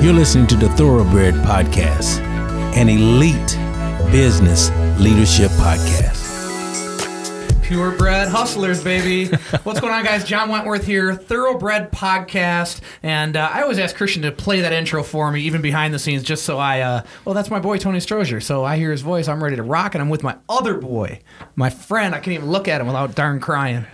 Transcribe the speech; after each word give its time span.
You're 0.00 0.12
listening 0.12 0.46
to 0.48 0.56
the 0.56 0.68
Thoroughbred 0.70 1.34
Podcast, 1.36 2.18
an 2.76 2.88
elite 2.88 3.32
business 4.12 4.70
leadership 5.00 5.50
podcast. 5.52 6.22
Purebred 7.62 8.28
hustlers, 8.28 8.84
baby. 8.84 9.26
What's 9.64 9.80
going 9.80 9.92
on, 9.92 10.04
guys? 10.04 10.22
John 10.24 10.48
Wentworth 10.50 10.86
here, 10.86 11.14
Thoroughbred 11.16 11.90
Podcast. 11.90 12.80
And 13.02 13.36
uh, 13.36 13.50
I 13.52 13.62
always 13.62 13.78
ask 13.78 13.96
Christian 13.96 14.22
to 14.22 14.30
play 14.32 14.60
that 14.60 14.72
intro 14.72 15.02
for 15.02 15.32
me, 15.32 15.40
even 15.40 15.62
behind 15.62 15.92
the 15.92 15.98
scenes, 15.98 16.22
just 16.22 16.44
so 16.44 16.58
I, 16.58 16.80
uh, 16.82 17.02
well, 17.24 17.34
that's 17.34 17.50
my 17.50 17.58
boy, 17.58 17.78
Tony 17.78 17.98
Strozier. 17.98 18.42
So 18.42 18.64
I 18.64 18.76
hear 18.76 18.92
his 18.92 19.00
voice, 19.00 19.26
I'm 19.26 19.42
ready 19.42 19.56
to 19.56 19.62
rock, 19.64 19.94
and 19.94 20.02
I'm 20.02 20.10
with 20.10 20.22
my 20.22 20.36
other 20.48 20.74
boy, 20.74 21.20
my 21.56 21.70
friend. 21.70 22.14
I 22.14 22.18
can't 22.18 22.34
even 22.34 22.50
look 22.50 22.68
at 22.68 22.80
him 22.80 22.86
without 22.86 23.14
darn 23.16 23.40
crying. 23.40 23.86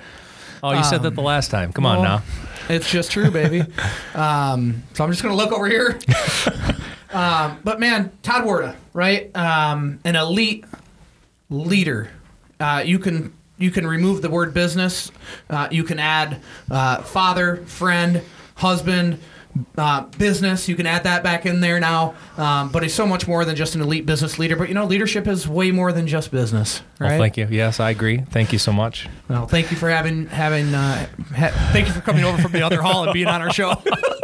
Oh, 0.64 0.72
you 0.72 0.84
said 0.84 1.02
that 1.04 1.14
the 1.14 1.22
last 1.22 1.50
time. 1.50 1.72
Come 1.72 1.86
on 1.86 2.00
Well, 2.00 2.18
now. 2.18 2.22
It's 2.68 2.90
just 2.90 3.10
true, 3.10 3.30
baby. 3.30 3.60
um, 4.14 4.82
so 4.94 5.04
I'm 5.04 5.10
just 5.10 5.22
going 5.22 5.36
to 5.36 5.36
look 5.36 5.52
over 5.52 5.66
here. 5.66 5.98
um, 7.12 7.58
but 7.64 7.80
man, 7.80 8.12
Todd 8.22 8.44
Warda, 8.44 8.76
right? 8.92 9.34
Um, 9.36 10.00
an 10.04 10.16
elite 10.16 10.64
leader. 11.50 12.10
Uh, 12.60 12.82
you 12.84 12.98
can 12.98 13.32
you 13.58 13.70
can 13.70 13.86
remove 13.86 14.22
the 14.22 14.30
word 14.30 14.54
business. 14.54 15.10
Uh, 15.48 15.68
you 15.70 15.84
can 15.84 15.98
add 15.98 16.40
uh, 16.70 17.02
father, 17.02 17.58
friend, 17.58 18.22
husband, 18.56 19.18
uh, 19.76 20.02
business. 20.18 20.68
You 20.68 20.76
can 20.76 20.86
add 20.86 21.04
that 21.04 21.22
back 21.22 21.46
in 21.46 21.60
there 21.60 21.80
now. 21.80 22.14
Um, 22.36 22.70
but 22.70 22.82
he's 22.82 22.94
so 22.94 23.06
much 23.06 23.26
more 23.28 23.44
than 23.44 23.56
just 23.56 23.74
an 23.74 23.80
elite 23.80 24.06
business 24.06 24.38
leader. 24.38 24.56
But 24.56 24.68
you 24.68 24.74
know, 24.74 24.84
leadership 24.86 25.26
is 25.26 25.46
way 25.46 25.70
more 25.70 25.92
than 25.92 26.06
just 26.06 26.30
business, 26.30 26.82
right? 26.98 27.10
Well, 27.10 27.18
thank 27.18 27.36
you. 27.36 27.46
Yes, 27.50 27.80
I 27.80 27.90
agree. 27.90 28.18
Thank 28.30 28.52
you 28.52 28.58
so 28.58 28.72
much. 28.72 29.08
Well, 29.28 29.46
thank 29.46 29.70
you 29.70 29.76
for 29.76 29.90
having 29.90 30.26
having 30.26 30.74
uh, 30.74 31.06
ha- 31.36 31.70
thank 31.72 31.86
you 31.86 31.92
for 31.92 32.00
coming 32.00 32.24
over 32.24 32.40
from 32.40 32.52
the 32.52 32.62
other 32.62 32.80
hall 32.82 33.04
and 33.04 33.12
being 33.12 33.28
on 33.28 33.42
our 33.42 33.52
show. 33.52 33.74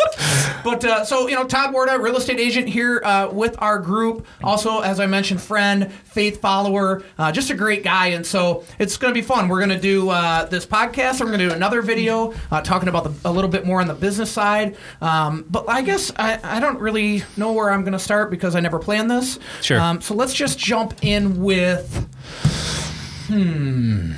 but 0.68 0.84
uh, 0.84 1.04
so 1.04 1.28
you 1.28 1.34
know, 1.34 1.44
Todd 1.44 1.74
Warda, 1.74 1.98
real 1.98 2.16
estate 2.16 2.38
agent 2.38 2.68
here 2.68 3.00
uh, 3.02 3.30
with 3.32 3.56
our 3.58 3.78
group. 3.78 4.26
Also, 4.44 4.80
as 4.80 5.00
I 5.00 5.06
mentioned, 5.06 5.40
friend, 5.40 5.90
faith 5.92 6.42
follower, 6.42 7.02
uh, 7.18 7.32
just 7.32 7.48
a 7.48 7.54
great 7.54 7.82
guy. 7.82 8.08
And 8.08 8.26
so 8.26 8.64
it's 8.78 8.98
going 8.98 9.14
to 9.14 9.18
be 9.18 9.26
fun. 9.26 9.48
We're 9.48 9.60
going 9.60 9.70
to 9.70 9.80
do 9.80 10.10
uh, 10.10 10.44
this 10.44 10.66
podcast. 10.66 11.20
We're 11.20 11.28
going 11.28 11.38
to 11.38 11.48
do 11.48 11.54
another 11.54 11.80
video 11.80 12.34
uh, 12.50 12.60
talking 12.60 12.90
about 12.90 13.04
the, 13.04 13.28
a 13.28 13.32
little 13.32 13.50
bit 13.50 13.64
more 13.64 13.80
on 13.80 13.88
the 13.88 13.94
business 13.94 14.30
side. 14.30 14.76
Um, 15.00 15.46
but 15.48 15.68
I 15.68 15.80
guess 15.80 16.12
I, 16.16 16.38
I 16.42 16.60
don't 16.60 16.80
really 16.80 17.22
know 17.38 17.52
where 17.52 17.70
I'm 17.70 17.80
going 17.82 17.92
to 17.92 17.98
start 17.98 18.30
because 18.30 18.54
I 18.54 18.60
never 18.60 18.78
planned 18.78 19.10
this. 19.10 19.38
Sure. 19.62 19.80
Um, 19.80 20.02
so 20.02 20.14
let's 20.14 20.34
just 20.34 20.58
jump 20.58 21.02
in 21.02 21.42
with. 21.42 22.06
Hmm. 23.28 24.12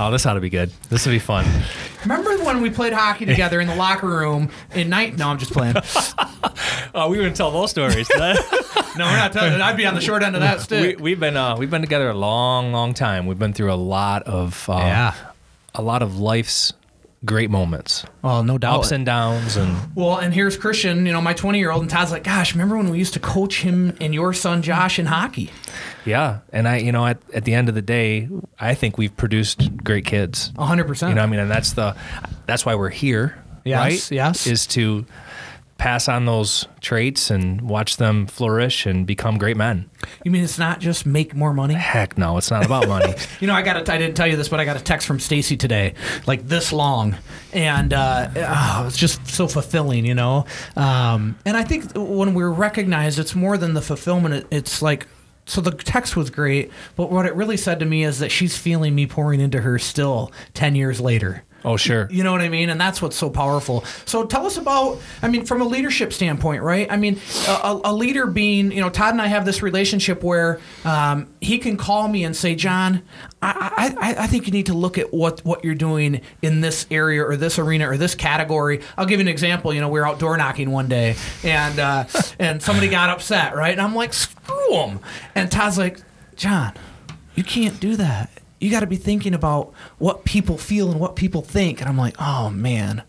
Oh, 0.00 0.10
this 0.10 0.24
ought 0.24 0.34
to 0.34 0.40
be 0.40 0.50
good. 0.50 0.72
This 0.88 1.04
will 1.04 1.12
be 1.12 1.18
fun. 1.18 1.44
Remember 2.04 2.44
when 2.44 2.60
we 2.62 2.70
played 2.70 2.92
hockey 2.92 3.26
together 3.26 3.60
in 3.60 3.66
the 3.66 3.74
locker 3.76 4.06
room 4.08 4.50
in 4.74 4.88
night? 4.88 5.16
No, 5.16 5.28
I'm 5.28 5.38
just 5.38 5.52
playing. 5.52 5.74
Oh, 6.96 7.08
we 7.10 7.16
were 7.16 7.24
gonna 7.24 7.34
tell 7.34 7.50
those 7.50 7.70
stories. 7.70 8.08
No, 8.96 9.06
we're 9.06 9.16
not 9.16 9.32
telling. 9.32 9.60
I'd 9.60 9.76
be 9.76 9.86
on 9.86 9.96
the 9.96 10.00
short 10.00 10.22
end 10.22 10.36
of 10.36 10.42
that 10.42 10.58
we, 10.58 10.62
stick. 10.62 11.00
we've 11.00 11.18
been 11.18 11.36
uh, 11.36 11.56
we've 11.56 11.70
been 11.70 11.80
together 11.80 12.08
a 12.10 12.14
long, 12.14 12.70
long 12.70 12.94
time. 12.94 13.26
We've 13.26 13.38
been 13.38 13.52
through 13.52 13.72
a 13.72 13.74
lot 13.74 14.22
of 14.22 14.68
uh, 14.70 14.74
Yeah. 14.76 15.14
a 15.74 15.82
lot 15.82 16.02
of 16.02 16.20
life's 16.20 16.72
great 17.24 17.50
moments, 17.50 18.04
well, 18.22 18.42
no 18.42 18.58
doubt. 18.58 18.80
ups 18.80 18.90
and 18.92 19.06
downs, 19.06 19.56
and 19.56 19.76
well, 19.94 20.16
and 20.18 20.32
here's 20.34 20.56
Christian, 20.56 21.06
you 21.06 21.12
know, 21.12 21.20
my 21.20 21.32
20 21.34 21.58
year 21.58 21.70
old, 21.70 21.82
and 21.82 21.90
Todd's 21.90 22.10
like, 22.12 22.24
"Gosh, 22.24 22.52
remember 22.52 22.76
when 22.76 22.90
we 22.90 22.98
used 22.98 23.14
to 23.14 23.20
coach 23.20 23.62
him 23.62 23.96
and 24.00 24.12
your 24.14 24.32
son 24.32 24.62
Josh 24.62 24.98
in 24.98 25.06
hockey?" 25.06 25.50
yeah. 26.04 26.40
And 26.52 26.68
I, 26.68 26.76
you 26.78 26.92
know, 26.92 27.06
at, 27.06 27.18
at 27.32 27.44
the 27.44 27.54
end 27.54 27.68
of 27.68 27.74
the 27.74 27.82
day, 27.82 28.28
I 28.60 28.74
think 28.74 28.98
we've 28.98 29.16
produced 29.16 29.76
great 29.82 30.04
kids. 30.04 30.52
100. 30.56 30.84
percent 30.86 31.10
You 31.10 31.14
know, 31.16 31.22
I 31.22 31.26
mean, 31.26 31.40
and 31.40 31.50
that's 31.50 31.72
the 31.72 31.96
that's 32.46 32.66
why 32.66 32.74
we're 32.74 32.90
here, 32.90 33.36
Yes, 33.64 33.78
right? 33.78 34.10
yes. 34.10 34.46
is 34.46 34.66
to 34.68 35.06
pass 35.78 36.08
on 36.08 36.24
those 36.24 36.66
traits 36.80 37.30
and 37.30 37.60
watch 37.62 37.96
them 37.96 38.26
flourish 38.26 38.86
and 38.86 39.06
become 39.06 39.38
great 39.38 39.56
men. 39.56 39.90
You 40.24 40.30
mean 40.30 40.44
it's 40.44 40.58
not 40.58 40.80
just 40.80 41.04
make 41.04 41.34
more 41.34 41.52
money? 41.52 41.74
Heck 41.74 42.16
no, 42.16 42.36
it's 42.38 42.50
not 42.50 42.64
about 42.64 42.88
money. 42.88 43.14
You 43.40 43.48
know, 43.48 43.54
I 43.54 43.62
got 43.62 43.76
a, 43.76 43.92
I 43.92 43.98
didn't 43.98 44.16
tell 44.16 44.26
you 44.26 44.36
this, 44.36 44.48
but 44.48 44.60
I 44.60 44.64
got 44.64 44.76
a 44.76 44.82
text 44.82 45.06
from 45.06 45.20
Stacy 45.20 45.56
today, 45.56 45.94
like 46.26 46.46
this 46.46 46.72
long, 46.72 47.16
and 47.52 47.92
uh, 47.92 48.30
oh, 48.36 48.86
it's 48.86 48.96
just 48.96 49.26
so 49.26 49.48
fulfilling, 49.48 50.06
you 50.06 50.14
know. 50.14 50.46
Um, 50.76 51.36
and 51.44 51.56
I 51.56 51.62
think 51.64 51.92
when 51.94 52.32
we're 52.32 52.50
recognized, 52.50 53.18
it's 53.18 53.34
more 53.34 53.58
than 53.58 53.74
the 53.74 53.82
fulfillment. 53.82 54.34
It, 54.34 54.46
it's 54.50 54.82
like. 54.82 55.06
So 55.46 55.60
the 55.60 55.72
text 55.72 56.16
was 56.16 56.30
great, 56.30 56.70
but 56.96 57.10
what 57.10 57.26
it 57.26 57.34
really 57.34 57.58
said 57.58 57.78
to 57.80 57.84
me 57.84 58.02
is 58.02 58.18
that 58.20 58.30
she's 58.30 58.56
feeling 58.56 58.94
me 58.94 59.06
pouring 59.06 59.40
into 59.40 59.60
her 59.60 59.78
still 59.78 60.32
10 60.54 60.74
years 60.74 61.02
later. 61.02 61.44
Oh, 61.64 61.78
sure. 61.78 62.08
You 62.10 62.22
know 62.24 62.32
what 62.32 62.42
I 62.42 62.50
mean? 62.50 62.68
And 62.68 62.78
that's 62.78 63.00
what's 63.00 63.16
so 63.16 63.30
powerful. 63.30 63.84
So 64.04 64.26
tell 64.26 64.44
us 64.44 64.58
about, 64.58 64.98
I 65.22 65.28
mean, 65.28 65.46
from 65.46 65.62
a 65.62 65.64
leadership 65.64 66.12
standpoint, 66.12 66.62
right? 66.62 66.86
I 66.92 66.98
mean, 66.98 67.18
a, 67.48 67.80
a- 67.84 67.92
leader 67.94 68.26
being, 68.26 68.70
you 68.70 68.82
know, 68.82 68.90
Todd 68.90 69.12
and 69.14 69.22
I 69.22 69.28
have 69.28 69.46
this 69.46 69.62
relationship 69.62 70.22
where 70.22 70.60
um, 70.84 71.26
he 71.40 71.56
can 71.58 71.78
call 71.78 72.06
me 72.06 72.24
and 72.24 72.36
say, 72.36 72.54
John, 72.54 73.02
I, 73.40 73.94
I, 73.98 74.24
I 74.24 74.26
think 74.26 74.46
you 74.46 74.52
need 74.52 74.66
to 74.66 74.74
look 74.74 74.98
at 74.98 75.14
what, 75.14 75.40
what 75.44 75.64
you're 75.64 75.74
doing 75.74 76.20
in 76.42 76.60
this 76.60 76.86
area 76.90 77.24
or 77.24 77.36
this 77.36 77.58
arena 77.58 77.88
or 77.88 77.96
this 77.96 78.14
category. 78.14 78.82
I'll 78.98 79.06
give 79.06 79.20
you 79.20 79.24
an 79.24 79.28
example. 79.28 79.72
You 79.72 79.80
know, 79.80 79.88
we 79.88 80.00
were 80.00 80.06
out 80.06 80.18
door 80.18 80.36
knocking 80.36 80.70
one 80.70 80.88
day 80.88 81.16
and, 81.42 81.78
uh, 81.78 82.04
and 82.38 82.62
somebody 82.62 82.88
got 82.88 83.08
upset, 83.08 83.56
right? 83.56 83.72
And 83.72 83.80
I'm 83.80 83.94
like, 83.94 84.12
screw 84.12 84.68
them. 84.70 85.00
And 85.34 85.50
Todd's 85.50 85.78
like, 85.78 85.98
John, 86.36 86.74
you 87.34 87.42
can't 87.44 87.80
do 87.80 87.96
that. 87.96 88.28
You 88.64 88.70
got 88.70 88.80
to 88.80 88.86
be 88.86 88.96
thinking 88.96 89.34
about 89.34 89.72
what 89.98 90.24
people 90.24 90.56
feel 90.56 90.90
and 90.90 90.98
what 90.98 91.16
people 91.16 91.42
think. 91.42 91.80
And 91.80 91.88
I'm 91.88 91.98
like, 91.98 92.14
oh 92.18 92.48
man. 92.50 93.02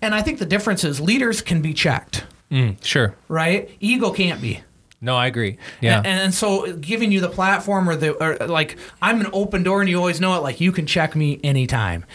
And 0.00 0.14
I 0.14 0.22
think 0.22 0.38
the 0.38 0.46
difference 0.46 0.84
is 0.84 1.00
leaders 1.00 1.42
can 1.42 1.60
be 1.62 1.74
checked, 1.74 2.24
Mm, 2.50 2.76
sure. 2.84 3.16
right? 3.28 3.68
Ego 3.80 4.10
can't 4.12 4.40
be. 4.40 4.60
No, 5.00 5.16
I 5.16 5.26
agree. 5.26 5.58
Yeah. 5.80 5.98
And, 5.98 6.06
and 6.06 6.34
so 6.34 6.72
giving 6.76 7.10
you 7.12 7.20
the 7.20 7.28
platform 7.28 7.88
or 7.90 7.96
the 7.96 8.12
or 8.22 8.46
like 8.46 8.76
I'm 9.02 9.20
an 9.20 9.26
open 9.32 9.62
door 9.62 9.80
and 9.80 9.90
you 9.90 9.98
always 9.98 10.20
know 10.20 10.34
it. 10.36 10.42
Like 10.42 10.60
you 10.60 10.72
can 10.72 10.86
check 10.86 11.14
me 11.14 11.40
anytime, 11.44 12.06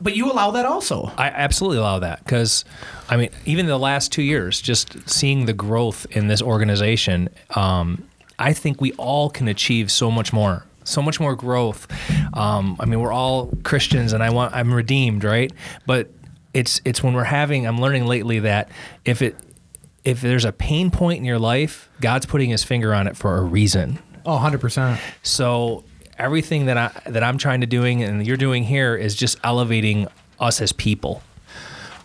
but 0.00 0.16
you 0.16 0.30
allow 0.30 0.52
that 0.52 0.64
also. 0.64 1.12
I 1.18 1.26
absolutely 1.26 1.78
allow 1.78 1.98
that 1.98 2.24
because, 2.24 2.64
I 3.10 3.16
mean, 3.18 3.28
even 3.44 3.66
the 3.66 3.76
last 3.78 4.10
two 4.12 4.22
years, 4.22 4.60
just 4.62 5.06
seeing 5.10 5.44
the 5.46 5.52
growth 5.52 6.06
in 6.12 6.28
this 6.28 6.40
organization, 6.40 7.28
um, 7.56 8.04
I 8.38 8.54
think 8.54 8.80
we 8.80 8.92
all 8.92 9.28
can 9.28 9.46
achieve 9.48 9.90
so 9.90 10.10
much 10.10 10.32
more, 10.32 10.64
so 10.90 11.02
much 11.02 11.20
more 11.20 11.34
growth. 11.36 11.86
Um, 12.34 12.76
I 12.80 12.86
mean, 12.86 13.00
we're 13.00 13.12
all 13.12 13.50
Christians, 13.62 14.12
and 14.12 14.22
I 14.22 14.30
want 14.30 14.54
I'm 14.54 14.72
redeemed, 14.72 15.24
right? 15.24 15.52
But 15.86 16.10
it's 16.54 16.80
it's 16.84 17.02
when 17.02 17.14
we're 17.14 17.24
having. 17.24 17.66
I'm 17.66 17.80
learning 17.80 18.06
lately 18.06 18.40
that 18.40 18.70
if 19.04 19.22
it 19.22 19.36
if 20.04 20.20
there's 20.20 20.44
a 20.44 20.52
pain 20.52 20.90
point 20.90 21.18
in 21.18 21.24
your 21.24 21.38
life, 21.38 21.88
God's 22.00 22.26
putting 22.26 22.50
His 22.50 22.64
finger 22.64 22.94
on 22.94 23.06
it 23.06 23.16
for 23.16 23.36
a 23.36 23.42
reason. 23.42 23.98
Oh, 24.26 24.32
100 24.32 24.60
percent. 24.60 25.00
So 25.22 25.84
everything 26.18 26.66
that 26.66 26.76
I 26.76 27.10
that 27.10 27.22
I'm 27.22 27.38
trying 27.38 27.60
to 27.62 27.66
doing 27.66 28.02
and 28.02 28.26
you're 28.26 28.36
doing 28.36 28.64
here 28.64 28.94
is 28.94 29.14
just 29.14 29.38
elevating 29.42 30.06
us 30.38 30.60
as 30.60 30.72
people. 30.72 31.22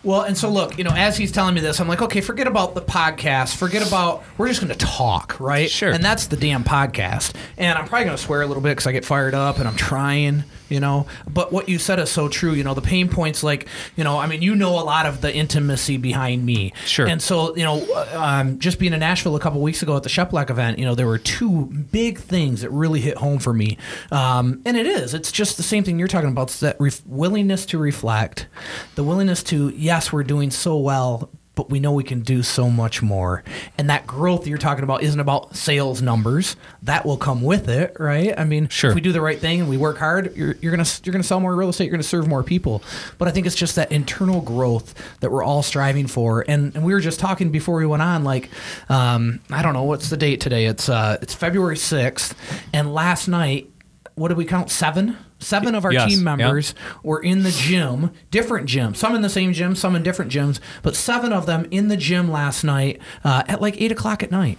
Well, 0.06 0.22
and 0.22 0.38
so 0.38 0.48
look, 0.48 0.78
you 0.78 0.84
know, 0.84 0.92
as 0.94 1.16
he's 1.16 1.32
telling 1.32 1.56
me 1.56 1.60
this, 1.60 1.80
I'm 1.80 1.88
like, 1.88 2.00
okay, 2.00 2.20
forget 2.20 2.46
about 2.46 2.76
the 2.76 2.80
podcast. 2.80 3.56
Forget 3.56 3.84
about, 3.84 4.22
we're 4.38 4.46
just 4.46 4.60
going 4.60 4.72
to 4.72 4.78
talk, 4.78 5.40
right? 5.40 5.68
Sure. 5.68 5.90
And 5.90 6.02
that's 6.02 6.28
the 6.28 6.36
damn 6.36 6.62
podcast. 6.62 7.34
And 7.58 7.76
I'm 7.76 7.88
probably 7.88 8.04
going 8.04 8.16
to 8.16 8.22
swear 8.22 8.42
a 8.42 8.46
little 8.46 8.62
bit 8.62 8.70
because 8.70 8.86
I 8.86 8.92
get 8.92 9.04
fired 9.04 9.34
up 9.34 9.58
and 9.58 9.66
I'm 9.66 9.74
trying, 9.74 10.44
you 10.68 10.80
know. 10.80 11.06
But 11.28 11.52
what 11.52 11.68
you 11.68 11.78
said 11.78 11.98
is 11.98 12.10
so 12.10 12.28
true. 12.28 12.52
You 12.52 12.64
know, 12.64 12.74
the 12.74 12.82
pain 12.82 13.08
points, 13.08 13.42
like, 13.42 13.68
you 13.96 14.04
know, 14.04 14.18
I 14.18 14.26
mean, 14.26 14.42
you 14.42 14.54
know 14.54 14.78
a 14.78 14.84
lot 14.84 15.06
of 15.06 15.20
the 15.20 15.34
intimacy 15.34 15.96
behind 15.96 16.44
me. 16.44 16.72
Sure. 16.84 17.06
And 17.06 17.20
so, 17.22 17.56
you 17.56 17.64
know, 17.64 18.06
um, 18.14 18.58
just 18.58 18.78
being 18.78 18.92
in 18.92 19.00
Nashville 19.00 19.36
a 19.36 19.40
couple 19.40 19.60
weeks 19.60 19.82
ago 19.82 19.96
at 19.96 20.02
the 20.02 20.08
Sheplack 20.08 20.50
event, 20.50 20.78
you 20.78 20.84
know, 20.84 20.94
there 20.94 21.06
were 21.06 21.18
two 21.18 21.66
big 21.66 22.18
things 22.18 22.60
that 22.62 22.70
really 22.70 23.00
hit 23.00 23.16
home 23.16 23.38
for 23.38 23.52
me. 23.52 23.78
Um, 24.10 24.62
and 24.64 24.76
it 24.76 24.86
is, 24.86 25.14
it's 25.14 25.32
just 25.32 25.56
the 25.56 25.62
same 25.62 25.84
thing 25.84 25.98
you're 25.98 26.08
talking 26.08 26.30
about. 26.30 26.48
It's 26.48 26.60
that 26.60 26.76
ref- 26.80 27.04
willingness 27.06 27.66
to 27.66 27.78
reflect, 27.78 28.46
the 28.94 29.04
willingness 29.04 29.42
to, 29.44 29.70
yes, 29.70 30.12
we're 30.12 30.24
doing 30.24 30.50
so 30.50 30.76
well, 30.76 31.30
but 31.56 31.68
we 31.70 31.80
know 31.80 31.90
we 31.90 32.04
can 32.04 32.20
do 32.20 32.44
so 32.44 32.70
much 32.70 33.02
more. 33.02 33.42
And 33.76 33.90
that 33.90 34.06
growth 34.06 34.46
you're 34.46 34.58
talking 34.58 34.84
about 34.84 35.02
isn't 35.02 35.18
about 35.18 35.56
sales 35.56 36.00
numbers. 36.00 36.54
That 36.82 37.04
will 37.04 37.16
come 37.16 37.42
with 37.42 37.68
it, 37.68 37.96
right? 37.98 38.32
I 38.38 38.44
mean, 38.44 38.68
Sure. 38.68 38.90
if 38.90 38.94
we 38.94 39.00
do 39.00 39.10
the 39.10 39.20
right 39.20 39.38
thing 39.40 39.60
and 39.60 39.68
we 39.68 39.76
work 39.76 39.98
hard, 39.98 40.36
you're, 40.36 40.54
you're 40.60 40.70
gonna 40.70 40.88
you're 41.02 41.12
gonna 41.12 41.24
sell 41.24 41.40
more 41.40 41.56
real 41.56 41.70
estate. 41.70 41.86
You're 41.86 41.92
gonna 41.92 42.02
serve 42.04 42.28
more 42.28 42.44
people. 42.44 42.82
But 43.18 43.26
I 43.26 43.30
think 43.32 43.46
it's 43.46 43.56
just 43.56 43.74
that 43.76 43.90
internal 43.90 44.40
growth 44.42 44.94
that 45.20 45.32
we're 45.32 45.42
all 45.42 45.62
striving 45.62 46.06
for. 46.06 46.44
And, 46.46 46.74
and 46.76 46.84
we 46.84 46.92
were 46.92 47.00
just 47.00 47.18
talking 47.18 47.50
before 47.50 47.76
we 47.78 47.86
went 47.86 48.02
on, 48.02 48.22
like, 48.22 48.50
um, 48.88 49.40
I 49.50 49.62
don't 49.62 49.72
know 49.72 49.84
what's 49.84 50.10
the 50.10 50.16
date 50.16 50.40
today. 50.40 50.66
It's 50.66 50.88
uh, 50.88 51.16
it's 51.22 51.34
February 51.34 51.76
sixth, 51.78 52.34
and 52.74 52.92
last 52.94 53.28
night, 53.28 53.70
what 54.14 54.28
did 54.28 54.36
we 54.36 54.44
count? 54.44 54.70
Seven. 54.70 55.16
Seven 55.38 55.74
of 55.74 55.84
our 55.84 55.92
Yes, 55.92 56.14
team 56.14 56.24
members 56.24 56.74
were 57.02 57.20
in 57.20 57.42
the 57.42 57.50
gym, 57.50 58.10
different 58.30 58.68
gyms, 58.68 58.96
some 58.96 59.14
in 59.14 59.22
the 59.22 59.28
same 59.28 59.52
gym, 59.52 59.74
some 59.74 59.94
in 59.94 60.02
different 60.02 60.32
gyms, 60.32 60.60
but 60.82 60.96
seven 60.96 61.32
of 61.32 61.46
them 61.46 61.66
in 61.70 61.88
the 61.88 61.96
gym 61.96 62.30
last 62.30 62.64
night 62.64 63.00
uh, 63.22 63.42
at 63.46 63.60
like 63.60 63.80
eight 63.80 63.92
o'clock 63.92 64.22
at 64.22 64.30
night. 64.30 64.58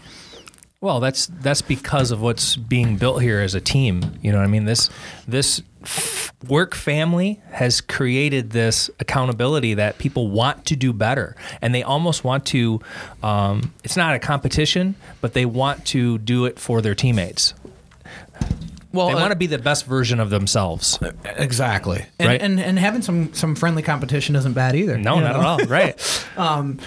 Well, 0.79 0.99
that's 0.99 1.25
that's 1.27 1.63
because 1.63 2.11
of 2.11 2.21
what's 2.21 2.55
being 2.55 2.97
built 2.97 3.23
here 3.23 3.39
as 3.39 3.55
a 3.55 3.61
team. 3.61 4.19
You 4.21 4.31
know 4.31 4.37
what 4.37 4.43
I 4.43 4.47
mean? 4.47 4.65
This 4.65 4.91
this 5.27 5.63
work 6.47 6.75
family 6.75 7.41
has 7.51 7.81
created 7.81 8.51
this 8.51 8.89
accountability 8.99 9.73
that 9.73 9.97
people 9.97 10.29
want 10.29 10.65
to 10.65 10.75
do 10.75 10.93
better 10.93 11.35
and 11.61 11.73
they 11.73 11.81
almost 11.81 12.23
want 12.23 12.45
to 12.45 12.79
um, 13.23 13.73
it's 13.83 13.97
not 13.97 14.13
a 14.13 14.19
competition 14.19 14.95
but 15.21 15.33
they 15.33 15.45
want 15.45 15.83
to 15.85 16.17
do 16.19 16.45
it 16.45 16.59
for 16.59 16.81
their 16.81 16.93
teammates 16.93 17.53
Well, 18.97 19.07
they 19.07 19.13
uh, 19.13 19.19
want 19.19 19.31
to 19.31 19.37
be 19.37 19.47
the 19.47 19.57
best 19.59 19.85
version 19.85 20.19
of 20.19 20.29
themselves 20.29 20.99
exactly, 21.23 22.05
and, 22.19 22.27
Right. 22.27 22.41
and 22.41 22.59
and 22.59 22.77
having 22.79 23.01
some 23.01 23.33
some 23.33 23.55
friendly 23.55 23.81
competition 23.83 24.35
isn't 24.35 24.53
bad 24.53 24.75
either. 24.75 24.97
no 24.97 25.19
not 25.19 25.33
know? 25.33 25.39
at 25.39 25.45
all 25.45 25.57
right 25.67 26.25
Um, 26.37 26.79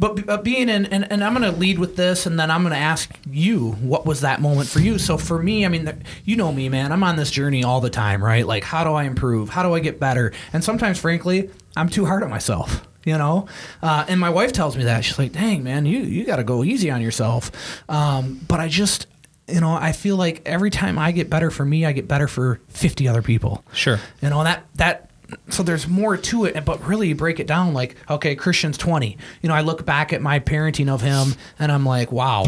but, 0.00 0.24
but 0.26 0.44
being 0.44 0.68
in, 0.68 0.86
and, 0.86 1.10
and 1.10 1.24
I'm 1.24 1.34
going 1.34 1.50
to 1.52 1.58
lead 1.58 1.80
with 1.80 1.96
this, 1.96 2.24
and 2.26 2.38
then 2.38 2.52
I'm 2.52 2.62
going 2.62 2.72
to 2.72 2.78
ask 2.78 3.10
you, 3.28 3.72
what 3.72 4.06
was 4.06 4.20
that 4.20 4.40
moment 4.40 4.68
for 4.68 4.78
you? 4.78 4.96
So 4.96 5.18
for 5.18 5.42
me, 5.42 5.64
I 5.64 5.68
mean, 5.68 5.86
the, 5.86 5.96
you 6.24 6.36
know 6.36 6.52
me, 6.52 6.68
man. 6.68 6.92
I'm 6.92 7.02
on 7.02 7.16
this 7.16 7.32
journey 7.32 7.64
all 7.64 7.80
the 7.80 7.90
time, 7.90 8.22
right? 8.24 8.46
Like, 8.46 8.62
how 8.62 8.84
do 8.84 8.90
I 8.92 9.04
improve? 9.04 9.48
How 9.48 9.64
do 9.64 9.74
I 9.74 9.80
get 9.80 9.98
better? 9.98 10.32
And 10.52 10.62
sometimes, 10.62 11.00
frankly, 11.00 11.50
I'm 11.76 11.88
too 11.88 12.06
hard 12.06 12.22
on 12.22 12.30
myself. 12.30 12.86
You 13.04 13.16
know, 13.18 13.48
uh, 13.82 14.04
and 14.08 14.20
my 14.20 14.28
wife 14.30 14.52
tells 14.52 14.76
me 14.76 14.84
that 14.84 15.02
she's 15.02 15.18
like, 15.18 15.32
"Dang, 15.32 15.64
man, 15.64 15.86
you 15.86 16.00
you 16.00 16.24
got 16.26 16.36
to 16.36 16.44
go 16.44 16.62
easy 16.62 16.90
on 16.90 17.00
yourself." 17.00 17.50
Um, 17.88 18.38
but 18.46 18.60
I 18.60 18.68
just, 18.68 19.06
you 19.48 19.60
know, 19.60 19.72
I 19.72 19.92
feel 19.92 20.16
like 20.16 20.42
every 20.46 20.70
time 20.70 20.98
I 20.98 21.12
get 21.12 21.30
better 21.30 21.50
for 21.50 21.64
me, 21.64 21.84
I 21.86 21.92
get 21.92 22.06
better 22.06 22.28
for 22.28 22.60
50 22.68 23.08
other 23.08 23.22
people. 23.22 23.64
Sure. 23.72 23.98
You 24.20 24.30
know, 24.30 24.44
that 24.44 24.64
that 24.74 25.10
so 25.48 25.62
there's 25.62 25.86
more 25.86 26.16
to 26.16 26.44
it, 26.46 26.64
but 26.64 26.86
really 26.86 27.12
break 27.12 27.38
it 27.40 27.46
down 27.46 27.74
like, 27.74 27.96
okay, 28.08 28.34
Christian's 28.34 28.78
20. 28.78 29.16
You 29.42 29.48
know, 29.48 29.54
I 29.54 29.60
look 29.60 29.84
back 29.84 30.12
at 30.12 30.22
my 30.22 30.40
parenting 30.40 30.88
of 30.88 31.02
him 31.02 31.34
and 31.58 31.70
I'm 31.70 31.84
like, 31.84 32.10
wow, 32.10 32.44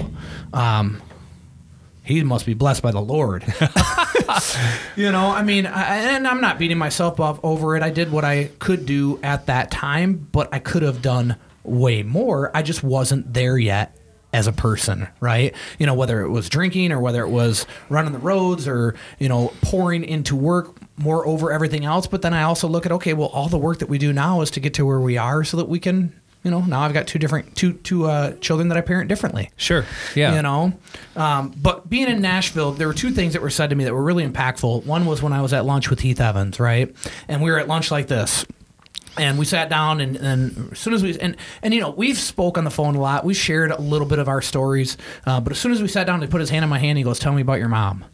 um, 0.53 1.03
he 2.03 2.23
must 2.25 2.47
be 2.47 2.55
blessed 2.55 2.83
by 2.83 2.91
the 2.91 3.01
Lord. 3.01 3.45
you 4.97 5.13
know, 5.13 5.29
I 5.29 5.43
mean, 5.43 5.67
I, 5.67 5.97
and 6.15 6.27
I'm 6.27 6.41
not 6.41 6.59
beating 6.59 6.79
myself 6.79 7.21
up 7.21 7.45
over 7.45 7.77
it. 7.77 7.83
I 7.83 7.91
did 7.91 8.11
what 8.11 8.25
I 8.25 8.51
could 8.59 8.87
do 8.87 9.21
at 9.23 9.47
that 9.47 9.71
time, 9.71 10.29
but 10.33 10.49
I 10.53 10.59
could 10.59 10.83
have 10.83 11.03
done 11.03 11.37
way 11.63 12.03
more. 12.03 12.51
I 12.55 12.63
just 12.63 12.83
wasn't 12.83 13.33
there 13.33 13.59
yet 13.59 13.97
as 14.33 14.47
a 14.47 14.53
person, 14.53 15.09
right? 15.21 15.55
You 15.79 15.87
know, 15.87 15.95
whether 15.95 16.21
it 16.23 16.29
was 16.29 16.49
drinking 16.49 16.93
or 16.93 17.01
whether 17.01 17.23
it 17.23 17.31
was 17.31 17.67
running 17.89 18.13
the 18.13 18.19
roads 18.19 18.69
or, 18.69 18.95
you 19.19 19.29
know, 19.29 19.53
pouring 19.63 20.05
into 20.05 20.37
work 20.37 20.77
more 20.99 21.27
over 21.27 21.53
everything 21.53 21.85
else. 21.85 22.07
But 22.07 22.23
then 22.23 22.33
I 22.35 22.43
also 22.43 22.69
look 22.69 22.87
at, 22.87 22.93
okay, 22.93 23.13
well, 23.15 23.29
all 23.29 23.49
the 23.49 23.59
work 23.59 23.79
that 23.79 23.89
we 23.89 23.99
do 23.99 24.13
now 24.13 24.41
is 24.41 24.51
to 24.53 24.61
get 24.61 24.75
to 24.75 24.87
where 24.87 25.01
we 25.01 25.17
are 25.19 25.43
so 25.43 25.57
that 25.57 25.69
we 25.69 25.81
can, 25.81 26.13
you 26.45 26.51
know, 26.51 26.61
now 26.61 26.81
I've 26.83 26.93
got 26.93 27.07
two 27.07 27.19
different, 27.19 27.57
two, 27.57 27.73
two 27.73 28.07
uh, 28.07 28.35
children 28.35 28.69
that 28.69 28.79
I 28.79 28.83
parent 28.83 29.09
differently. 29.09 29.51
sure 29.57 29.85
yeah 30.15 30.37
You 30.37 30.43
know, 30.43 30.73
um, 31.17 31.53
but 31.61 31.91
being 31.91 32.09
in 32.09 32.23
Nashville, 32.23 32.73
there 32.73 32.87
were 32.87 32.95
two 32.95 33.11
things 33.11 33.33
that 33.33 33.43
were 33.43 33.51
said 33.51 33.71
to 33.71 33.77
me 33.77 33.85
that 33.85 33.93
were 33.93 34.03
really 34.03 34.27
impactful. 34.27 34.87
One 34.87 35.07
was 35.07 35.23
when 35.23 35.33
I 35.33 35.43
was 35.43 35.53
at 35.53 35.65
lunch 35.65 35.91
with 35.91 36.01
Heath 36.01 36.21
Evans, 36.21 36.61
right? 36.61 36.95
And 37.29 37.43
we 37.43 37.51
were 37.51 37.59
at 37.59 37.69
lunch 37.69 37.91
like 37.91 38.07
this. 38.07 38.45
And 39.19 39.39
we 39.39 39.45
sat 39.45 39.69
down, 39.69 40.01
and, 40.01 40.17
and 40.17 40.73
as 40.73 40.79
soon 40.79 40.95
as 40.95 41.03
we 41.03 41.19
and 41.19 41.37
and 41.63 41.75
you 41.75 41.81
know 41.81 41.91
we've 41.91 42.17
spoke 42.19 42.57
on 42.57 42.65
the 42.65 42.71
phone 42.71 42.95
a 42.95 43.01
lot. 43.01 43.25
We 43.25 43.35
shared 43.35 43.71
a 43.71 43.81
little 43.81 44.07
bit 44.07 44.19
of 44.19 44.29
our 44.29 44.41
stories, 44.41 44.97
uh, 45.27 45.41
but 45.41 45.53
as 45.53 45.59
soon 45.59 45.73
as 45.73 45.83
we 45.83 45.89
sat 45.89 46.07
down, 46.07 46.23
he 46.23 46.29
put 46.29 46.41
his 46.41 46.51
hand 46.51 46.63
in 46.63 46.69
my 46.69 46.79
hand. 46.79 46.97
He 46.97 47.05
goes, 47.05 47.19
"Tell 47.19 47.33
me 47.33 47.43
about 47.43 47.59
your 47.59 47.69
mom," 47.69 48.05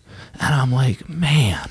and 0.41 0.55
I'm 0.55 0.73
like, 0.73 1.09
"Man, 1.09 1.69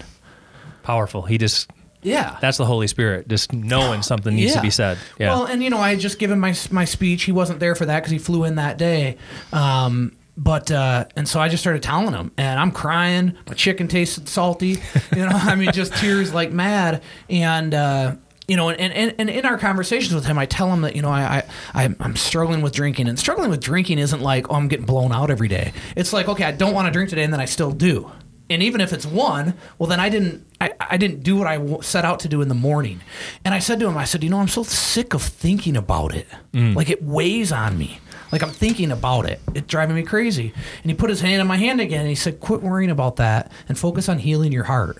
powerful 0.83 1.23
he 1.23 1.37
just 1.37 1.69
yeah, 2.03 2.37
that's 2.39 2.57
the 2.57 2.65
holy 2.65 2.85
spirit 2.87 3.27
just 3.27 3.51
knowing 3.51 4.03
something 4.03 4.35
needs 4.35 4.53
to 4.53 4.61
be 4.61 4.69
said 4.69 4.99
yeah 5.17 5.29
Well, 5.29 5.45
and 5.45 5.63
you 5.63 5.71
know, 5.71 5.79
I 5.79 5.89
had 5.89 5.99
just 5.99 6.19
given 6.19 6.39
my 6.39 6.55
my 6.69 6.85
speech. 6.85 7.23
He 7.23 7.31
wasn't 7.31 7.59
there 7.59 7.73
for 7.73 7.87
that 7.87 8.01
because 8.01 8.11
he 8.11 8.19
flew 8.19 8.43
in 8.43 8.55
that 8.55 8.77
day. 8.77 9.17
Um, 9.51 10.15
but 10.37 10.69
uh, 10.69 11.05
and 11.15 11.27
so 11.27 11.39
I 11.39 11.49
just 11.49 11.63
started 11.63 11.81
telling 11.81 12.13
him, 12.13 12.31
and 12.37 12.59
I'm 12.59 12.71
crying. 12.71 13.37
My 13.47 13.53
chicken 13.55 13.87
tasted 13.87 14.29
salty. 14.29 14.77
You 15.15 15.21
know, 15.21 15.31
I 15.31 15.55
mean, 15.55 15.71
just 15.71 15.95
tears 15.95 16.33
like 16.33 16.51
mad. 16.51 17.01
And 17.29 17.73
uh, 17.73 18.15
you 18.47 18.55
know, 18.55 18.69
and, 18.69 18.93
and, 18.93 19.15
and 19.17 19.29
in 19.29 19.45
our 19.45 19.57
conversations 19.57 20.13
with 20.13 20.25
him, 20.25 20.37
I 20.37 20.45
tell 20.45 20.71
him 20.71 20.81
that 20.81 20.95
you 20.95 21.01
know 21.01 21.09
I, 21.09 21.43
I 21.73 21.83
I'm- 21.83 22.15
struggling 22.15 22.61
with 22.61 22.73
drinking, 22.73 23.07
and 23.07 23.17
struggling 23.17 23.49
with 23.49 23.61
drinking 23.61 23.99
isn't 23.99 24.21
like 24.21 24.49
oh 24.51 24.55
I'm 24.55 24.67
getting 24.67 24.85
blown 24.85 25.11
out 25.11 25.29
every 25.31 25.47
day. 25.47 25.73
It's 25.95 26.13
like 26.13 26.27
okay, 26.27 26.43
I 26.43 26.51
don't 26.51 26.73
want 26.73 26.87
to 26.87 26.91
drink 26.91 27.09
today, 27.09 27.23
and 27.23 27.33
then 27.33 27.39
I 27.41 27.45
still 27.45 27.71
do. 27.71 28.11
And 28.47 28.61
even 28.61 28.79
if 28.79 28.93
it's 28.93 29.07
one, 29.07 29.55
well 29.79 29.89
then 29.89 29.99
I 29.99 30.09
didn't 30.09 30.45
I, 30.61 30.71
I 30.79 30.97
didn't 30.97 31.23
do 31.23 31.35
what 31.35 31.47
I 31.47 31.79
set 31.81 32.05
out 32.05 32.19
to 32.21 32.27
do 32.27 32.41
in 32.41 32.47
the 32.47 32.53
morning. 32.55 33.01
And 33.43 33.53
I 33.55 33.59
said 33.59 33.79
to 33.79 33.87
him, 33.87 33.97
I 33.97 34.05
said, 34.05 34.23
you 34.23 34.29
know, 34.29 34.39
I'm 34.39 34.47
so 34.47 34.61
sick 34.63 35.13
of 35.15 35.23
thinking 35.23 35.75
about 35.75 36.13
it. 36.13 36.27
Mm. 36.53 36.75
Like 36.75 36.89
it 36.91 37.01
weighs 37.01 37.51
on 37.51 37.77
me. 37.77 37.99
Like 38.31 38.43
I'm 38.43 38.51
thinking 38.51 38.91
about 38.91 39.25
it. 39.25 39.39
It's 39.55 39.65
driving 39.67 39.95
me 39.95 40.03
crazy. 40.03 40.53
And 40.83 40.91
he 40.91 40.95
put 40.95 41.09
his 41.09 41.21
hand 41.21 41.41
in 41.41 41.47
my 41.47 41.57
hand 41.57 41.81
again 41.81 42.01
and 42.01 42.09
he 42.09 42.15
said, 42.15 42.39
quit 42.39 42.61
worrying 42.61 42.91
about 42.91 43.15
that 43.15 43.51
and 43.67 43.77
focus 43.79 44.09
on 44.09 44.19
healing 44.19 44.51
your 44.51 44.65
heart. 44.65 44.97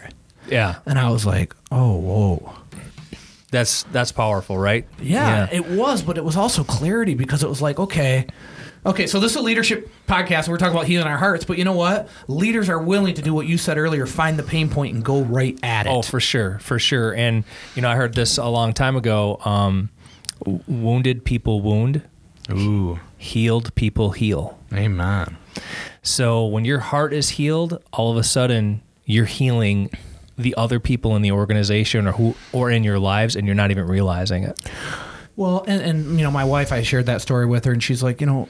yeah 0.48 0.76
And 0.86 0.98
I 0.98 1.10
was 1.12 1.26
like, 1.26 1.56
oh, 1.72 1.96
whoa. 1.98 2.54
That's 3.56 3.84
that's 3.92 4.12
powerful 4.12 4.58
right 4.58 4.86
Yeah, 5.02 5.48
it 5.52 5.66
was, 5.68 6.02
but 6.04 6.18
it 6.18 6.24
was 6.24 6.36
also 6.38 6.64
clarity 6.64 7.16
because 7.16 7.42
it 7.44 7.50
was 7.50 7.62
like, 7.62 7.80
okay, 7.80 8.28
okay, 8.86 9.08
so 9.08 9.20
this 9.20 9.32
is 9.32 9.38
a 9.38 9.42
leadership 9.42 9.90
podcast. 10.08 10.48
We're 10.48 10.58
talking 10.58 10.76
about 10.76 10.86
healing 10.88 11.08
our 11.08 11.18
hearts, 11.18 11.44
but 11.46 11.58
you 11.58 11.64
know 11.64 11.74
what? 11.74 12.08
Leaders 12.28 12.70
are 12.70 12.80
willing 12.80 13.16
to 13.16 13.22
do 13.22 13.34
what 13.34 13.48
you 13.48 13.58
said 13.58 13.78
earlier: 13.78 14.06
find 14.06 14.38
the 14.38 14.44
pain 14.44 14.70
point 14.70 14.94
and 14.96 15.04
go 15.04 15.22
right 15.24 15.58
at 15.64 15.88
it. 15.88 15.90
Oh, 15.90 16.02
for 16.02 16.20
sure, 16.20 16.60
for 16.60 16.78
sure. 16.78 17.16
And 17.16 17.44
you 17.76 17.82
know, 17.82 17.90
I 17.90 17.96
heard 17.96 18.14
this 18.14 18.38
a 18.38 18.46
long 18.48 18.74
time 18.74 18.96
ago. 18.96 19.40
Um, 19.46 19.90
wounded 20.68 21.24
people 21.26 21.62
wound, 21.62 22.02
Ooh, 22.52 23.00
healed 23.18 23.74
people 23.76 24.12
heal. 24.12 24.60
amen. 24.74 25.38
So 26.04 26.46
when 26.46 26.66
your 26.66 26.80
heart 26.80 27.14
is 27.14 27.30
healed, 27.30 27.82
all 27.94 28.12
of 28.12 28.18
a 28.18 28.24
sudden 28.24 28.82
you're 29.06 29.26
healing 29.26 29.90
the 30.38 30.54
other 30.56 30.80
people 30.80 31.16
in 31.16 31.22
the 31.22 31.32
organization 31.32 32.08
or 32.08 32.12
who 32.12 32.36
or 32.52 32.70
in 32.70 32.84
your 32.84 33.00
lives, 33.00 33.36
and 33.36 33.46
you're 33.46 33.56
not 33.56 33.72
even 33.72 33.88
realizing 33.88 34.44
it. 34.44 34.60
Well, 35.36 35.66
and, 35.68 35.82
and 35.82 36.18
you 36.18 36.24
know, 36.24 36.32
my 36.32 36.46
wife, 36.46 36.72
I 36.72 36.82
shared 36.82 37.08
that 37.08 37.22
story 37.22 37.46
with 37.46 37.66
her, 37.66 37.72
and 37.72 37.84
she's 37.84 38.02
like, 38.02 38.22
you 38.22 38.28
know, 38.28 38.50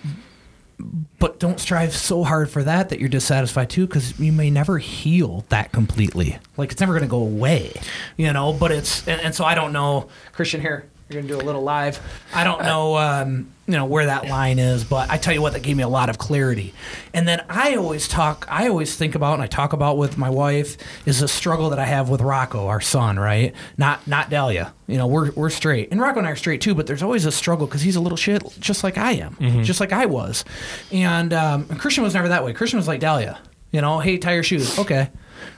but 1.20 1.40
don't 1.40 1.60
strive 1.60 1.96
so 1.96 2.24
hard 2.24 2.50
for 2.50 2.64
that 2.64 2.90
that 2.90 3.00
you're 3.00 3.10
dissatisfied 3.10 3.70
too, 3.70 3.88
because 3.88 4.20
you 4.20 4.32
may 4.32 4.50
never 4.50 4.78
heal 4.78 5.46
that 5.50 5.72
completely. 5.72 6.38
Like 6.58 6.72
it's 6.72 6.82
never 6.82 6.94
going 6.94 7.04
to 7.04 7.10
go 7.10 7.22
away, 7.22 7.72
you 8.18 8.32
know. 8.34 8.52
But 8.54 8.72
it's 8.72 9.08
and, 9.08 9.22
and 9.22 9.34
so 9.34 9.46
I 9.46 9.56
don't 9.56 9.74
know, 9.74 10.10
Christian. 10.34 10.62
Here, 10.62 10.86
you're 11.10 11.22
going 11.22 11.28
to 11.28 11.38
do 11.38 11.40
a 11.40 11.46
little 11.46 11.62
live. 11.62 12.00
I 12.34 12.44
don't 12.44 12.64
know, 12.64 12.98
um, 12.98 13.52
you 13.68 13.74
know, 13.74 13.86
where 13.86 14.08
that 14.08 14.28
line 14.28 14.58
is, 14.58 14.84
but 14.84 15.10
I 15.10 15.18
tell 15.18 15.34
you 15.34 15.42
what, 15.42 15.54
that 15.54 15.62
gave 15.62 15.78
me 15.78 15.84
a 15.84 15.88
lot 15.88 16.10
of 16.10 16.18
clarity. 16.18 16.74
And 17.14 17.28
then 17.28 17.44
I 17.48 17.76
always 17.76 18.08
talk, 18.08 18.48
I 18.50 18.68
always 18.70 18.96
think 18.96 19.14
about, 19.14 19.36
and 19.36 19.44
I 19.44 19.48
talk 19.48 19.74
about 19.74 19.98
with 19.98 20.18
my 20.18 20.30
wife, 20.30 20.78
is 21.06 21.20
the 21.20 21.28
struggle 21.28 21.70
that 21.70 21.80
I 21.80 21.86
have 21.86 22.10
with 22.10 22.22
Rocco, 22.22 22.68
our 22.68 22.82
son, 22.82 23.20
right? 23.20 23.54
Not 23.78 24.08
not 24.08 24.30
Dahlia. 24.32 24.74
You 24.88 24.98
know, 24.98 25.06
we're 25.08 25.32
we're 25.32 25.50
straight, 25.52 25.90
and 25.92 26.00
Rocco 26.02 26.20
and 26.20 26.28
I 26.28 26.32
are 26.32 26.36
straight 26.36 26.62
too. 26.62 26.74
But 26.76 26.88
there's 26.88 27.04
always 27.04 27.26
a 27.26 27.32
struggle 27.32 27.68
because 27.68 27.82
he's 27.82 27.96
a 27.96 28.02
little 28.02 28.18
shit, 28.18 28.44
just 28.60 28.84
like 28.84 28.98
I 28.98 29.14
am, 29.14 29.36
just 29.64 29.80
like 29.80 29.94
I 29.94 30.06
was. 30.08 30.44
And, 30.92 31.34
um, 31.34 31.66
and 31.70 31.80
Christian 31.80 32.04
was 32.04 32.14
never 32.14 32.30
that 32.30 32.44
way. 32.44 32.54
Christian 32.54 32.78
was 32.78 32.88
like 32.88 33.00
Dahlia. 33.00 33.40
You 33.72 33.82
know, 33.82 34.00
hey, 34.00 34.18
tie 34.18 34.34
your 34.34 34.44
shoes. 34.44 34.80
Okay. 34.80 35.10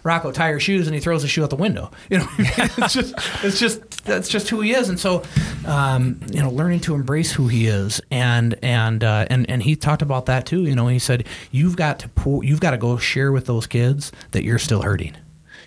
Rocco, 0.03 0.32
tie 0.32 0.50
your 0.50 0.60
shoes, 0.60 0.88
and 0.88 0.94
he 0.94 1.00
throws 1.00 1.22
the 1.22 1.27
shoe 1.27 1.44
out 1.44 1.50
the 1.50 1.56
window. 1.56 1.91
You 2.10 2.20
know, 2.20 2.27
it's 2.38 2.94
just, 2.94 3.15
it's 3.44 3.60
just, 3.60 4.06
that's 4.06 4.29
just 4.29 4.48
who 4.50 4.62
he 4.62 4.74
is. 4.74 4.88
And 4.88 4.98
so, 4.98 5.24
um, 5.65 6.20
you 6.32 6.41
know, 6.41 6.50
learning 6.50 6.79
to 6.82 6.96
embrace 6.96 7.32
who 7.32 7.48
he 7.48 7.67
is, 7.67 8.00
and 8.10 8.58
and 8.63 9.03
uh, 9.03 9.27
and 9.29 9.48
and 9.50 9.62
he 9.62 9.75
talked 9.75 10.01
about 10.01 10.25
that 10.27 10.46
too. 10.46 10.63
You 10.63 10.74
know, 10.74 10.88
he 10.88 11.00
said 11.00 11.27
you've 11.51 11.75
got 11.75 12.00
to 12.00 12.10
pour, 12.10 12.44
you've 12.44 12.62
got 12.62 12.72
to 12.72 12.77
go 12.77 12.98
share 12.98 13.32
with 13.32 13.46
those 13.46 13.67
kids 13.67 14.12
that 14.32 14.44
you're 14.44 14.58
still 14.58 14.82
hurting. 14.82 15.15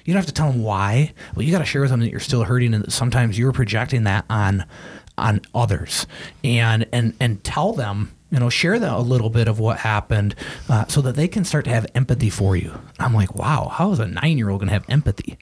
You 0.05 0.15
don't 0.15 0.23
have 0.23 0.27
to 0.27 0.33
tell 0.33 0.51
them 0.51 0.63
why. 0.63 1.13
Well, 1.37 1.45
you 1.45 1.53
got 1.53 1.59
to 1.59 1.67
share 1.67 1.83
with 1.83 1.91
them 1.91 2.01
that 2.01 2.11
you're 2.11 2.21
still 2.21 2.45
hurting, 2.45 2.73
and 2.73 2.85
that 2.85 2.91
sometimes 2.91 3.39
you're 3.39 3.53
projecting 3.53 4.05
that 4.05 4.25
on 4.31 4.65
on 5.19 5.43
others, 5.55 6.07
and 6.43 6.87
and 6.93 7.15
and 7.21 7.45
tell 7.45 7.73
them 7.75 8.13
you 8.31 8.39
know, 8.39 8.49
share 8.49 8.79
that 8.79 8.93
a 8.93 8.99
little 9.01 9.31
bit 9.31 9.49
of 9.49 9.59
what 9.59 9.79
happened 9.79 10.35
uh, 10.69 10.87
so 10.87 11.01
that 11.03 11.17
they 11.17 11.27
can 11.29 11.45
start 11.45 11.65
to 11.65 11.71
have 11.71 11.87
empathy 11.95 12.31
for 12.31 12.57
you. 12.57 12.73
I'm 12.99 13.13
like, 13.15 13.35
wow, 13.35 13.69
how 13.73 13.91
is 13.93 13.99
a 13.99 14.07
nine 14.07 14.39
year 14.39 14.51
old 14.51 14.61
going 14.61 14.69
to 14.69 14.73
have 14.75 14.89
empathy? 14.89 15.37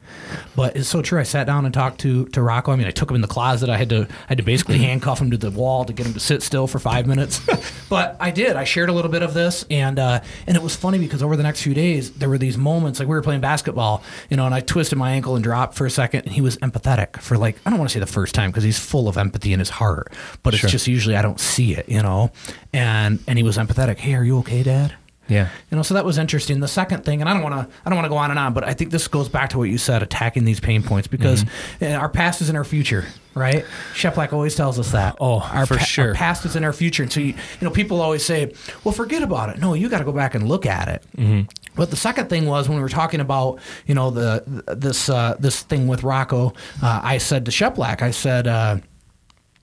But 0.56 0.76
it's 0.76 0.88
so 0.88 1.02
true. 1.02 1.20
I 1.20 1.24
sat 1.24 1.46
down 1.46 1.64
and 1.64 1.74
talked 1.74 2.00
to, 2.00 2.26
to 2.28 2.42
Rocco. 2.42 2.72
I 2.72 2.76
mean, 2.76 2.86
I 2.86 2.90
took 2.90 3.10
him 3.10 3.14
in 3.14 3.20
the 3.20 3.28
closet. 3.28 3.68
I 3.68 3.76
had 3.76 3.90
to, 3.90 4.02
I 4.10 4.28
had 4.28 4.38
to 4.38 4.44
basically 4.44 4.78
handcuff 4.88 5.20
him 5.20 5.30
to 5.30 5.36
the 5.36 5.50
wall 5.50 5.84
to 5.84 5.92
get 5.92 6.06
him 6.06 6.14
to 6.14 6.20
sit 6.20 6.42
still 6.42 6.66
for 6.66 6.78
five 6.78 7.06
minutes. 7.06 7.40
but 7.90 8.16
I 8.20 8.30
did. 8.30 8.56
I 8.56 8.64
shared 8.64 8.88
a 8.88 8.92
little 8.92 9.10
bit 9.10 9.22
of 9.22 9.34
this. 9.34 9.64
And, 9.70 9.98
uh, 9.98 10.20
and 10.46 10.56
it 10.56 10.62
was 10.62 10.74
funny 10.76 10.98
because 10.98 11.22
over 11.22 11.36
the 11.36 11.42
next 11.42 11.62
few 11.62 11.74
days, 11.74 12.12
there 12.12 12.28
were 12.28 12.38
these 12.38 12.56
moments 12.56 12.98
like 13.00 13.08
we 13.08 13.14
were 13.14 13.22
playing 13.22 13.40
basketball, 13.40 14.02
you 14.30 14.36
know, 14.36 14.46
and 14.46 14.54
I 14.54 14.60
twisted 14.60 14.96
my 14.98 15.10
ankle 15.12 15.34
and 15.34 15.44
dropped 15.44 15.74
for 15.74 15.84
a 15.84 15.90
second. 15.90 16.22
And 16.24 16.32
he 16.32 16.40
was 16.40 16.56
empathetic 16.58 17.20
for 17.20 17.36
like, 17.36 17.58
I 17.66 17.70
don't 17.70 17.78
want 17.78 17.90
to 17.90 17.94
say 17.94 18.00
the 18.00 18.06
first 18.06 18.34
time 18.34 18.50
because 18.50 18.64
he's 18.64 18.78
full 18.78 19.08
of 19.08 19.18
empathy 19.18 19.52
in 19.52 19.58
his 19.58 19.68
heart, 19.70 20.12
but 20.42 20.54
it's 20.54 20.60
Sure. 20.62 20.70
just 20.70 20.86
usually 20.86 21.16
I 21.16 21.22
don't 21.22 21.38
see 21.40 21.74
it, 21.74 21.88
you 21.88 22.02
know? 22.02 22.30
And, 22.72 22.77
and 22.78 23.18
and 23.26 23.36
he 23.38 23.42
was 23.44 23.56
empathetic. 23.58 23.98
Hey, 23.98 24.14
are 24.14 24.24
you 24.24 24.38
okay, 24.38 24.62
dad? 24.62 24.94
Yeah. 25.28 25.50
You 25.70 25.76
know, 25.76 25.82
so 25.82 25.92
that 25.92 26.06
was 26.06 26.16
interesting. 26.16 26.60
The 26.60 26.68
second 26.68 27.04
thing, 27.04 27.20
and 27.20 27.28
I 27.28 27.34
don't 27.34 27.42
want 27.42 27.54
to, 27.54 27.76
I 27.84 27.90
don't 27.90 27.96
want 27.98 28.06
to 28.06 28.08
go 28.08 28.16
on 28.16 28.30
and 28.30 28.38
on, 28.38 28.54
but 28.54 28.64
I 28.64 28.72
think 28.72 28.90
this 28.90 29.08
goes 29.08 29.28
back 29.28 29.50
to 29.50 29.58
what 29.58 29.64
you 29.68 29.76
said, 29.76 30.02
attacking 30.02 30.46
these 30.46 30.58
pain 30.58 30.82
points, 30.82 31.06
because 31.06 31.44
Mm-hmm. 31.44 31.84
uh, 31.84 31.98
our 31.98 32.08
past 32.08 32.40
is 32.40 32.48
in 32.48 32.56
our 32.56 32.64
future, 32.64 33.04
right? 33.34 33.66
Sheplak 33.92 34.32
always 34.32 34.54
tells 34.54 34.78
us 34.78 34.92
that. 34.92 35.16
Oh, 35.20 35.40
our 35.52 35.66
for 35.66 35.78
sure. 35.78 36.08
Our 36.08 36.14
past 36.14 36.46
is 36.46 36.56
in 36.56 36.64
our 36.64 36.72
future, 36.72 37.02
and 37.02 37.12
so 37.12 37.20
you, 37.20 37.26
you 37.34 37.34
know, 37.60 37.70
people 37.70 38.00
always 38.00 38.24
say, 38.24 38.54
"Well, 38.84 38.94
forget 38.94 39.22
about 39.22 39.50
it." 39.50 39.58
No, 39.58 39.74
you 39.74 39.90
got 39.90 39.98
to 39.98 40.04
go 40.06 40.12
back 40.12 40.34
and 40.34 40.48
look 40.48 40.64
at 40.64 40.88
it. 40.88 41.04
Mm-hmm. 41.18 41.42
But 41.76 41.90
the 41.90 41.96
second 41.96 42.30
thing 42.30 42.46
was 42.46 42.66
when 42.66 42.76
we 42.78 42.82
were 42.82 42.88
talking 42.88 43.20
about 43.20 43.60
you 43.86 43.94
know 43.94 44.08
the 44.10 44.64
this 44.78 45.10
uh, 45.10 45.36
this 45.38 45.60
thing 45.62 45.88
with 45.88 46.04
Rocco, 46.04 46.54
uh, 46.82 47.00
I 47.04 47.18
said 47.18 47.44
to 47.44 47.50
Sheplack, 47.50 48.00
I 48.00 48.12
said, 48.12 48.46
uh, 48.46 48.78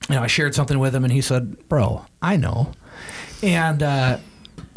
you 0.10 0.16
know, 0.16 0.22
I 0.22 0.28
shared 0.28 0.54
something 0.54 0.78
with 0.78 0.94
him, 0.94 1.04
and 1.04 1.12
he 1.12 1.22
said, 1.22 1.68
"Bro, 1.70 2.06
I 2.22 2.38
know," 2.38 2.72
and. 3.46 3.84
Uh, 3.84 4.18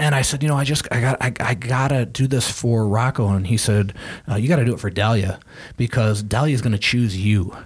and 0.00 0.14
I 0.14 0.22
said, 0.22 0.44
you 0.44 0.48
know, 0.48 0.56
I 0.56 0.62
just 0.62 0.86
I 0.92 1.00
got 1.00 1.20
I, 1.20 1.32
I 1.40 1.54
gotta 1.54 2.06
do 2.06 2.28
this 2.28 2.48
for 2.48 2.86
Rocco, 2.86 3.28
and 3.28 3.44
he 3.44 3.56
said, 3.56 3.94
uh, 4.30 4.36
you 4.36 4.48
got 4.48 4.56
to 4.56 4.64
do 4.64 4.72
it 4.72 4.78
for 4.78 4.90
Delia 4.90 5.40
because 5.76 6.22
Delia's 6.22 6.62
gonna 6.62 6.78
choose 6.78 7.16
you 7.16 7.56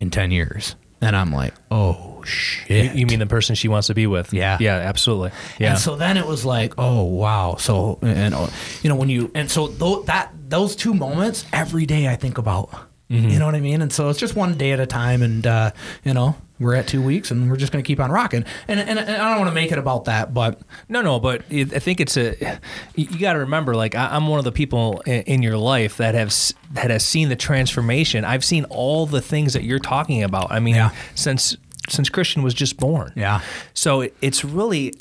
in 0.00 0.10
ten 0.10 0.32
years. 0.32 0.74
And 1.00 1.14
I'm 1.14 1.32
like, 1.32 1.54
oh 1.70 2.22
shit. 2.24 2.96
you 2.96 3.06
mean 3.06 3.18
the 3.18 3.26
person 3.26 3.54
she 3.54 3.68
wants 3.68 3.88
to 3.88 3.94
be 3.94 4.06
with? 4.06 4.32
Yeah. 4.32 4.56
Yeah, 4.58 4.76
absolutely. 4.76 5.32
Yeah. 5.58 5.70
And 5.70 5.78
so 5.78 5.96
then 5.96 6.16
it 6.16 6.26
was 6.26 6.44
like, 6.44 6.74
oh 6.78 7.04
wow. 7.04 7.56
So 7.56 7.98
and 8.02 8.34
you 8.82 8.88
know 8.88 8.96
when 8.96 9.08
you 9.08 9.30
and 9.34 9.50
so 9.50 9.68
tho- 9.68 10.02
that 10.04 10.32
those 10.48 10.74
two 10.74 10.94
moments 10.94 11.44
every 11.52 11.86
day 11.86 12.08
I 12.08 12.16
think 12.16 12.38
about. 12.38 12.70
Mm-hmm. 13.10 13.28
You 13.28 13.38
know 13.38 13.46
what 13.46 13.54
I 13.54 13.60
mean? 13.60 13.82
And 13.82 13.92
so 13.92 14.08
it's 14.08 14.18
just 14.18 14.34
one 14.34 14.56
day 14.56 14.72
at 14.72 14.80
a 14.80 14.86
time, 14.86 15.22
and 15.22 15.46
uh, 15.46 15.70
you 16.04 16.14
know 16.14 16.36
we're 16.58 16.74
at 16.74 16.86
two 16.86 17.02
weeks, 17.02 17.30
and 17.30 17.50
we're 17.50 17.56
just 17.56 17.72
going 17.72 17.82
to 17.82 17.86
keep 17.86 17.98
on 18.00 18.10
rocking. 18.10 18.44
And, 18.68 18.78
and, 18.80 18.98
and 18.98 19.10
I 19.10 19.30
don't 19.30 19.38
want 19.40 19.50
to 19.50 19.54
make 19.54 19.72
it 19.72 19.78
about 19.78 20.04
that, 20.06 20.32
but 20.32 20.60
No, 20.88 21.02
no, 21.02 21.18
but 21.20 21.42
I 21.50 21.64
think 21.64 22.00
it's 22.00 22.16
a. 22.16 22.58
You, 22.94 23.18
got 23.18 23.32
to 23.34 23.40
remember, 23.40 23.74
like 23.74 23.94
I, 23.94 24.06
I'm 24.14 24.28
one 24.28 24.38
of 24.38 24.44
the 24.44 24.52
people 24.52 25.00
in, 25.04 25.22
in 25.22 25.42
your 25.42 25.58
life 25.58 25.96
that 25.98 26.14
have 26.14 26.32
that 26.72 26.90
has 26.90 27.04
seen 27.04 27.28
the 27.28 27.36
transformation. 27.36 28.24
I've 28.24 28.44
seen 28.44 28.64
all 28.66 29.04
the 29.06 29.20
things 29.20 29.52
that 29.52 29.64
you're 29.64 29.78
talking 29.80 30.22
about. 30.22 30.50
I 30.50 30.60
mean, 30.60 30.76
Yeah. 30.76 30.90
since 31.14 31.56
since 31.88 32.08
Christian 32.08 32.42
was 32.42 32.54
just 32.54 32.76
born. 32.78 33.12
Yeah. 33.14 33.40
So 33.74 34.02
it, 34.02 34.16
it's 34.22 34.44
really, 34.44 34.94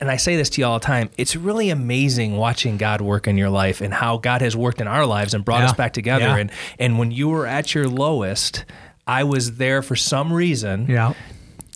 and 0.00 0.10
I 0.10 0.16
say 0.16 0.36
this 0.36 0.50
to 0.50 0.60
you 0.60 0.66
all 0.66 0.78
the 0.78 0.84
time. 0.84 1.10
It's 1.16 1.36
really 1.36 1.70
amazing 1.70 2.36
watching 2.36 2.76
God 2.76 3.00
work 3.00 3.26
in 3.28 3.38
your 3.38 3.50
life 3.50 3.80
and 3.80 3.94
how 3.94 4.16
God 4.18 4.40
has 4.42 4.56
worked 4.56 4.80
in 4.80 4.88
our 4.88 5.06
lives 5.06 5.32
and 5.34 5.44
brought 5.44 5.60
Yeah. 5.60 5.66
us 5.66 5.72
back 5.74 5.92
together. 5.92 6.24
Yeah. 6.26 6.36
And 6.36 6.50
and 6.78 6.98
when 6.98 7.10
you 7.12 7.28
were 7.28 7.46
at 7.46 7.74
your 7.74 7.86
lowest, 7.88 8.64
I 9.06 9.24
was 9.24 9.56
there 9.58 9.80
for 9.82 9.96
some 9.96 10.32
reason 10.32 10.86
yeah, 10.88 11.14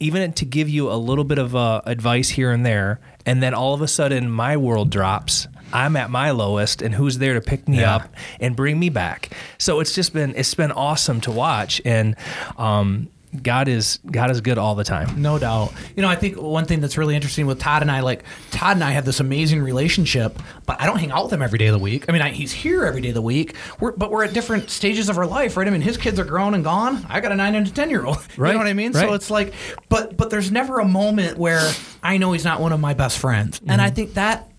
even 0.00 0.32
to 0.34 0.44
give 0.44 0.68
you 0.68 0.90
a 0.90 0.96
little 0.96 1.24
bit 1.24 1.38
of 1.38 1.54
uh, 1.54 1.80
advice 1.86 2.28
here 2.30 2.50
and 2.50 2.66
there, 2.66 2.98
and 3.24 3.42
then 3.42 3.54
all 3.54 3.72
of 3.74 3.80
a 3.82 3.88
sudden 3.88 4.28
my 4.30 4.56
world 4.56 4.90
drops. 4.90 5.46
I'm 5.74 5.96
at 5.96 6.10
my 6.10 6.32
lowest, 6.32 6.82
and 6.82 6.94
who's 6.94 7.16
there 7.18 7.32
to 7.34 7.40
pick 7.40 7.66
me 7.66 7.80
Yeah. 7.80 7.96
up 7.96 8.14
and 8.40 8.54
bring 8.54 8.78
me 8.78 8.90
back? 8.90 9.30
So 9.56 9.80
it's 9.80 9.94
just 9.94 10.12
been 10.12 10.34
it's 10.36 10.54
been 10.54 10.72
awesome 10.72 11.20
to 11.22 11.30
watch, 11.30 11.80
and 11.84 12.16
um, 12.58 13.08
God 13.40 13.68
is 13.68 13.98
God 14.10 14.30
is 14.30 14.40
good 14.42 14.58
all 14.58 14.74
the 14.74 14.84
time. 14.84 15.20
no 15.22 15.38
doubt. 15.38 15.72
You 15.96 16.02
know, 16.02 16.08
I 16.08 16.16
think 16.16 16.36
one 16.36 16.66
thing 16.66 16.80
that's 16.80 16.98
really 16.98 17.16
interesting 17.16 17.46
with 17.46 17.58
Todd 17.58 17.80
and 17.80 17.90
I, 17.90 18.00
like 18.00 18.24
Todd 18.50 18.76
and 18.76 18.84
I 18.84 18.90
have 18.90 19.06
this 19.06 19.20
amazing 19.20 19.62
relationship, 19.62 20.38
but 20.66 20.80
I 20.80 20.86
don't 20.86 20.98
hang 20.98 21.12
out 21.12 21.24
with 21.24 21.32
him 21.32 21.40
every 21.40 21.58
day 21.58 21.68
of 21.68 21.72
the 21.72 21.78
week. 21.78 22.04
I 22.08 22.12
mean, 22.12 22.20
I, 22.20 22.30
he's 22.30 22.52
here 22.52 22.84
every 22.84 23.00
day 23.00 23.08
of 23.08 23.14
the 23.14 23.22
week. 23.22 23.54
We're, 23.80 23.92
but 23.92 24.10
we're 24.10 24.24
at 24.24 24.34
different 24.34 24.68
stages 24.68 25.08
of 25.08 25.16
our 25.16 25.26
life, 25.26 25.56
right? 25.56 25.66
I 25.66 25.70
mean, 25.70 25.80
his 25.80 25.96
kids 25.96 26.18
are 26.18 26.24
grown 26.24 26.52
and 26.52 26.62
gone. 26.62 27.06
I 27.08 27.20
got 27.20 27.32
a 27.32 27.36
nine 27.36 27.54
and 27.54 27.66
a 27.66 27.70
ten 27.70 27.88
year 27.88 28.04
old. 28.04 28.18
Right. 28.36 28.52
You 28.52 28.58
know 28.58 28.64
what 28.64 28.70
I 28.70 28.74
mean? 28.74 28.92
Right. 28.92 29.08
So 29.08 29.14
it's 29.14 29.30
like, 29.30 29.54
but 29.88 30.18
but 30.18 30.28
there's 30.28 30.52
never 30.52 30.78
a 30.78 30.84
moment 30.84 31.38
where 31.38 31.72
I 32.02 32.18
know 32.18 32.32
he's 32.32 32.44
not 32.44 32.60
one 32.60 32.72
of 32.72 32.80
my 32.80 32.92
best 32.92 33.18
friends, 33.18 33.62
and 33.66 33.80
I 33.80 33.86
mm-hmm. 33.86 33.94
think 33.94 34.14
that 34.14 34.51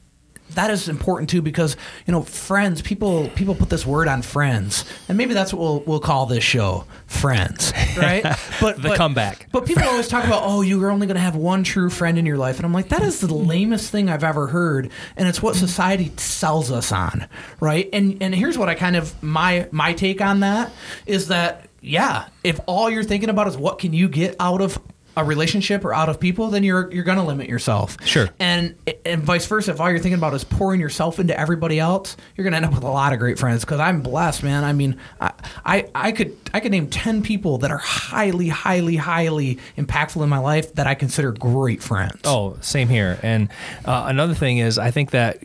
that 0.55 0.69
is 0.69 0.89
important 0.89 1.29
too 1.29 1.41
because 1.41 1.75
you 2.05 2.11
know 2.11 2.21
friends 2.23 2.81
people 2.81 3.29
people 3.29 3.55
put 3.55 3.69
this 3.69 3.85
word 3.85 4.07
on 4.07 4.21
friends 4.21 4.85
and 5.07 5.17
maybe 5.17 5.33
that's 5.33 5.53
what 5.53 5.59
we'll, 5.59 5.79
we'll 5.81 5.99
call 5.99 6.25
this 6.25 6.43
show 6.43 6.85
friends 7.07 7.71
right 7.97 8.23
but 8.61 8.75
The 8.81 8.89
but- 8.89 8.97
comeback. 8.97 9.47
but 9.51 9.65
people 9.65 9.83
always 9.83 10.07
talk 10.07 10.25
about 10.25 10.43
oh 10.45 10.61
you're 10.61 10.89
only 10.91 11.07
going 11.07 11.15
to 11.15 11.21
have 11.21 11.35
one 11.35 11.63
true 11.63 11.89
friend 11.89 12.17
in 12.17 12.25
your 12.25 12.37
life 12.37 12.57
and 12.57 12.65
i'm 12.65 12.73
like 12.73 12.89
that 12.89 13.01
is 13.03 13.19
the 13.19 13.33
lamest 13.33 13.91
thing 13.91 14.09
i've 14.09 14.23
ever 14.23 14.47
heard 14.47 14.91
and 15.17 15.27
it's 15.27 15.41
what 15.41 15.55
society 15.55 16.11
sells 16.17 16.71
us 16.71 16.91
on 16.91 17.27
right 17.59 17.89
and 17.93 18.21
and 18.21 18.33
here's 18.35 18.57
what 18.57 18.69
i 18.69 18.75
kind 18.75 18.95
of 18.95 19.21
my 19.23 19.67
my 19.71 19.93
take 19.93 20.21
on 20.21 20.39
that 20.41 20.71
is 21.05 21.27
that 21.27 21.67
yeah 21.81 22.27
if 22.43 22.59
all 22.65 22.89
you're 22.89 23.03
thinking 23.03 23.29
about 23.29 23.47
is 23.47 23.57
what 23.57 23.79
can 23.79 23.93
you 23.93 24.07
get 24.07 24.35
out 24.39 24.61
of 24.61 24.79
a 25.15 25.23
relationship 25.23 25.85
or 25.85 25.93
out 25.93 26.09
of 26.09 26.19
people 26.19 26.49
then 26.49 26.63
you're 26.63 26.91
you're 26.91 27.03
going 27.03 27.17
to 27.17 27.23
limit 27.23 27.47
yourself 27.47 27.97
Sure. 28.05 28.29
and 28.39 28.75
and 29.05 29.21
vice 29.23 29.45
versa 29.45 29.71
if 29.71 29.79
all 29.79 29.89
you're 29.89 29.99
thinking 29.99 30.17
about 30.17 30.33
is 30.33 30.43
pouring 30.43 30.81
yourself 30.81 31.19
into 31.19 31.37
everybody 31.39 31.79
else 31.79 32.17
you're 32.35 32.43
gonna 32.43 32.55
end 32.57 32.65
up 32.65 32.73
with 32.73 32.83
a 32.83 32.89
lot 32.89 33.13
of 33.13 33.19
great 33.19 33.37
friends 33.37 33.63
because 33.63 33.79
i'm 33.79 34.01
blessed 34.01 34.41
man 34.43 34.63
i 34.63 34.73
mean 34.73 34.97
I, 35.21 35.31
I 35.65 35.87
i 35.93 36.11
could 36.11 36.35
i 36.53 36.59
could 36.59 36.71
name 36.71 36.89
10 36.89 37.21
people 37.21 37.59
that 37.59 37.69
are 37.71 37.77
highly 37.77 38.49
highly 38.49 38.95
highly 38.95 39.59
impactful 39.77 40.23
in 40.23 40.29
my 40.29 40.39
life 40.39 40.73
that 40.75 40.87
i 40.87 40.95
consider 40.95 41.31
great 41.31 41.83
friends 41.83 42.21
Oh, 42.25 42.57
same 42.61 42.87
here. 42.89 43.19
And 43.21 43.49
uh, 43.85 44.05
another 44.07 44.33
thing 44.33 44.57
is, 44.57 44.77
I 44.77 44.91
think 44.91 45.11
that 45.11 45.39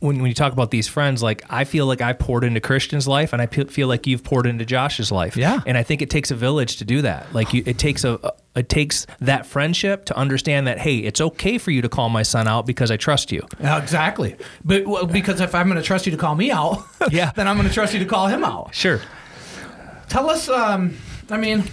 when, 0.00 0.18
when 0.20 0.26
you 0.26 0.34
talk 0.34 0.52
about 0.52 0.70
these 0.70 0.88
friends, 0.88 1.22
like 1.22 1.42
I 1.48 1.64
feel 1.64 1.86
like 1.86 2.00
I 2.00 2.12
poured 2.12 2.42
into 2.44 2.60
Christian's 2.60 3.06
life, 3.06 3.32
and 3.32 3.40
I 3.40 3.46
feel 3.46 3.86
like 3.88 4.06
you've 4.06 4.24
poured 4.24 4.46
into 4.46 4.64
Josh's 4.64 5.12
life. 5.12 5.36
Yeah. 5.36 5.60
And 5.66 5.78
I 5.78 5.82
think 5.82 6.02
it 6.02 6.10
takes 6.10 6.30
a 6.30 6.34
village 6.34 6.76
to 6.78 6.84
do 6.84 7.02
that. 7.02 7.32
Like 7.34 7.54
you, 7.54 7.62
it 7.66 7.78
takes 7.78 8.04
a, 8.04 8.18
a- 8.22 8.32
it 8.56 8.68
takes 8.68 9.06
that 9.20 9.46
friendship 9.46 10.06
to 10.06 10.16
understand 10.16 10.66
that 10.66 10.78
hey, 10.78 10.96
it's 10.98 11.20
okay 11.20 11.56
for 11.56 11.70
you 11.70 11.82
to 11.82 11.88
call 11.88 12.08
my 12.08 12.24
son 12.24 12.48
out 12.48 12.66
because 12.66 12.90
I 12.90 12.96
trust 12.96 13.30
you. 13.30 13.46
Exactly 13.60 14.36
but 14.64 14.86
well, 14.86 15.06
because 15.06 15.40
if 15.40 15.54
i'm 15.54 15.68
gonna 15.68 15.80
trust 15.82 16.04
you 16.06 16.10
to 16.12 16.18
call 16.18 16.34
me 16.34 16.50
out 16.50 16.82
Yeah. 17.12 17.30
then 17.36 17.46
i'm 17.46 17.56
gonna 17.56 17.70
trust 17.70 17.92
you 17.94 18.00
to 18.00 18.04
call 18.06 18.26
him 18.26 18.42
out 18.42 18.74
Sure. 18.74 19.00
Tell 20.08 20.28
us, 20.28 20.48
um, 20.48 20.96
I 21.32 21.36
mean, 21.38 21.64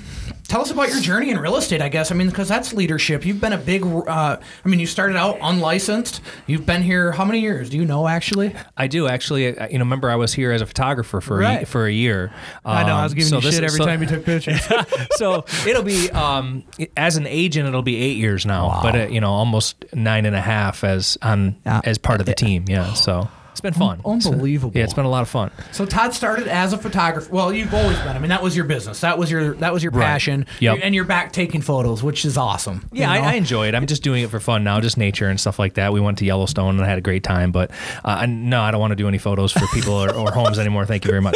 tell 0.47 0.61
us 0.61 0.71
about 0.71 0.89
your 0.89 0.99
journey 1.01 1.29
in 1.31 1.39
real 1.39 1.57
estate, 1.57 1.81
I 1.81 1.89
guess. 1.89 2.11
I 2.11 2.15
mean, 2.15 2.29
because 2.29 2.47
that's 2.47 2.73
leadership. 2.73 3.25
You've 3.25 3.41
been 3.41 3.53
a 3.53 3.57
big, 3.57 3.83
uh, 3.85 4.37
I 4.65 4.67
mean, 4.67 4.79
you 4.79 4.85
started 4.87 5.15
out 5.17 5.37
unlicensed. 5.41 6.21
You've 6.45 6.65
been 6.65 6.81
here 6.83 7.11
how 7.11 7.25
many 7.25 7.39
years? 7.39 7.69
Do 7.69 7.77
you 7.77 7.85
know, 7.85 8.07
actually? 8.07 8.55
I 8.77 8.87
do 8.87 9.07
actually. 9.07 9.45
You 9.45 9.53
know, 9.53 9.79
remember 9.85 10.09
I 10.09 10.15
was 10.15 10.33
here 10.33 10.51
as 10.51 10.61
a 10.61 10.65
photographer 10.65 11.21
for 11.21 11.41
a, 11.41 11.65
for 11.65 11.85
a 11.85 11.91
year. 11.91 12.31
I 12.65 12.83
know, 12.83 12.95
I 12.95 13.03
was 13.03 13.11
Um, 13.13 13.17
giving 13.17 13.29
so 13.29 13.35
you 13.37 13.41
this- 13.41 13.55
shit 13.55 13.63
every 13.63 13.77
so- 13.77 13.85
time 13.85 14.01
you 14.01 14.07
took 14.07 14.25
pictures. 14.25 14.59
so 15.15 15.45
it'll 15.67 15.83
be 15.83 16.09
um, 16.11 16.63
as 16.95 17.17
an 17.17 17.27
agent, 17.27 17.67
it'll 17.67 17.81
be 17.81 17.97
eight 17.97 18.17
years 18.17 18.45
now, 18.45 18.67
Wow. 18.67 18.79
but 18.83 18.95
uh, 18.95 19.07
you 19.07 19.19
know, 19.21 19.31
almost 19.31 19.83
nine 19.93 20.25
and 20.25 20.35
a 20.35 20.41
half 20.41 20.83
as 20.83 21.17
on 21.21 21.55
Yeah. 21.65 21.81
as 21.83 21.97
part 21.97 22.19
of 22.19 22.25
the 22.25 22.33
team. 22.35 22.65
Yeah, 22.67 22.93
so 22.93 23.27
it's 23.57 23.61
been 23.61 23.73
fun. 23.73 23.99
It's 24.05 24.25
been- 24.25 24.33
Unbelievable. 24.35 24.71
yeah, 24.77 24.83
it's 24.83 24.93
been 24.93 25.05
a 25.05 25.09
lot 25.09 25.23
of 25.23 25.29
fun. 25.29 25.49
so 25.71 25.85
Todd 25.85 26.13
started 26.13 26.47
as 26.47 26.73
a 26.73 26.77
photographer. 26.77 27.27
Well, 27.31 27.51
you've 27.51 27.73
always 27.73 27.97
been. 27.99 28.15
I 28.15 28.19
mean, 28.19 28.29
that 28.29 28.43
was 28.43 28.55
your 28.55 28.65
business. 28.65 29.01
That 29.01 29.17
was 29.17 29.31
your 29.31 29.55
that 29.55 29.73
was 29.73 29.81
your 29.81 29.91
Right. 29.91 30.05
passion. 30.05 30.45
Yep. 30.59 30.79
And 30.83 30.93
you're 30.93 31.03
back 31.05 31.33
taking 31.33 31.61
photos, 31.61 32.03
which 32.03 32.23
is 32.23 32.37
awesome. 32.37 32.87
Yeah, 32.91 33.13
you 33.15 33.19
know? 33.21 33.27
I, 33.27 33.31
I 33.31 33.33
enjoy 33.35 33.67
it. 33.67 33.73
I'm 33.75 33.87
just 33.87 34.03
doing 34.03 34.23
it 34.23 34.29
for 34.29 34.39
fun 34.39 34.63
now, 34.63 34.79
just 34.79 34.97
nature 34.97 35.27
and 35.27 35.39
stuff 35.39 35.57
like 35.57 35.73
that. 35.73 35.91
We 35.91 35.99
went 35.99 36.19
to 36.19 36.25
Yellowstone 36.25 36.75
and 36.75 36.81
I 36.85 36.87
had 36.87 36.99
a 36.99 37.01
great 37.01 37.23
time, 37.23 37.51
but 37.51 37.71
uh, 38.05 38.17
I, 38.21 38.25
no, 38.27 38.61
I 38.61 38.69
don't 38.71 38.79
want 38.79 38.91
to 38.91 38.95
do 38.95 39.07
any 39.07 39.17
photos 39.17 39.51
for 39.51 39.65
people 39.73 39.93
or, 39.93 40.13
or 40.13 40.31
homes 40.31 40.59
anymore. 40.59 40.85
Thank 40.85 41.03
you 41.05 41.09
very 41.09 41.21
much. 41.21 41.35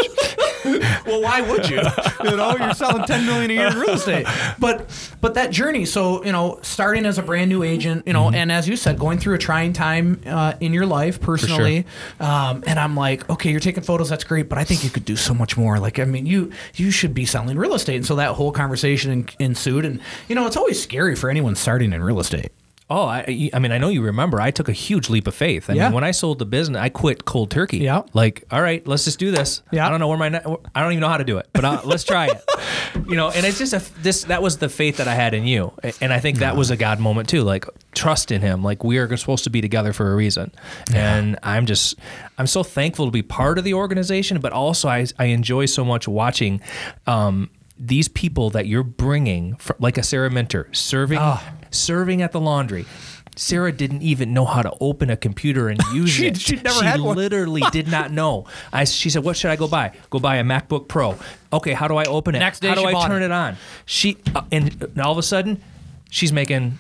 well, 1.06 1.22
why 1.22 1.42
would 1.42 1.70
you? 1.70 1.82
you 2.24 2.38
know, 2.38 2.56
you're 2.58 2.74
selling 2.74 3.04
10 3.06 3.26
million 3.26 3.52
a 3.52 3.54
year 3.54 3.68
in 3.68 3.78
real 3.78 3.92
estate. 3.92 4.26
But 4.60 4.88
but 5.22 5.34
that 5.36 5.52
journey, 5.52 5.86
so 5.86 6.24
you 6.24 6.32
know, 6.32 6.60
starting 6.62 7.06
as 7.06 7.18
a 7.18 7.24
brand 7.24 7.50
new 7.50 7.64
agent, 7.64 8.08
you 8.08 8.14
know, 8.14 8.22
Mm-hmm. 8.22 8.36
and 8.36 8.52
as 8.52 8.68
you 8.68 8.76
said, 8.76 9.00
going 9.00 9.18
through 9.18 9.34
a 9.34 9.38
trying 9.40 9.74
time 9.74 10.22
uh, 10.26 10.54
in 10.60 10.74
your 10.74 10.86
life 10.86 11.20
personally, 11.20 11.86
um, 12.20 12.64
and 12.68 12.80
I'm 12.80 12.96
like, 12.96 13.28
okay, 13.30 13.50
you're 13.50 13.60
taking 13.60 13.84
photos, 13.84 14.10
that's 14.10 14.24
great, 14.24 14.48
but 14.48 14.58
I 14.58 14.64
think 14.64 14.84
you 14.84 14.90
could 14.90 15.06
do 15.06 15.16
so 15.16 15.34
much 15.34 15.58
more. 15.58 15.80
Like, 15.80 15.98
I 15.98 16.06
mean, 16.06 16.26
you 16.26 16.52
you 16.76 16.92
should 16.92 17.14
be 17.14 17.26
selling 17.26 17.58
real 17.58 17.74
estate, 17.74 17.96
and 17.96 18.06
so 18.06 18.16
that 18.18 18.34
whole 18.36 18.52
conversation 18.52 19.28
ensued, 19.40 19.86
and 19.86 20.00
you 20.28 20.36
know, 20.36 20.46
it's 20.46 20.56
always 20.58 20.82
scary 20.82 21.16
for 21.16 21.30
anyone 21.30 21.56
starting 21.56 21.94
in 21.94 22.04
real 22.04 22.20
estate. 22.20 22.52
Oh, 22.92 23.04
I, 23.06 23.50
I 23.54 23.60
mean, 23.60 23.72
I 23.72 23.78
know 23.78 23.88
you 23.88 24.02
remember. 24.02 24.42
I 24.42 24.52
took 24.52 24.68
a 24.68 24.74
huge 24.74 25.10
leap 25.10 25.26
of 25.26 25.34
faith. 25.34 25.70
I 25.70 25.74
Yeah. 25.74 25.86
mean, 25.86 25.94
when 25.96 26.04
I 26.04 26.12
sold 26.12 26.40
the 26.40 26.46
business, 26.46 26.78
I 26.78 26.90
quit 26.90 27.24
cold 27.24 27.50
turkey. 27.50 27.78
Yeah. 27.78 28.02
Like, 28.14 28.44
all 28.52 28.62
right, 28.62 28.86
let's 28.86 29.06
just 29.06 29.18
do 29.18 29.32
this. 29.32 29.62
Yeah. 29.72 29.88
I 29.88 29.90
don't 29.90 30.00
know 30.02 30.10
where 30.10 30.18
my, 30.18 30.28
ne- 30.28 30.42
I 30.76 30.82
don't 30.82 30.92
even 30.92 31.00
know 31.00 31.08
how 31.08 31.18
to 31.18 31.24
do 31.24 31.38
it, 31.38 31.48
but 31.54 31.64
uh, 31.64 31.82
let's 31.86 32.04
try 32.04 32.28
it. 32.28 32.44
You 33.08 33.16
know, 33.16 33.30
and 33.30 33.46
it's 33.46 33.58
just 33.58 33.72
a 33.74 33.82
this. 34.02 34.26
That 34.26 34.42
was 34.42 34.58
the 34.58 34.68
faith 34.68 34.98
that 34.98 35.08
I 35.08 35.14
had 35.16 35.34
in 35.34 35.48
you, 35.48 35.72
and 36.02 36.12
I 36.12 36.20
think 36.20 36.40
that 36.40 36.58
was 36.58 36.70
a 36.70 36.76
God 36.76 37.00
moment 37.00 37.30
too. 37.30 37.42
Like 37.44 37.66
trust 37.94 38.32
in 38.32 38.42
Him. 38.42 38.62
Like 38.64 38.84
we 38.84 38.98
are 38.98 39.16
supposed 39.16 39.46
to 39.46 39.50
be 39.50 39.62
together 39.62 39.94
for 39.94 40.12
a 40.12 40.16
reason, 40.16 40.52
Yeah. 40.92 41.16
and 41.18 41.40
I'm 41.44 41.66
just, 41.66 41.96
I'm 42.38 42.48
so 42.48 42.64
thankful 42.64 43.06
to 43.06 43.12
be 43.12 43.22
part 43.22 43.58
of 43.58 43.64
the 43.64 43.74
organization, 43.76 44.42
but 44.42 44.52
also 44.52 44.90
I, 44.90 45.06
I 45.18 45.26
enjoy 45.26 45.66
so 45.68 45.86
much 45.86 46.08
watching. 46.10 46.60
Um, 47.08 47.50
these 47.84 48.08
people 48.10 48.50
that 48.52 48.68
you're 48.68 48.84
bringing, 48.84 49.58
like 49.80 49.98
a 49.98 50.04
Sarah 50.04 50.30
Minter, 50.30 50.68
serving 50.72 51.18
Ah. 51.20 51.42
Serving 51.72 52.22
at 52.22 52.32
the 52.32 52.40
laundry. 52.40 52.86
Sarah 53.38 53.72
didn't 53.72 54.02
even 54.02 54.34
know 54.34 54.44
how 54.46 54.62
to 54.62 54.74
open 54.82 55.10
a 55.10 55.16
computer 55.16 55.70
and 55.70 55.80
use 55.94 56.10
She- 56.10 56.28
it. 56.28 56.38
she'd 56.38 56.64
never 56.64 56.80
she 56.80 56.86
had 56.86 57.00
one. 57.00 57.16
literally 57.16 57.62
did 57.72 57.88
not 57.88 58.12
know. 58.20 58.46
I, 58.74 58.84
she 58.84 59.10
said, 59.10 59.24
"What 59.24 59.38
should 59.38 59.52
I 59.52 59.56
go 59.56 59.68
buy? 59.68 59.94
Go 60.10 60.20
buy 60.20 60.36
a 60.36 60.44
MacBook 60.44 60.88
Pro." 60.90 61.16
Okay, 61.54 61.72
how 61.74 61.88
do 61.88 61.96
I 61.96 62.04
open 62.06 62.36
it? 62.36 62.40
Next 62.40 62.60
day 62.60 62.68
how 62.70 62.76
do 62.76 62.86
I 62.86 63.08
turn 63.08 63.22
it. 63.24 63.26
it, 63.28 63.32
on? 63.32 63.56
She 63.86 64.18
uh, 64.36 64.44
and, 64.52 64.82
and 64.84 65.00
all 65.00 65.14
of 65.14 65.18
a 65.18 65.24
sudden, 65.24 65.62
she's 66.10 66.34
making 66.34 66.78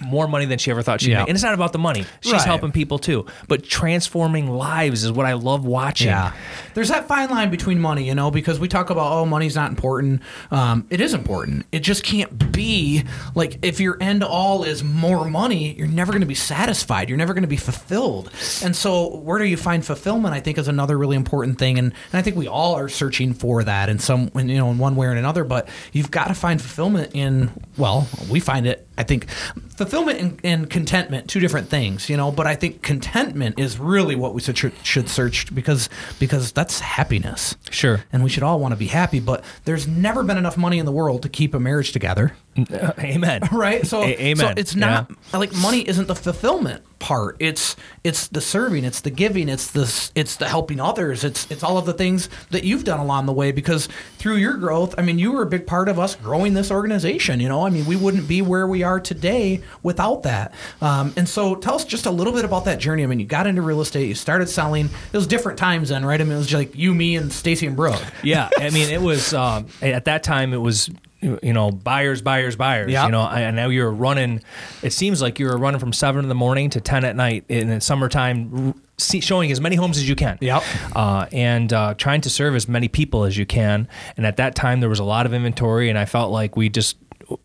more 0.00 0.26
money 0.28 0.44
than 0.44 0.58
she 0.58 0.70
ever 0.70 0.82
thought 0.82 1.00
she 1.00 1.10
Yeah. 1.10 1.20
make. 1.20 1.28
And 1.28 1.36
it's 1.36 1.44
not 1.44 1.54
about 1.54 1.72
the 1.72 1.78
money. 1.78 2.04
She's 2.20 2.32
Right. 2.32 2.42
helping 2.42 2.72
people 2.72 2.98
too. 2.98 3.26
But 3.48 3.68
transforming 3.68 4.48
lives 4.50 5.04
is 5.04 5.12
what 5.12 5.26
I 5.26 5.34
love 5.34 5.64
watching. 5.64 6.08
Yeah. 6.08 6.32
There's 6.74 6.88
that 6.88 7.08
fine 7.08 7.28
line 7.30 7.50
between 7.50 7.78
money, 7.80 8.06
you 8.06 8.14
know, 8.14 8.30
because 8.30 8.58
we 8.58 8.68
talk 8.68 8.90
about, 8.90 9.12
oh, 9.12 9.26
money's 9.26 9.56
not 9.56 9.70
important. 9.70 10.22
Um, 10.50 10.86
it 10.90 11.00
is 11.00 11.14
important. 11.14 11.66
It 11.72 11.80
just 11.80 12.02
can't 12.04 12.52
be 12.52 13.04
like 13.34 13.58
if 13.62 13.80
your 13.80 13.96
end 14.00 14.22
all 14.22 14.62
is 14.62 14.82
more 14.84 15.28
money, 15.28 15.74
you're 15.76 15.86
never 15.88 16.12
going 16.12 16.20
to 16.20 16.26
be 16.26 16.34
satisfied. 16.34 17.08
You're 17.08 17.18
never 17.18 17.34
going 17.34 17.42
to 17.42 17.48
be 17.48 17.56
fulfilled. 17.56 18.30
And 18.62 18.74
so, 18.76 19.16
where 19.16 19.38
do 19.38 19.44
you 19.44 19.56
find 19.56 19.84
fulfillment? 19.84 20.34
I 20.34 20.40
think 20.40 20.58
is 20.58 20.68
another 20.68 20.96
really 20.98 21.16
important 21.16 21.58
thing. 21.58 21.78
And, 21.78 21.92
and 22.12 22.18
I 22.18 22.22
think 22.22 22.36
we 22.36 22.46
all 22.48 22.74
are 22.76 22.88
searching 22.88 23.34
for 23.34 23.64
that 23.64 23.88
in 23.88 23.98
some, 23.98 24.30
you 24.34 24.44
know, 24.58 24.70
in 24.70 24.78
one 24.78 24.96
way 24.96 25.06
or 25.06 25.12
another. 25.12 25.44
But 25.44 25.68
you've 25.92 26.10
got 26.10 26.28
to 26.28 26.34
find 26.34 26.60
fulfillment 26.60 27.10
in, 27.14 27.50
well, 27.76 28.06
we 28.30 28.40
find 28.40 28.66
it, 28.66 28.86
I 29.00 29.02
think, 29.02 29.30
fulfillment 29.76 30.20
and, 30.20 30.40
and 30.44 30.70
contentment, 30.70 31.30
two 31.30 31.40
different 31.40 31.68
things, 31.68 32.10
you 32.10 32.18
know. 32.18 32.30
But 32.30 32.46
I 32.46 32.54
think 32.54 32.82
contentment 32.82 33.58
is 33.58 33.78
really 33.78 34.14
what 34.14 34.34
we 34.34 34.42
should, 34.42 34.58
should 34.82 35.08
search 35.08 35.52
because 35.54 35.88
because 36.18 36.52
that's 36.52 36.80
happiness. 36.80 37.56
Sure. 37.70 38.04
And 38.12 38.22
we 38.22 38.28
should 38.28 38.42
all 38.42 38.60
want 38.60 38.72
to 38.72 38.76
be 38.76 38.88
happy, 38.88 39.18
but 39.18 39.42
there's 39.64 39.88
never 39.88 40.22
been 40.22 40.36
enough 40.36 40.58
money 40.58 40.78
in 40.78 40.84
the 40.84 40.92
world 40.92 41.22
to 41.22 41.30
keep 41.30 41.54
a 41.54 41.60
marriage 41.60 41.92
together, 41.92 42.34
Amen. 42.98 43.42
right? 43.52 43.86
So, 43.86 44.02
A- 44.02 44.20
amen. 44.20 44.36
so 44.36 44.54
it's 44.56 44.74
not 44.74 45.10
like 45.32 45.54
money 45.54 45.86
isn't 45.88 46.08
the 46.08 46.14
fulfillment 46.14 46.82
part. 46.98 47.36
It's 47.38 47.76
it's 48.04 48.28
the 48.28 48.40
serving, 48.40 48.84
it's 48.84 49.00
the 49.00 49.10
giving, 49.10 49.48
it's 49.48 49.70
the 49.70 50.10
it's 50.14 50.36
the 50.36 50.48
helping 50.48 50.80
others. 50.80 51.24
It's 51.24 51.50
it's 51.50 51.62
all 51.62 51.78
of 51.78 51.86
the 51.86 51.92
things 51.92 52.28
that 52.50 52.64
you've 52.64 52.84
done 52.84 53.00
along 53.00 53.26
the 53.26 53.32
way 53.32 53.52
because 53.52 53.88
through 54.18 54.36
your 54.36 54.56
growth, 54.56 54.94
I 54.98 55.02
mean, 55.02 55.18
you 55.18 55.32
were 55.32 55.42
a 55.42 55.46
big 55.46 55.66
part 55.66 55.88
of 55.88 55.98
us 55.98 56.16
growing 56.16 56.54
this 56.54 56.70
organization. 56.70 57.40
You 57.40 57.48
know, 57.48 57.64
I 57.64 57.70
mean, 57.70 57.86
we 57.86 57.96
wouldn't 57.96 58.28
be 58.28 58.42
where 58.42 58.66
we 58.66 58.82
are 58.82 59.00
today 59.00 59.62
without 59.82 60.24
that. 60.24 60.52
Um, 60.80 61.12
and 61.16 61.28
so, 61.28 61.54
tell 61.54 61.74
us 61.74 61.84
just 61.84 62.06
a 62.06 62.10
little 62.10 62.32
bit 62.32 62.44
about 62.44 62.64
that 62.66 62.78
journey. 62.78 63.04
I 63.04 63.06
mean, 63.06 63.20
you 63.20 63.26
got 63.26 63.46
into 63.46 63.62
real 63.62 63.80
estate, 63.80 64.08
you 64.08 64.14
started 64.14 64.48
selling. 64.48 64.86
It 64.86 65.16
was 65.16 65.26
different 65.26 65.58
times 65.58 65.88
then, 65.88 66.04
right? 66.04 66.20
I 66.20 66.24
mean, 66.24 66.34
it 66.34 66.38
was 66.38 66.46
just 66.48 66.58
like 66.58 66.74
you, 66.74 66.94
me, 66.94 67.16
and 67.16 67.32
Stacy 67.32 67.66
and 67.66 67.76
Brooke. 67.76 68.02
yeah, 68.22 68.50
I 68.58 68.70
mean, 68.70 68.90
it 68.90 69.00
was 69.00 69.32
um, 69.32 69.66
at 69.80 70.04
that 70.06 70.22
time. 70.22 70.52
It 70.52 70.60
was 70.60 70.90
you 71.20 71.52
know 71.52 71.70
buyers, 71.70 72.22
buyers, 72.22 72.56
buyers. 72.56 72.90
Yeah. 72.90 73.06
You 73.06 73.12
know, 73.12 73.22
and 73.22 73.56
now 73.56 73.68
you're 73.68 73.90
running. 73.90 74.42
It 74.82 74.92
seems 74.92 75.20
like 75.20 75.38
you're 75.38 75.56
running 75.58 75.80
from 75.80 75.92
seven 75.92 76.24
in 76.24 76.28
the 76.28 76.34
morning 76.34 76.70
to 76.70 76.80
ten 76.80 77.04
at 77.04 77.16
night 77.16 77.44
in 77.48 77.68
the 77.68 77.80
summertime, 77.80 78.80
see, 78.98 79.20
showing 79.20 79.50
as 79.52 79.60
many 79.60 79.76
homes 79.76 79.98
as 79.98 80.08
you 80.08 80.16
can. 80.16 80.38
Yep. 80.40 80.62
Uh, 80.94 81.26
and 81.32 81.72
uh, 81.72 81.94
trying 81.94 82.20
to 82.22 82.30
serve 82.30 82.54
as 82.54 82.68
many 82.68 82.88
people 82.88 83.24
as 83.24 83.36
you 83.36 83.46
can. 83.46 83.88
And 84.16 84.26
at 84.26 84.36
that 84.38 84.54
time, 84.54 84.80
there 84.80 84.88
was 84.88 85.00
a 85.00 85.04
lot 85.04 85.26
of 85.26 85.34
inventory, 85.34 85.88
and 85.88 85.98
I 85.98 86.04
felt 86.04 86.32
like 86.32 86.56
we 86.56 86.68
just. 86.68 86.96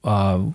Uh, 0.04 0.46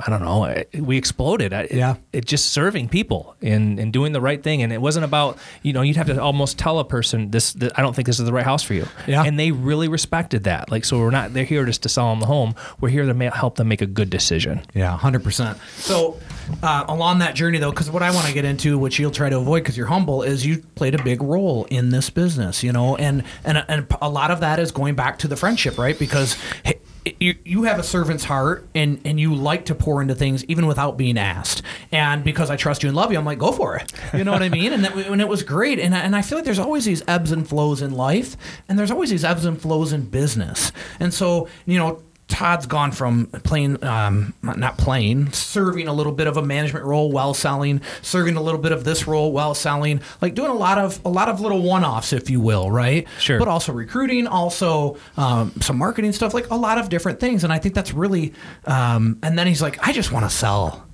I 0.00 0.10
don't 0.10 0.22
know. 0.22 0.62
We 0.80 0.96
exploded. 0.96 1.52
It, 1.52 1.72
Yeah. 1.72 1.96
It, 2.12 2.24
just 2.24 2.50
serving 2.50 2.88
people 2.88 3.34
and, 3.40 3.78
and 3.78 3.92
doing 3.92 4.12
the 4.12 4.20
right 4.20 4.42
thing. 4.42 4.62
And 4.62 4.72
it 4.72 4.80
wasn't 4.80 5.04
about, 5.04 5.38
you 5.62 5.72
know, 5.72 5.82
you'd 5.82 5.96
have 5.96 6.06
to 6.08 6.20
almost 6.20 6.58
tell 6.58 6.78
a 6.78 6.84
person 6.84 7.30
this, 7.30 7.54
th- 7.54 7.72
I 7.76 7.82
don't 7.82 7.94
think 7.96 8.06
this 8.06 8.18
is 8.18 8.26
the 8.26 8.32
right 8.32 8.44
house 8.44 8.62
for 8.62 8.74
you. 8.74 8.86
Yeah. 9.06 9.24
And 9.24 9.38
they 9.38 9.50
really 9.50 9.88
respected 9.88 10.44
that. 10.44 10.70
Like, 10.70 10.84
so 10.84 10.98
we're 10.98 11.10
not, 11.10 11.32
they're 11.32 11.44
here 11.44 11.64
just 11.64 11.82
to 11.84 11.88
sell 11.88 12.10
them 12.10 12.20
the 12.20 12.26
home. 12.26 12.54
We're 12.80 12.90
here 12.90 13.10
to 13.10 13.30
help 13.30 13.56
them 13.56 13.68
make 13.68 13.80
a 13.80 13.86
good 13.86 14.10
decision. 14.10 14.62
Yeah, 14.74 14.96
hundred 14.96 15.24
percent. 15.24 15.58
So, 15.76 16.18
uh, 16.62 16.84
along 16.88 17.18
that 17.20 17.34
journey, 17.34 17.58
though, 17.58 17.70
because 17.70 17.90
what 17.90 18.02
I 18.02 18.10
want 18.10 18.26
to 18.26 18.32
get 18.32 18.44
into, 18.44 18.78
which 18.78 18.98
you'll 18.98 19.10
try 19.10 19.28
to 19.28 19.38
avoid 19.38 19.60
because 19.60 19.76
you're 19.76 19.86
humble, 19.86 20.22
is 20.22 20.44
you 20.44 20.58
played 20.74 20.94
a 20.94 21.02
big 21.02 21.22
role 21.22 21.64
in 21.70 21.90
this 21.90 22.10
business, 22.10 22.62
you 22.62 22.72
know, 22.72 22.96
and 22.96 23.24
and 23.44 23.64
and 23.68 23.86
a 24.00 24.08
lot 24.08 24.30
of 24.30 24.40
that 24.40 24.58
is 24.58 24.72
going 24.72 24.94
back 24.94 25.18
to 25.20 25.28
the 25.28 25.36
friendship, 25.36 25.78
right? 25.78 25.98
Because 25.98 26.36
hey, 26.64 26.80
you 27.20 27.34
you 27.44 27.62
have 27.64 27.78
a 27.78 27.82
servant's 27.82 28.24
heart, 28.24 28.68
and 28.74 29.00
and 29.04 29.18
you 29.20 29.34
like 29.34 29.64
to 29.66 29.74
pour 29.74 30.00
into 30.02 30.14
things 30.14 30.44
even 30.46 30.66
without 30.66 30.96
being 30.96 31.18
asked. 31.18 31.62
And 31.92 32.24
because 32.24 32.50
I 32.50 32.56
trust 32.56 32.82
you 32.82 32.88
and 32.88 32.96
love 32.96 33.12
you, 33.12 33.18
I'm 33.18 33.24
like, 33.24 33.38
go 33.38 33.52
for 33.52 33.76
it. 33.76 33.92
You 34.14 34.24
know 34.24 34.32
what 34.32 34.42
I 34.42 34.48
mean? 34.48 34.72
And 34.72 34.84
that, 34.84 34.94
and 34.96 35.20
it 35.20 35.28
was 35.28 35.42
great. 35.42 35.78
And 35.78 35.94
I- 35.94 36.00
and 36.00 36.14
I 36.16 36.22
feel 36.22 36.38
like 36.38 36.44
there's 36.44 36.58
always 36.58 36.84
these 36.84 37.02
ebbs 37.08 37.32
and 37.32 37.48
flows 37.48 37.82
in 37.82 37.92
life, 37.92 38.36
and 38.68 38.78
there's 38.78 38.90
always 38.90 39.10
these 39.10 39.24
ebbs 39.24 39.44
and 39.44 39.60
flows 39.60 39.92
in 39.92 40.02
business. 40.06 40.72
And 41.00 41.12
so, 41.14 41.48
you 41.66 41.78
know. 41.78 42.02
Todd's 42.38 42.66
gone 42.66 42.92
from 42.92 43.26
playing, 43.26 43.82
um, 43.82 44.32
not 44.42 44.78
playing, 44.78 45.32
serving 45.32 45.88
a 45.88 45.92
little 45.92 46.12
bit 46.12 46.28
of 46.28 46.36
a 46.36 46.42
management 46.42 46.84
role 46.84 47.10
while 47.10 47.34
selling, 47.34 47.80
serving 48.00 48.36
a 48.36 48.40
little 48.40 48.60
bit 48.60 48.70
of 48.70 48.84
this 48.84 49.08
role 49.08 49.32
while 49.32 49.54
selling, 49.54 50.00
like 50.22 50.36
doing 50.36 50.48
a 50.48 50.54
lot 50.54 50.78
of 50.78 51.04
a 51.04 51.08
lot 51.08 51.28
of 51.28 51.40
little 51.40 51.60
one-offs, 51.62 52.12
if 52.12 52.30
you 52.30 52.38
will, 52.38 52.70
right? 52.70 53.08
Sure. 53.18 53.40
But 53.40 53.48
also 53.48 53.72
recruiting, 53.72 54.28
also 54.28 54.98
um, 55.16 55.52
some 55.60 55.78
marketing 55.78 56.12
stuff, 56.12 56.32
like 56.32 56.48
a 56.50 56.54
lot 56.54 56.78
of 56.78 56.88
different 56.88 57.18
things, 57.18 57.42
and 57.42 57.52
I 57.52 57.58
think 57.58 57.74
that's 57.74 57.92
really. 57.92 58.32
Um, 58.66 59.18
and 59.24 59.36
then 59.36 59.48
he's 59.48 59.60
like, 59.60 59.84
I 59.84 59.92
just 59.92 60.12
want 60.12 60.24
to 60.24 60.30
sell. 60.30 60.86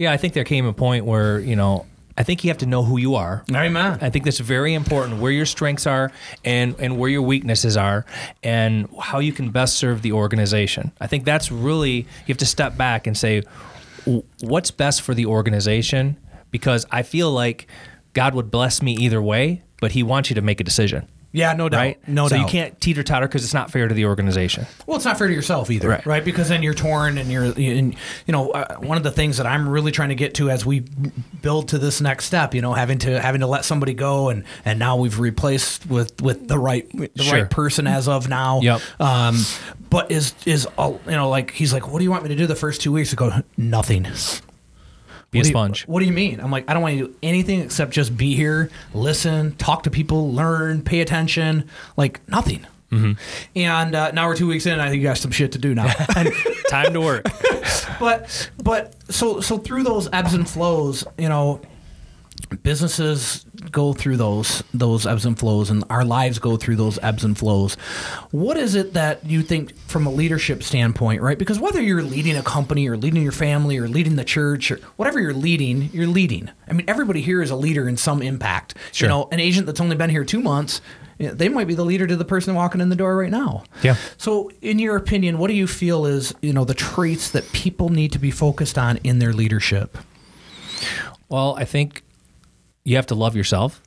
Yeah. 0.00 0.10
I 0.10 0.16
think 0.16 0.34
there 0.34 0.42
came 0.42 0.66
a 0.66 0.72
point 0.72 1.04
where, 1.04 1.38
you 1.38 1.54
know, 1.54 1.86
I 2.16 2.22
think 2.22 2.44
you 2.44 2.50
have 2.50 2.58
to 2.58 2.66
know 2.66 2.82
who 2.82 2.98
you 2.98 3.14
are. 3.14 3.44
Amen. 3.52 3.98
I 4.00 4.10
think 4.10 4.24
that's 4.24 4.38
very 4.38 4.74
important 4.74 5.20
where 5.20 5.32
your 5.32 5.46
strengths 5.46 5.86
are 5.86 6.12
and, 6.44 6.74
and 6.78 6.98
where 6.98 7.08
your 7.08 7.22
weaknesses 7.22 7.76
are 7.76 8.04
and 8.42 8.88
how 9.00 9.18
you 9.18 9.32
can 9.32 9.50
best 9.50 9.76
serve 9.76 10.02
the 10.02 10.12
organization. 10.12 10.92
I 11.00 11.06
think 11.06 11.24
that's 11.24 11.50
really, 11.50 11.92
you 11.92 12.28
have 12.28 12.38
to 12.38 12.46
step 12.46 12.76
back 12.76 13.06
and 13.06 13.16
say, 13.16 13.42
what's 14.40 14.70
best 14.70 15.02
for 15.02 15.14
the 15.14 15.26
organization? 15.26 16.16
Because 16.50 16.86
I 16.90 17.02
feel 17.02 17.30
like 17.30 17.66
God 18.12 18.34
would 18.34 18.50
bless 18.50 18.82
me 18.82 18.92
either 18.92 19.22
way, 19.22 19.62
but 19.80 19.92
He 19.92 20.02
wants 20.02 20.28
you 20.30 20.34
to 20.34 20.42
make 20.42 20.60
a 20.60 20.64
decision. 20.64 21.08
Yeah, 21.32 21.54
no 21.54 21.68
doubt. 21.68 21.78
Right? 21.78 22.08
No 22.08 22.28
so 22.28 22.36
doubt. 22.36 22.42
you 22.42 22.48
can't 22.48 22.80
teeter 22.80 23.02
totter 23.02 23.26
because 23.26 23.42
it's 23.42 23.54
not 23.54 23.70
fair 23.70 23.88
to 23.88 23.94
the 23.94 24.04
organization. 24.04 24.66
Well, 24.86 24.96
it's 24.96 25.06
not 25.06 25.16
fair 25.18 25.28
to 25.28 25.34
yourself 25.34 25.70
either, 25.70 25.88
right? 25.88 26.04
Right. 26.06 26.24
Because 26.24 26.50
then 26.50 26.62
you're 26.62 26.74
torn, 26.74 27.16
and 27.16 27.30
you're, 27.30 27.44
and, 27.44 27.56
you 28.26 28.32
know, 28.32 28.50
uh, 28.50 28.76
one 28.76 28.98
of 28.98 29.02
the 29.02 29.10
things 29.10 29.38
that 29.38 29.46
I'm 29.46 29.66
really 29.68 29.92
trying 29.92 30.10
to 30.10 30.14
get 30.14 30.34
to 30.34 30.50
as 30.50 30.66
we 30.66 30.80
build 31.40 31.68
to 31.68 31.78
this 31.78 32.00
next 32.02 32.26
step, 32.26 32.54
you 32.54 32.60
know, 32.60 32.74
having 32.74 32.98
to 32.98 33.18
having 33.20 33.40
to 33.40 33.46
let 33.46 33.64
somebody 33.64 33.94
go, 33.94 34.28
and 34.28 34.44
and 34.64 34.78
now 34.78 34.96
we've 34.96 35.18
replaced 35.18 35.86
with 35.86 36.20
with 36.20 36.48
the 36.48 36.58
right 36.58 36.86
the 37.14 37.22
Sure. 37.22 37.40
right 37.40 37.50
person 37.50 37.86
as 37.86 38.08
of 38.08 38.28
now. 38.28 38.60
Yep. 38.60 38.80
Um, 39.00 39.36
but 39.88 40.10
is 40.10 40.34
is 40.44 40.66
all 40.76 41.00
you 41.06 41.12
know, 41.12 41.28
like 41.30 41.50
he's 41.52 41.72
like, 41.72 41.90
what 41.90 41.98
do 41.98 42.04
you 42.04 42.10
want 42.10 42.24
me 42.24 42.28
to 42.28 42.36
do 42.36 42.46
the 42.46 42.56
first 42.56 42.82
two 42.82 42.92
weeks? 42.92 43.12
I 43.12 43.16
go, 43.16 43.42
nothing. 43.56 44.06
Be 45.32 45.38
a 45.38 45.40
What 45.40 45.46
you- 45.46 45.50
sponge. 45.52 45.82
what 45.86 46.00
do 46.00 46.06
you 46.06 46.12
mean? 46.12 46.38
I'm 46.40 46.50
like, 46.52 46.68
I 46.70 46.74
don't 46.74 46.82
want 46.82 46.94
you 46.94 47.06
to 47.06 47.12
do 47.12 47.18
anything 47.22 47.60
except 47.62 47.90
just 47.92 48.16
be 48.16 48.34
here, 48.36 48.70
listen, 48.94 49.56
talk 49.56 49.82
to 49.84 49.90
people, 49.90 50.32
learn, 50.32 50.82
pay 50.82 51.00
attention, 51.00 51.68
like 51.96 52.20
nothing. 52.28 52.64
Mm-hmm. 52.90 53.12
And 53.56 53.94
uh, 53.94 54.10
now 54.10 54.28
we're 54.28 54.36
two 54.36 54.46
weeks 54.46 54.66
in. 54.66 54.78
I 54.78 54.90
think 54.90 55.00
you 55.00 55.08
got 55.08 55.16
some 55.16 55.30
shit 55.30 55.52
to 55.52 55.58
do 55.58 55.74
now. 55.74 55.86
Time 56.68 56.92
to 56.92 57.00
work. 57.00 57.24
but 57.98 58.50
but 58.62 58.94
so 59.10 59.40
so 59.40 59.56
through 59.56 59.84
those 59.84 60.10
ebbs 60.12 60.34
and 60.34 60.46
flows, 60.48 61.02
you 61.16 61.30
know, 61.30 61.62
businesses 62.56 63.44
go 63.70 63.92
through 63.92 64.16
those 64.16 64.62
those 64.74 65.06
ebbs 65.06 65.24
and 65.24 65.38
flows, 65.38 65.70
and 65.70 65.84
our 65.90 66.04
lives 66.04 66.38
go 66.38 66.56
through 66.56 66.76
those 66.76 66.98
ebbs 67.02 67.24
and 67.24 67.36
flows. 67.38 67.74
What 68.30 68.56
is 68.56 68.74
it 68.74 68.94
that 68.94 69.24
you 69.24 69.42
think, 69.42 69.76
from 69.86 70.06
a 70.06 70.10
leadership 70.10 70.62
standpoint, 70.62 71.22
right? 71.22 71.38
Because 71.38 71.58
whether 71.58 71.80
you're 71.80 72.02
leading 72.02 72.36
a 72.36 72.42
company, 72.42 72.88
or 72.88 72.96
leading 72.96 73.22
your 73.22 73.32
family, 73.32 73.78
or 73.78 73.88
leading 73.88 74.16
the 74.16 74.24
church, 74.24 74.70
or 74.70 74.76
whatever 74.96 75.20
you're 75.20 75.34
leading, 75.34 75.90
you're 75.92 76.06
leading. 76.06 76.50
I 76.68 76.72
mean, 76.72 76.84
everybody 76.88 77.22
here 77.22 77.42
is 77.42 77.50
a 77.50 77.56
leader 77.56 77.88
in 77.88 77.96
some 77.96 78.22
impact. 78.22 78.76
Sure. 78.92 79.06
You 79.06 79.10
know, 79.10 79.28
an 79.30 79.40
agent 79.40 79.66
that's 79.66 79.80
only 79.80 79.96
been 79.96 80.10
here 80.10 80.24
two 80.24 80.40
months. 80.40 80.80
They 81.18 81.48
might 81.48 81.68
be 81.68 81.74
the 81.74 81.84
leader 81.84 82.06
to 82.06 82.16
the 82.16 82.24
person 82.24 82.54
walking 82.54 82.80
in 82.80 82.88
the 82.88 82.96
door 82.96 83.16
right 83.16 83.30
now. 83.30 83.64
Yeah. 83.82 83.96
So, 84.16 84.50
in 84.60 84.78
your 84.78 84.96
opinion, 84.96 85.38
what 85.38 85.48
do 85.48 85.54
you 85.54 85.66
feel 85.68 86.06
is 86.06 86.34
you 86.42 86.52
know 86.52 86.64
the 86.64 86.74
traits 86.74 87.30
that 87.30 87.50
people 87.52 87.90
need 87.90 88.12
to 88.12 88.18
be 88.18 88.30
focused 88.30 88.76
on 88.76 88.96
in 88.98 89.20
their 89.20 89.32
leadership? 89.32 89.98
Well, 91.28 91.54
I 91.56 91.64
think 91.64 92.02
you 92.84 92.96
have 92.96 93.06
to 93.06 93.14
love 93.14 93.36
yourself. 93.36 93.80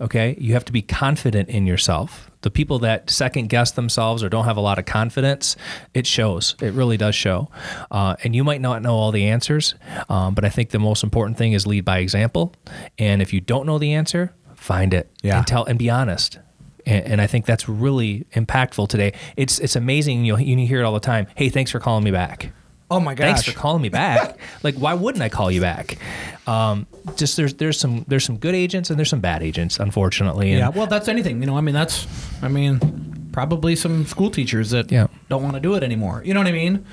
Okay. 0.00 0.36
You 0.38 0.52
have 0.52 0.64
to 0.66 0.72
be 0.72 0.82
confident 0.82 1.48
in 1.48 1.66
yourself. 1.66 2.30
The 2.42 2.50
people 2.50 2.78
that 2.80 3.08
second 3.08 3.48
guess 3.48 3.70
themselves 3.70 4.22
or 4.22 4.28
don't 4.28 4.44
have 4.44 4.58
a 4.58 4.60
lot 4.60 4.78
of 4.78 4.84
confidence, 4.84 5.56
it 5.94 6.06
shows. 6.06 6.54
It 6.60 6.74
really 6.74 6.96
does 6.98 7.14
show. 7.14 7.48
Uh, 7.90 8.14
and 8.22 8.36
you 8.36 8.44
might 8.44 8.60
not 8.60 8.82
know 8.82 8.94
all 8.94 9.10
the 9.10 9.24
answers, 9.26 9.74
um, 10.10 10.34
but 10.34 10.44
I 10.44 10.50
think 10.50 10.70
the 10.70 10.78
most 10.78 11.02
important 11.02 11.38
thing 11.38 11.54
is 11.54 11.66
lead 11.66 11.84
by 11.86 11.98
example. 11.98 12.52
And 12.98 13.22
if 13.22 13.32
you 13.32 13.40
don't 13.40 13.66
know 13.66 13.78
the 13.78 13.94
answer, 13.94 14.34
find 14.54 14.92
it 14.92 15.10
Yeah. 15.22 15.38
and 15.38 15.46
tell 15.46 15.64
and 15.64 15.78
be 15.78 15.88
honest. 15.90 16.38
And, 16.84 17.04
and 17.06 17.20
I 17.20 17.26
think 17.26 17.46
that's 17.46 17.66
really 17.68 18.26
impactful 18.34 18.88
today. 18.90 19.14
It's 19.36 19.58
it's 19.58 19.74
amazing. 19.76 20.24
You 20.26 20.34
know, 20.34 20.38
you 20.38 20.56
hear 20.66 20.80
it 20.80 20.84
all 20.84 20.94
the 20.94 21.00
time. 21.00 21.26
Hey, 21.34 21.48
thanks 21.48 21.70
for 21.70 21.80
calling 21.80 22.04
me 22.04 22.10
back 22.12 22.52
Oh 22.90 23.00
my 23.00 23.14
gosh! 23.14 23.26
thanks 23.26 23.42
for 23.44 23.52
calling 23.52 23.82
me 23.82 23.88
back. 23.88 24.38
like, 24.62 24.76
why 24.76 24.94
wouldn't 24.94 25.22
I 25.22 25.28
call 25.28 25.50
you 25.50 25.60
back? 25.60 25.98
Um, 26.46 26.86
just 27.16 27.36
there's 27.36 27.54
there's 27.54 27.78
some 27.80 28.04
there's 28.06 28.24
some 28.24 28.36
good 28.38 28.54
agents 28.54 28.90
and 28.90 28.98
there's 28.98 29.08
some 29.10 29.20
bad 29.20 29.42
agents, 29.42 29.78
unfortunately. 29.80 30.50
And 30.52 30.58
Yeah, 30.60 30.68
well, 30.68 30.86
that's 30.86 31.08
anything. 31.08 31.40
You 31.40 31.46
know, 31.46 31.56
I 31.56 31.60
mean, 31.60 31.74
that's, 31.74 32.06
I 32.42 32.48
mean, 32.48 33.28
probably 33.32 33.74
some 33.74 34.06
school 34.06 34.30
teachers 34.30 34.70
that 34.70 34.92
Yeah. 34.92 35.08
don't 35.28 35.42
want 35.42 35.54
to 35.54 35.60
do 35.60 35.74
it 35.74 35.82
anymore. 35.82 36.22
You 36.24 36.34
know 36.34 36.40
what 36.40 36.46
I 36.46 36.52
mean? 36.52 36.86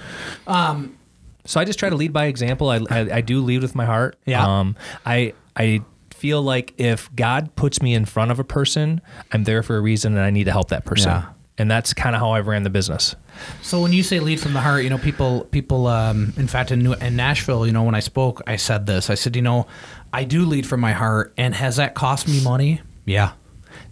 Um, 0.48 0.98
so 1.46 1.60
I 1.60 1.66
just 1.66 1.78
try 1.78 1.90
to 1.90 1.96
lead 1.96 2.12
by 2.14 2.26
example. 2.26 2.70
I, 2.70 2.78
I, 2.90 3.00
I 3.18 3.22
do 3.22 3.42
lead 3.42 3.62
with 3.62 3.76
my 3.76 3.86
heart. 3.86 4.18
Yeah. 4.26 4.44
Um, 4.46 4.76
I 5.06 5.34
I 5.56 5.82
feel 6.12 6.42
like 6.42 6.74
if 6.78 7.14
God 7.16 7.54
puts 7.56 7.82
me 7.82 7.94
in 7.94 8.06
front 8.06 8.32
of 8.32 8.40
a 8.40 8.44
person, 8.46 9.02
I'm 9.32 9.44
there 9.44 9.62
for 9.62 9.76
a 9.78 9.82
reason, 9.82 10.14
and 10.14 10.22
I 10.22 10.32
need 10.32 10.46
to 10.46 10.52
help 10.52 10.70
that 10.70 10.86
person. 10.86 11.12
Yeah. 11.12 11.26
And 11.58 11.70
that's 11.70 11.94
kind 11.94 12.16
of 12.16 12.22
how 12.22 12.32
I've 12.32 12.48
ran 12.48 12.64
the 12.64 12.70
business. 12.70 13.16
So 13.62 13.82
when 13.82 13.94
you 13.94 14.04
say 14.04 14.20
lead 14.20 14.40
from 14.40 14.54
the 14.54 14.62
heart, 14.62 14.84
you 14.84 14.90
know, 14.90 14.98
people, 14.98 15.46
people, 15.46 15.88
um, 15.88 16.34
in 16.38 16.48
fact, 16.48 16.72
in, 16.72 16.80
New, 16.80 16.94
in 16.94 17.16
Nashville, 17.16 17.66
you 17.66 17.72
know, 17.74 17.84
when 17.84 17.96
I 17.96 18.00
spoke, 18.00 18.42
I 18.48 18.56
said 18.56 18.86
this. 18.86 19.10
I 19.10 19.16
said, 19.16 19.36
you 19.36 19.42
know, 19.42 19.68
I 20.12 20.24
do 20.24 20.46
lead 20.46 20.66
from 20.68 20.80
my 20.80 20.94
heart, 20.94 21.34
and 21.38 21.56
has 21.56 21.78
that 21.78 21.96
cost 21.96 22.28
me 22.28 22.44
money? 22.44 22.82
Yeah. 23.06 23.34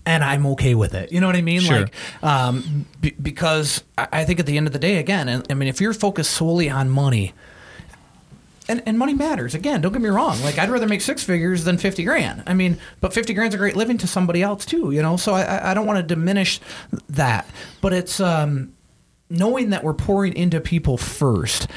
And 0.06 0.24
I'm 0.24 0.46
okay 0.48 0.76
with 0.76 0.94
it. 0.94 1.12
You 1.12 1.20
know 1.20 1.28
what 1.28 1.36
I 1.36 1.42
mean? 1.42 1.62
Sure. 1.62 1.82
Like, 1.82 1.94
um, 2.24 2.86
b- 3.02 3.16
because 3.22 3.84
I 3.98 4.08
I 4.12 4.26
think 4.26 4.40
at 4.40 4.46
the 4.46 4.58
end 4.58 4.68
of 4.68 4.74
the 4.74 4.80
day, 4.80 4.98
again, 4.98 5.44
I 5.50 5.54
mean, 5.54 5.70
if 5.70 5.80
you're 5.82 5.94
focused 5.94 6.32
solely 6.32 6.70
on 6.70 6.90
money, 6.90 7.34
and, 8.72 8.82
and 8.86 8.98
money 8.98 9.14
matters. 9.14 9.54
Again, 9.54 9.82
don't 9.82 9.92
get 9.92 10.02
me 10.02 10.10
wrong. 10.10 10.42
Like 10.42 10.58
I'd 10.58 10.70
rather 10.70 10.88
make 10.88 11.02
six 11.02 11.24
figures 11.24 11.64
than 11.66 11.78
fifty 11.78 12.04
grand. 12.04 12.44
I 12.48 12.54
mean, 12.54 12.78
but 13.02 13.14
fifty 13.14 13.34
grand's 13.34 13.54
a 13.54 13.58
great 13.58 13.76
living 13.76 13.98
to 14.00 14.08
somebody 14.08 14.42
else 14.42 14.66
too. 14.66 14.92
You 14.92 15.02
know, 15.02 15.18
so 15.18 15.34
I- 15.34 15.72
I, 15.72 15.74
don't 15.74 15.86
want 15.86 15.98
to 15.98 16.04
diminish 16.04 16.60
that. 17.10 17.48
But 17.82 17.94
it's 17.94 18.20
um, 18.20 18.74
knowing 19.30 19.70
that 19.72 19.84
we're 19.84 19.94
pouring 19.94 20.34
into 20.36 20.60
people 20.62 20.98
first. 20.98 21.68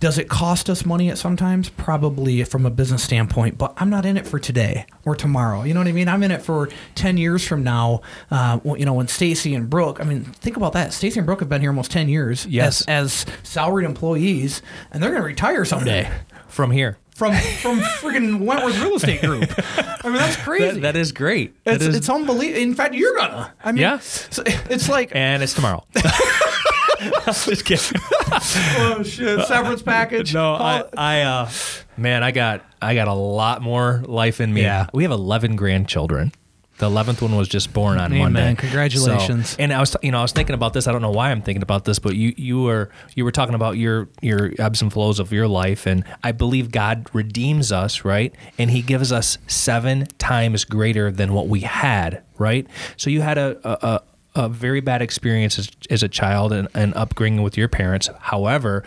Does 0.00 0.16
it 0.16 0.28
cost 0.28 0.70
us 0.70 0.86
money 0.86 1.10
at 1.10 1.18
sometimes? 1.18 1.70
Probably 1.70 2.44
from 2.44 2.64
a 2.64 2.70
business 2.70 3.02
standpoint, 3.02 3.58
but 3.58 3.74
I'm 3.78 3.90
not 3.90 4.06
in 4.06 4.16
it 4.16 4.28
for 4.28 4.38
today 4.38 4.86
or 5.04 5.16
tomorrow. 5.16 5.64
You 5.64 5.74
know 5.74 5.80
what 5.80 5.88
I 5.88 5.92
mean? 5.92 6.06
I'm 6.06 6.22
in 6.22 6.30
it 6.30 6.40
for 6.40 6.68
10 6.94 7.16
years 7.16 7.44
from 7.44 7.64
now. 7.64 8.02
Uh, 8.30 8.60
well, 8.62 8.76
you 8.76 8.84
know, 8.86 8.92
when 8.94 9.08
Stacy 9.08 9.56
and 9.56 9.68
Brooke, 9.68 9.98
I 10.00 10.04
mean, 10.04 10.22
think 10.22 10.56
about 10.56 10.72
that. 10.74 10.92
Stacy 10.92 11.18
and 11.18 11.26
Brooke 11.26 11.40
have 11.40 11.48
been 11.48 11.62
here 11.62 11.70
almost 11.70 11.90
10 11.90 12.08
years 12.08 12.46
Yes. 12.46 12.82
as, 12.82 13.24
as 13.26 13.26
salaried 13.42 13.86
employees, 13.86 14.62
and 14.92 15.02
they're 15.02 15.10
going 15.10 15.20
to 15.22 15.26
retire 15.26 15.64
someday 15.64 16.08
From 16.48 16.70
here, 16.70 16.98
from 17.14 17.34
from 17.34 17.78
freaking 17.80 18.40
Wentworth 18.40 18.80
Real 18.82 18.96
Estate 18.96 19.20
Group. 19.20 19.50
I 19.78 20.00
mean, 20.04 20.14
that's 20.14 20.36
crazy. 20.36 20.74
that, 20.80 20.80
that 20.94 20.96
is 20.96 21.12
great. 21.12 21.62
That 21.64 21.76
it's, 21.76 21.84
is- 21.84 21.96
it's 21.96 22.08
unbelievable. 22.08 22.60
In 22.62 22.74
fact, 22.74 22.94
you're 22.94 23.14
gonna. 23.16 23.52
I 23.62 23.72
mean, 23.72 23.82
Yeah. 23.82 23.98
so 24.00 24.42
it's 24.46 24.88
like 24.88 25.10
and 25.14 25.42
it's 25.42 25.54
tomorrow. 25.54 25.84
Just 27.26 27.64
kidding. 27.64 28.00
oh 28.32 29.02
shit, 29.04 29.46
severance 29.46 29.82
package. 29.82 30.34
No, 30.34 30.54
I, 30.54 30.82
I, 30.96 31.20
uh, 31.22 31.50
man, 31.96 32.24
I 32.24 32.32
got, 32.32 32.64
I 32.82 32.94
got 32.94 33.06
a 33.06 33.12
lot 33.12 33.62
more 33.62 34.02
life 34.06 34.40
in 34.40 34.52
me. 34.52 34.62
Yeah. 34.62 34.86
we 34.92 35.04
have 35.04 35.12
eleven 35.12 35.54
grandchildren. 35.54 36.32
The 36.78 36.86
eleventh 36.86 37.20
one 37.22 37.34
was 37.36 37.48
just 37.48 37.72
born 37.72 37.98
on 37.98 38.12
Amen. 38.12 38.32
Monday. 38.32 38.54
Congratulations. 38.54 39.50
So- 39.50 39.56
and 39.58 39.72
I 39.72 39.80
was, 39.80 39.96
you 40.02 40.12
know, 40.12 40.18
I 40.18 40.22
was 40.22 40.32
thinking 40.32 40.54
about 40.54 40.74
this. 40.74 40.86
I 40.86 40.92
don't 40.92 41.02
know 41.02 41.10
why 41.10 41.30
I'm 41.32 41.42
thinking 41.42 41.62
about 41.62 41.84
this, 41.84 41.98
but 41.98 42.14
you, 42.14 42.32
you 42.36 42.62
were, 42.62 42.90
you 43.16 43.24
were 43.24 43.32
talking 43.32 43.54
about 43.56 43.76
your, 43.78 44.08
your 44.22 44.52
ebbs 44.58 44.80
and 44.80 44.92
flows 44.92 45.18
of 45.18 45.32
your 45.32 45.48
life, 45.48 45.86
and 45.86 46.04
I 46.22 46.30
believe 46.32 46.70
God 46.70 47.08
redeems 47.12 47.72
us, 47.72 48.04
right? 48.04 48.32
And 48.58 48.70
He 48.70 48.82
gives 48.82 49.10
us 49.10 49.38
seven 49.48 50.06
times 50.18 50.64
greater 50.64 51.10
than 51.10 51.32
what 51.32 51.48
we 51.48 51.60
had, 51.60 52.22
right? 52.38 52.66
So 52.96 53.10
you 53.10 53.22
had 53.22 53.38
a, 53.38 53.58
a, 53.64 53.86
a 53.86 54.02
a 54.34 54.48
very 54.48 54.80
bad 54.80 55.02
experience 55.02 55.58
as, 55.58 55.68
as 55.90 56.04
a 56.04 56.08
child 56.08 56.52
and, 56.52 56.68
and 56.72 56.94
upbringing 56.94 57.42
with 57.42 57.56
your 57.56 57.66
parents. 57.66 58.08
However, 58.20 58.84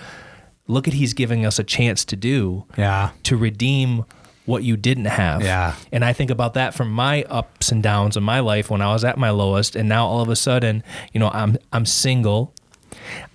look 0.68 0.88
at 0.88 0.94
He's 0.94 1.14
giving 1.14 1.46
us 1.46 1.60
a 1.60 1.64
chance 1.66 2.06
to 2.06 2.16
do 2.16 2.64
Yeah. 2.78 3.10
to 3.24 3.36
redeem 3.36 4.06
what 4.46 4.64
you 4.64 4.76
didn't 4.78 5.06
have. 5.06 5.42
Yeah. 5.42 5.76
And 5.92 6.04
I 6.04 6.14
think 6.14 6.32
about 6.32 6.56
that 6.56 6.74
from 6.74 6.92
my 6.92 7.24
ups 7.24 7.72
and 7.72 7.82
downs 7.84 8.18
in 8.18 8.24
my 8.24 8.40
life 8.40 8.70
when 8.70 8.82
I 8.82 8.92
was 8.94 9.04
at 9.04 9.18
my 9.18 9.30
lowest 9.30 9.76
and 9.76 9.88
now 9.88 10.08
all 10.08 10.22
of 10.22 10.30
a 10.30 10.36
sudden, 10.36 10.84
you 11.14 11.20
know, 11.20 11.30
I'm 11.30 11.58
I'm 11.72 11.86
single. 11.86 12.54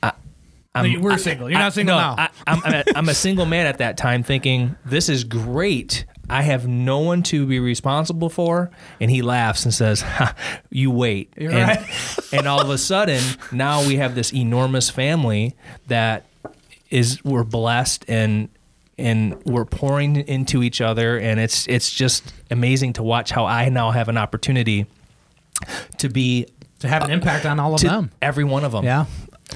I, 0.03 0.13
No, 0.75 0.83
I'm, 0.83 0.91
you 0.91 1.01
were 1.01 1.17
single. 1.17 1.49
You're 1.49 1.59
not 1.59 1.73
single 1.73 1.97
no, 1.97 2.01
now. 2.01 2.15
I, 2.19 2.29
I'm, 2.47 2.63
I'm, 2.65 2.75
a, 2.75 2.85
I'm 2.97 3.09
a 3.09 3.15
single 3.15 3.47
man 3.47 3.67
at 3.67 3.79
that 3.79 3.97
time 3.97 4.23
thinking, 4.23 4.77
this 4.85 5.09
is 5.09 5.25
great. 5.25 6.05
I 6.29 6.43
have 6.43 6.67
no 6.67 6.99
one 6.99 7.23
to 7.25 7.47
be 7.47 7.61
responsible 7.61 8.29
for. 8.29 8.71
And 9.01 9.11
he 9.11 9.23
laughs 9.23 9.65
and 9.65 9.73
says, 9.73 10.01
ha, 10.03 10.35
you 10.71 10.91
wait. 10.91 11.33
And, 11.37 11.53
right. 11.53 12.29
and 12.33 12.47
all 12.47 12.61
of 12.61 12.69
a 12.69 12.79
sudden, 12.79 13.23
now 13.53 13.87
we 13.87 13.97
have 13.97 14.15
this 14.15 14.35
enormous 14.35 14.91
family 14.91 15.57
that 15.87 16.27
is 16.91 17.25
we're 17.25 17.45
blessed 17.45 18.05
and 18.07 18.49
and 18.99 19.43
we're 19.45 19.65
pouring 19.65 20.17
into 20.17 20.63
each 20.63 20.81
other 20.81 21.19
and 21.19 21.39
it's 21.39 21.67
it's 21.69 21.91
just 21.91 22.33
amazing 22.51 22.95
to 22.95 23.03
watch 23.03 23.31
how 23.31 23.45
I 23.45 23.69
now 23.69 23.91
have 23.91 24.09
an 24.09 24.17
opportunity 24.17 24.87
to 25.99 26.09
be 26.09 26.47
to 26.81 26.89
have 26.89 27.05
an 27.05 27.11
impact 27.11 27.47
on 27.47 27.59
all 27.59 27.75
of 27.75 27.81
them. 27.81 28.11
every 28.21 28.45
one 28.45 28.65
of 28.65 28.73
them. 28.73 28.85
Yeah. 28.85 29.07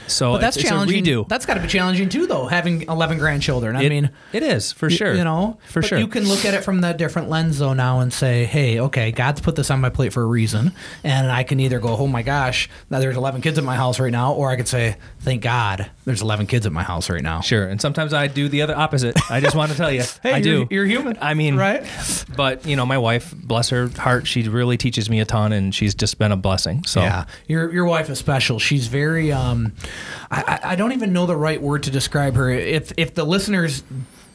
So 0.06 0.32
But 0.32 0.40
that's 0.40 0.56
it's, 0.56 0.68
challenging. 0.68 0.98
It's 1.00 1.08
a 1.08 1.10
redo. 1.10 1.28
That's 1.28 1.46
got 1.46 1.54
to 1.54 1.60
be 1.60 1.66
challenging 1.66 2.08
too, 2.08 2.26
though. 2.26 2.46
Having 2.46 2.82
eleven 2.82 3.18
grandchildren. 3.18 3.74
I 3.76 3.82
It- 3.82 3.88
mean, 3.90 4.10
it 4.32 4.42
is 4.44 4.70
for 4.72 4.88
sure. 4.88 5.14
You 5.14 5.24
know, 5.24 5.58
for 5.66 5.80
But 5.80 5.88
sure. 5.88 5.98
You 5.98 6.06
can 6.06 6.28
look 6.28 6.44
at 6.44 6.54
it 6.54 6.62
from 6.62 6.82
that 6.82 6.96
different 6.96 7.28
lens 7.28 7.58
though 7.58 7.72
now 7.74 7.98
and 8.00 8.12
say, 8.12 8.44
hey, 8.44 8.78
okay, 8.78 9.10
God's 9.10 9.40
put 9.40 9.56
this 9.56 9.70
on 9.70 9.80
my 9.80 9.90
plate 9.90 10.12
for 10.12 10.22
a 10.22 10.26
reason, 10.26 10.72
and 11.02 11.30
I 11.30 11.42
can 11.42 11.58
either 11.58 11.80
go, 11.80 11.96
oh 11.96 12.06
my 12.06 12.22
gosh, 12.22 12.68
now 12.88 13.00
there's 13.00 13.16
eleven 13.16 13.40
kids 13.40 13.58
at 13.58 13.64
my 13.64 13.74
house 13.76 13.98
right 13.98 14.12
now, 14.12 14.32
or 14.32 14.50
I 14.50 14.56
could 14.56 14.68
say, 14.68 14.96
thank 15.20 15.42
God, 15.42 15.90
there's 16.04 16.22
eleven 16.22 16.46
kids 16.46 16.66
at 16.66 16.72
my 16.72 16.82
house 16.84 17.10
right 17.10 17.22
now. 17.22 17.40
Sure, 17.40 17.66
and 17.66 17.80
sometimes 17.80 18.12
I 18.12 18.28
do 18.28 18.48
the 18.48 18.62
other 18.62 18.76
opposite. 18.76 19.18
I 19.30 19.40
just 19.40 19.56
want 19.56 19.72
to 19.72 19.76
tell 19.76 19.90
you, 19.90 20.02
Hey, 20.22 20.34
I 20.34 20.36
you're- 20.38 20.64
do. 20.66 20.74
you're 20.74 20.86
human, 20.86 21.18
I 21.20 21.34
mean, 21.34 21.56
right? 21.56 21.84
But 22.36 22.64
you 22.64 22.76
know, 22.76 22.86
my 22.86 22.98
wife, 22.98 23.34
bless 23.36 23.70
her 23.70 23.88
heart, 23.88 24.26
she 24.28 24.42
really 24.48 24.76
teaches 24.76 25.10
me 25.10 25.18
a 25.20 25.24
ton, 25.24 25.52
and 25.52 25.74
she's 25.74 25.94
just 25.96 26.18
been 26.18 26.30
a 26.32 26.36
blessing. 26.36 26.84
So 26.84 27.00
Yeah, 27.00 27.24
your 27.48 27.72
your 27.72 27.84
wife 27.86 28.08
is 28.08 28.18
special. 28.20 28.58
She's 28.60 28.86
very. 28.86 29.32
Um, 29.32 29.72
I 30.30 30.60
I- 30.64 30.76
don't 30.76 30.92
even 30.92 31.12
know 31.12 31.26
the 31.26 31.36
right 31.36 31.60
word 31.60 31.82
to 31.84 31.90
describe 31.90 32.34
her. 32.36 32.50
If 32.50 32.92
if 32.96 33.14
the 33.14 33.24
listeners. 33.24 33.82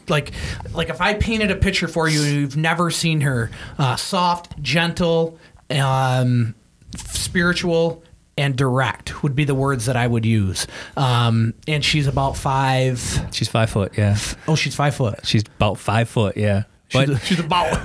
Like, 0.08 0.34
like 0.72 0.90
if 0.90 1.02
I 1.02 1.16
painted 1.16 1.50
a 1.50 1.56
picture 1.56 1.88
for 1.88 2.08
you, 2.08 2.22
you've 2.22 2.56
never 2.56 2.92
seen 2.92 3.22
her. 3.22 3.50
Uh, 3.80 3.96
soft, 3.96 4.62
gentle, 4.62 5.40
um, 5.72 6.54
spiritual, 6.96 8.04
and 8.38 8.56
direct 8.56 9.24
would 9.24 9.36
be 9.36 9.46
the 9.46 9.56
words 9.56 9.86
that 9.88 9.96
I 9.96 10.06
would 10.06 10.24
use. 10.24 10.68
Um, 10.96 11.56
and 11.68 11.84
she's 11.84 12.06
about 12.06 12.38
five 12.38 13.00
she's 13.32 13.48
five 13.48 13.72
foot. 13.72 13.98
Yeah, 13.98 14.16
oh 14.48 14.56
she's 14.56 14.76
five 14.76 14.94
foot. 14.94 15.22
she's 15.26 15.44
about 15.58 15.80
five 15.80 16.08
foot. 16.08 16.38
Yeah, 16.38 16.64
but 16.94 17.08
she's, 17.08 17.24
she's 17.26 17.40
about. 17.46 17.76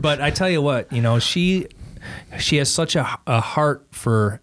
but 0.00 0.22
I 0.22 0.30
tell 0.30 0.48
you 0.48 0.62
what, 0.62 0.90
you 0.92 1.02
know, 1.02 1.18
she 1.18 1.66
she 2.38 2.56
has 2.56 2.72
such 2.72 2.96
a, 2.96 3.18
a 3.26 3.40
heart 3.42 3.86
for 3.90 4.40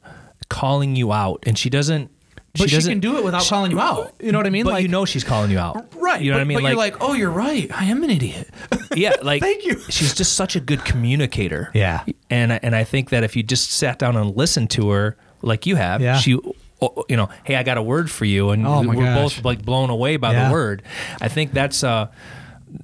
calling 0.50 0.96
you 0.96 1.12
out, 1.12 1.44
and 1.48 1.58
she 1.58 1.70
doesn't. 1.72 2.12
But 2.56 2.70
she, 2.70 2.76
doesn't 2.76 2.92
can 2.92 3.00
do 3.00 3.18
it 3.18 3.24
without 3.24 3.44
calling 3.46 3.72
you 3.72 3.80
out. 3.80 4.14
You 4.20 4.32
know 4.32 4.38
what 4.38 4.46
I 4.46 4.52
mean? 4.52 4.64
But 4.64 4.74
like, 4.74 4.84
you 4.84 4.88
know 4.88 5.06
she's 5.06 5.24
calling 5.24 5.50
you 5.50 5.58
out, 5.58 5.88
right? 5.96 6.22
You 6.22 6.30
know 6.30 6.36
but, 6.36 6.40
what 6.40 6.42
I 6.42 6.44
mean? 6.44 6.58
But 6.62 6.68
you're 6.68 6.78
like, 6.78 6.98
oh, 7.02 7.14
you're 7.14 7.32
right. 7.32 7.68
I 7.74 7.86
am 7.86 8.04
an 8.04 8.12
idiot. 8.12 8.48
yeah, 8.96 9.16
like 9.24 9.42
Thank 9.42 9.66
you. 9.66 9.80
She's 9.90 10.14
just 10.14 10.34
such 10.34 10.56
a 10.56 10.60
good 10.60 10.86
communicator. 10.86 11.72
Yeah. 11.74 12.04
and 12.30 12.54
I- 12.54 12.60
and 12.62 12.76
I 12.76 12.84
think 12.84 13.10
that 13.10 13.24
if 13.24 13.36
you 13.36 13.42
just 13.42 13.72
sat 13.72 13.98
down 13.98 14.16
and 14.16 14.38
listened 14.38 14.70
to 14.72 14.92
her 14.92 15.18
like 15.42 15.66
you 15.66 15.78
have, 15.78 16.00
Yeah. 16.00 16.18
she, 16.20 16.32
you 17.10 17.18
know, 17.18 17.28
hey, 17.44 17.56
I 17.56 17.64
got 17.64 17.78
a 17.80 17.82
word 17.82 18.12
for 18.12 18.26
you, 18.26 18.52
and 18.52 18.68
Oh, 18.68 18.82
we're 18.84 18.94
gosh. 18.96 19.36
both 19.38 19.44
like 19.46 19.66
blown 19.66 19.90
away 19.90 20.18
by 20.18 20.34
Yeah. 20.34 20.48
the 20.48 20.54
word. 20.54 20.84
I 21.22 21.30
think 21.30 21.54
that's 21.54 21.84
uh, 21.84 22.10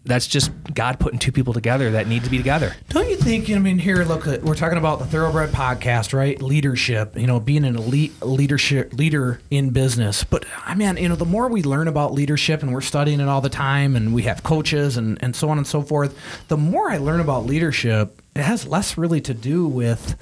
that's 0.06 0.28
just 0.28 0.52
God 0.74 1.00
putting 1.00 1.20
two 1.20 1.32
people 1.32 1.54
together 1.54 1.92
that 1.92 2.08
need 2.08 2.24
to 2.24 2.30
be 2.30 2.38
together. 2.38 2.76
Don't 2.90 3.10
you 3.10 3.16
think? 3.16 3.50
I 3.50 3.58
mean, 3.58 3.80
here, 3.80 4.04
look, 4.04 4.28
uh, 4.28 4.38
we're 4.42 4.56
talking 4.56 4.78
about 4.78 5.00
the 5.00 5.06
Thoroughbred 5.06 5.50
podcast, 5.50 6.14
right? 6.14 6.42
Leadership. 6.42 7.18
You 7.18 7.28
know, 7.28 7.40
being 7.40 7.66
an 7.66 7.76
elite 7.76 8.22
leadership 8.22 8.94
leader 8.94 9.42
in 9.50 9.72
business. 9.72 10.24
But 10.24 10.46
I 10.66 10.76
mean, 10.76 10.98
you 10.98 11.10
know, 11.10 11.16
the 11.16 11.26
more 11.26 11.48
we 11.48 11.64
learn 11.64 11.88
about 11.88 12.14
leadership, 12.14 12.62
and 12.62 12.74
we're 12.74 12.82
studying 12.82 13.20
it 13.20 13.28
all 13.28 13.42
the 13.42 13.50
time, 13.50 13.96
and 13.96 14.14
we 14.14 14.24
have 14.24 14.44
coaches 14.44 14.98
and 14.98 15.18
and 15.22 15.36
so 15.36 15.50
on 15.50 15.58
and 15.58 15.68
so 15.68 15.82
forth. 15.82 16.18
The 16.48 16.58
more 16.58 16.90
I 16.90 16.98
learn 16.98 17.20
about 17.20 17.46
leadership, 17.46 18.22
it 18.36 18.42
has 18.42 18.68
less 18.68 18.98
really 18.98 19.22
to 19.22 19.34
do 19.34 19.68
with 19.68 20.16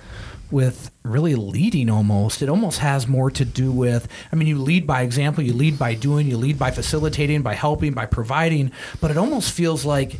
with 0.51 0.91
really 1.03 1.35
leading 1.35 1.89
almost 1.89 2.41
it 2.41 2.49
almost 2.49 2.79
has 2.79 3.07
more 3.07 3.29
to 3.31 3.45
do 3.45 3.71
with 3.71 4.07
i 4.31 4.35
mean 4.35 4.47
you 4.47 4.57
lead 4.57 4.85
by 4.85 5.01
example 5.01 5.43
you 5.43 5.53
lead 5.53 5.77
by 5.77 5.93
doing 5.93 6.27
you 6.27 6.37
lead 6.37 6.57
by 6.57 6.71
facilitating 6.71 7.41
by 7.41 7.53
helping 7.53 7.93
by 7.93 8.05
providing 8.05 8.71
but 9.01 9.11
it 9.11 9.17
almost 9.17 9.51
feels 9.51 9.85
like 9.85 10.17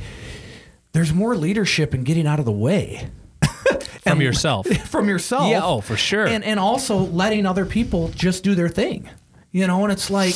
there's 0.94 1.14
more 1.14 1.36
leadership 1.36 1.94
in 1.94 2.04
getting 2.04 2.28
out 2.28 2.40
of 2.40 2.46
the 2.46 2.52
way 2.52 3.10
From 4.02 4.22
yourself. 4.22 4.68
from 4.86 5.10
yourself. 5.10 5.50
Yeah, 5.50 5.62
oh, 5.64 5.82
for 5.82 5.98
sure. 5.98 6.26
And 6.28 6.44
and 6.44 6.60
also 6.60 6.98
letting 6.98 7.46
other 7.46 7.66
people 7.66 8.10
just 8.10 8.44
do 8.44 8.56
their 8.56 8.70
thing. 8.70 9.10
You 9.52 9.66
know, 9.66 9.84
and 9.84 9.92
it's 9.92 10.10
like, 10.10 10.36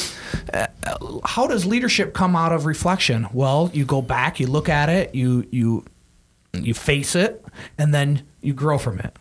uh, 0.54 0.68
how 1.26 1.46
does 1.46 1.66
leadership 1.66 2.14
come 2.14 2.36
out 2.36 2.52
of 2.52 2.66
reflection? 2.66 3.28
Well, 3.34 3.70
you 3.74 3.86
go 3.86 4.02
back, 4.02 4.40
you 4.40 4.48
look 4.48 4.70
at 4.70 4.90
it, 4.90 5.14
you 5.14 5.48
you 5.52 5.86
you 6.54 6.74
face 6.74 7.16
it, 7.16 7.44
and 7.78 7.94
then 7.94 8.24
you 8.42 8.54
grow 8.54 8.78
from 8.78 9.00
it. 9.00 9.16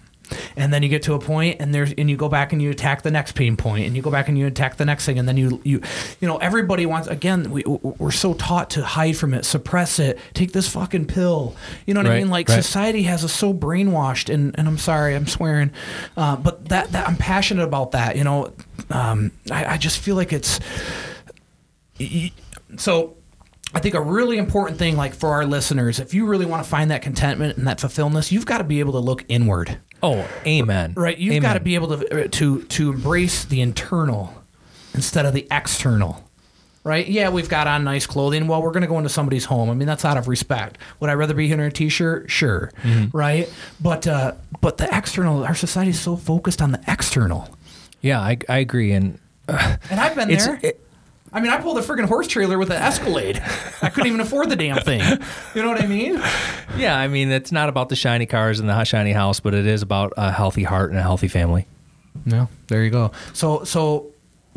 And 0.57 0.73
then 0.73 0.83
you 0.83 0.89
get 0.89 1.03
to 1.05 1.15
a 1.15 1.19
point, 1.19 1.61
and 1.61 1.75
there's 1.75 1.93
and 1.93 2.11
you 2.11 2.17
go 2.17 2.29
back 2.29 2.53
and 2.53 2.61
you 2.63 2.71
attack 2.71 3.03
the 3.03 3.11
next 3.11 3.33
pain 3.33 3.57
point, 3.57 3.87
and 3.87 3.97
you 3.97 4.03
go 4.03 4.11
back 4.11 4.29
and 4.29 4.39
you 4.39 4.47
attack 4.47 4.77
the 4.77 4.85
next 4.85 5.07
thing, 5.07 5.19
and 5.19 5.29
then 5.29 5.37
you 5.37 5.61
you 5.65 5.81
you 6.21 6.29
know 6.29 6.39
everybody 6.39 6.87
wants 6.87 7.09
again. 7.09 7.51
We 7.51 7.65
we're 7.65 8.11
so 8.11 8.35
taught 8.35 8.71
to 8.71 8.85
hide 8.85 9.17
from 9.17 9.35
it, 9.35 9.45
suppress 9.45 9.99
it, 9.99 10.19
take 10.35 10.53
this 10.53 10.69
fucking 10.69 11.07
pill. 11.07 11.57
You 11.87 11.95
know 11.95 12.01
what 12.01 12.11
I 12.11 12.19
mean? 12.19 12.31
Like 12.31 12.49
right. 12.49 12.63
society 12.63 13.03
has 13.05 13.25
us 13.25 13.33
so 13.33 13.53
brainwashed, 13.53 14.33
and, 14.33 14.55
and 14.59 14.69
I'm 14.69 14.79
sorry, 14.79 15.15
I'm 15.15 15.27
swearing, 15.27 15.71
uh, 16.17 16.37
but 16.37 16.69
that, 16.69 16.93
that 16.93 17.09
I'm 17.09 17.17
passionate 17.17 17.65
about 17.65 17.93
that. 17.93 18.17
You 18.17 18.25
know, 18.25 18.53
um, 18.91 19.33
I, 19.51 19.75
I 19.75 19.77
just 19.79 19.99
feel 19.99 20.17
like 20.17 20.33
it's 20.33 20.61
so. 22.77 23.17
I 23.73 23.79
think 23.79 23.95
a 23.95 24.01
really 24.01 24.37
important 24.37 24.81
thing, 24.81 24.97
like 24.97 25.15
for 25.15 25.31
our 25.31 25.47
listeners, 25.47 26.01
if 26.01 26.13
you 26.13 26.27
really 26.27 26.45
want 26.45 26.65
to 26.65 26.69
find 26.69 26.91
that 26.91 27.03
contentment 27.03 27.57
and 27.57 27.69
that 27.69 27.79
fulfillment, 27.79 28.33
you've 28.33 28.45
got 28.45 28.59
to 28.59 28.65
be 28.65 28.81
able 28.81 28.95
to 28.95 28.99
look 28.99 29.25
inward. 29.29 29.79
Oh, 30.03 30.27
amen. 30.47 30.95
Right, 30.97 31.17
you've 31.19 31.43
got 31.43 31.55
to 31.55 31.61
be 31.61 31.75
able 31.75 31.99
to 31.99 32.25
uh, 32.25 32.29
to 32.33 32.63
to 32.63 32.93
embrace 32.93 33.45
the 33.45 33.61
internal 33.61 34.35
instead 34.95 35.27
of 35.27 35.35
the 35.35 35.47
external. 35.51 36.25
Right? 36.83 37.07
Yeah, 37.07 37.29
we've 37.29 37.49
got 37.51 37.67
on 37.67 37.85
nice 37.85 38.07
clothing. 38.07 38.47
Well, 38.47 38.63
we're 38.63 38.71
going 38.73 38.81
to 38.81 38.87
go 38.89 38.97
into 38.97 39.11
somebody's 39.11 39.45
home. 39.45 39.69
I 39.69 39.75
mean, 39.75 39.87
that's 39.87 40.05
out 40.07 40.17
of 40.17 40.29
respect. 40.29 40.79
Would 41.01 41.11
I 41.11 41.13
rather 41.13 41.35
be 41.35 41.47
here 41.47 41.55
in 41.57 41.61
a 41.61 41.71
t-shirt? 41.71 42.31
Sure. 42.31 42.73
Mm-hmm. 42.83 43.15
Right? 43.15 43.53
But 43.83 44.07
uh, 44.07 44.33
but 44.63 44.79
the 44.79 44.89
external, 44.97 45.45
our 45.45 45.55
society 45.55 45.91
is 45.91 46.01
so 46.01 46.17
focused 46.17 46.63
on 46.63 46.73
the 46.73 46.83
external. 46.89 47.49
Yeah, 48.01 48.19
I, 48.21 48.39
I 48.49 48.59
agree. 48.59 48.93
And 48.93 49.19
And 49.47 50.01
I've 50.01 50.15
been 50.17 50.29
there. 50.29 50.59
it- 50.63 50.81
I 51.33 51.41
mean, 51.41 51.53
I 51.53 51.59
pulled 51.61 51.79
a 51.79 51.83
friggin' 51.83 52.07
horse 52.07 52.27
trailer 52.27 52.59
with 52.59 52.71
an 52.71 52.83
Escalade. 52.83 53.41
I 53.83 53.89
couldn't 53.89 54.09
even 54.09 54.21
afford 54.21 54.51
the 54.51 54.57
damn 54.57 54.79
thing. 54.83 55.01
You 55.55 55.63
know 55.63 55.69
what 55.69 55.83
I 55.83 55.87
mean? 55.87 56.21
yeah, 56.77 56.97
I 56.97 57.09
mean, 57.09 57.31
it's 57.31 57.53
not 57.53 57.69
about 57.69 57.89
the 57.89 57.97
shiny 57.97 58.27
cars 58.27 58.59
and 58.61 58.69
the 58.69 58.85
shiny 58.85 59.13
house, 59.13 59.41
but 59.41 59.55
it 59.55 59.67
is 59.67 59.83
about 59.83 60.13
a 60.17 60.33
healthy 60.33 60.65
heart 60.65 60.91
and 60.91 60.99
a 60.99 61.03
healthy 61.03 61.29
family. 61.29 61.67
No, 62.25 62.49
there 62.67 62.85
you 62.85 62.91
go. 62.91 63.13
So 63.33 63.65
so 63.65 64.07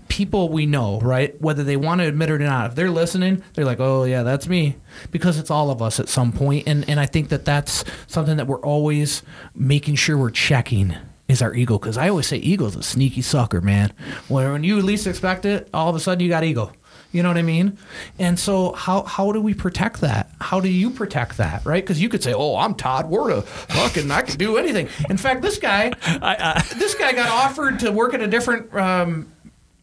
people 0.07 0.49
we 0.49 0.65
know, 0.65 0.99
right? 0.99 1.39
Whether 1.41 1.63
they 1.63 1.77
want 1.77 2.01
to 2.01 2.07
admit 2.07 2.29
it 2.29 2.33
or 2.33 2.39
not, 2.39 2.71
if 2.71 2.75
they're 2.75 2.91
listening, 2.91 3.43
they're 3.53 3.65
like, 3.65 3.79
"Oh 3.79 4.03
yeah, 4.03 4.23
that's 4.23 4.47
me," 4.47 4.75
because 5.11 5.37
it's 5.37 5.51
all 5.51 5.69
of 5.69 5.81
us 5.81 5.99
at 5.99 6.09
some 6.09 6.31
point. 6.31 6.67
And 6.67 6.87
and 6.89 6.99
I 6.99 7.05
think 7.05 7.29
that 7.29 7.45
that's 7.45 7.83
something 8.07 8.37
that 8.37 8.47
we're 8.47 8.59
always 8.61 9.21
making 9.55 9.95
sure 9.95 10.17
we're 10.17 10.31
checking 10.31 10.95
is 11.27 11.41
our 11.41 11.53
ego. 11.53 11.77
Because 11.77 11.97
I 11.97 12.09
always 12.09 12.27
say 12.27 12.37
ego's 12.37 12.75
a 12.75 12.83
sneaky 12.83 13.21
sucker, 13.21 13.61
man. 13.61 13.93
When 14.27 14.51
when 14.51 14.63
you 14.63 14.81
least 14.81 15.07
expect 15.07 15.45
it, 15.45 15.69
all 15.73 15.89
of 15.89 15.95
a 15.95 15.99
sudden 15.99 16.23
you 16.23 16.29
got 16.29 16.43
ego. 16.43 16.71
You 17.11 17.21
know 17.21 17.29
what 17.29 17.37
I 17.37 17.43
mean? 17.43 17.77
And 18.17 18.39
so 18.39 18.71
how 18.73 19.03
how 19.03 19.31
do 19.31 19.39
we 19.39 19.53
protect 19.53 20.01
that? 20.01 20.31
How 20.41 20.59
do 20.59 20.67
you 20.67 20.89
protect 20.89 21.37
that? 21.37 21.63
Right? 21.65 21.83
Because 21.83 22.01
you 22.01 22.09
could 22.09 22.23
say, 22.23 22.33
"Oh, 22.33 22.55
I'm 22.57 22.73
Todd 22.73 23.09
Werda, 23.09 23.43
fucking, 23.43 24.09
I 24.09 24.23
can 24.23 24.37
do 24.37 24.57
anything." 24.57 24.89
In 25.09 25.17
fact, 25.17 25.43
this 25.43 25.59
guy, 25.59 25.89
this 26.75 26.95
guy 26.95 27.13
got 27.13 27.29
offered 27.29 27.79
to 27.79 27.91
work 27.91 28.15
at 28.15 28.21
a 28.21 28.27
different 28.27 28.73
um, 28.73 29.31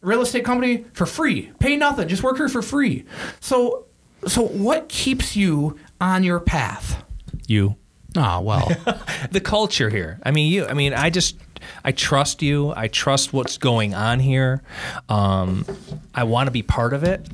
real 0.01 0.21
estate 0.21 0.43
company 0.43 0.85
for 0.93 1.05
free, 1.05 1.51
pay 1.59 1.77
nothing, 1.77 2.07
just 2.07 2.23
work 2.23 2.37
here 2.37 2.49
for 2.49 2.61
free. 2.61 3.05
So, 3.39 3.85
so 4.27 4.45
what 4.45 4.89
keeps 4.89 5.35
you 5.35 5.79
on 6.01 6.23
your 6.23 6.39
path? 6.39 7.03
You. 7.47 7.77
Ah, 8.17 8.39
well, 8.39 8.69
the 9.31 9.39
culture 9.41 9.89
here. 9.89 10.19
I 10.23 10.31
mean, 10.31 10.51
you. 10.51 10.65
I 10.65 10.73
mean, 10.73 10.93
I 10.93 11.09
just 11.09 11.37
I 11.83 11.91
trust 11.91 12.41
you. 12.41 12.73
I 12.75 12.87
trust 12.87 13.33
what's 13.33 13.57
going 13.57 13.93
on 13.93 14.19
here. 14.19 14.61
Um, 15.09 15.65
I 16.13 16.23
want 16.23 16.47
to 16.47 16.51
be 16.51 16.61
part 16.61 16.93
of 16.93 17.03
it 17.03 17.27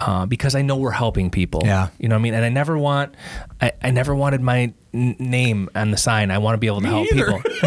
uh, 0.00 0.26
because 0.26 0.54
I 0.54 0.62
know 0.62 0.76
we're 0.76 0.90
helping 0.90 1.30
people. 1.30 1.62
Yeah. 1.64 1.88
you 1.98 2.08
know 2.08 2.16
what 2.16 2.20
I 2.20 2.22
mean. 2.22 2.34
And 2.34 2.44
I 2.44 2.48
never 2.48 2.76
want. 2.76 3.14
I, 3.60 3.72
I 3.82 3.90
never 3.90 4.14
wanted 4.14 4.40
my 4.40 4.72
n- 4.94 5.16
name 5.18 5.68
on 5.74 5.90
the 5.90 5.96
sign. 5.96 6.30
I 6.30 6.38
want 6.38 6.54
to 6.54 6.58
be 6.58 6.66
able 6.66 6.80
to 6.80 6.86
help 6.86 7.06
either. 7.12 7.26
people. 7.26 7.42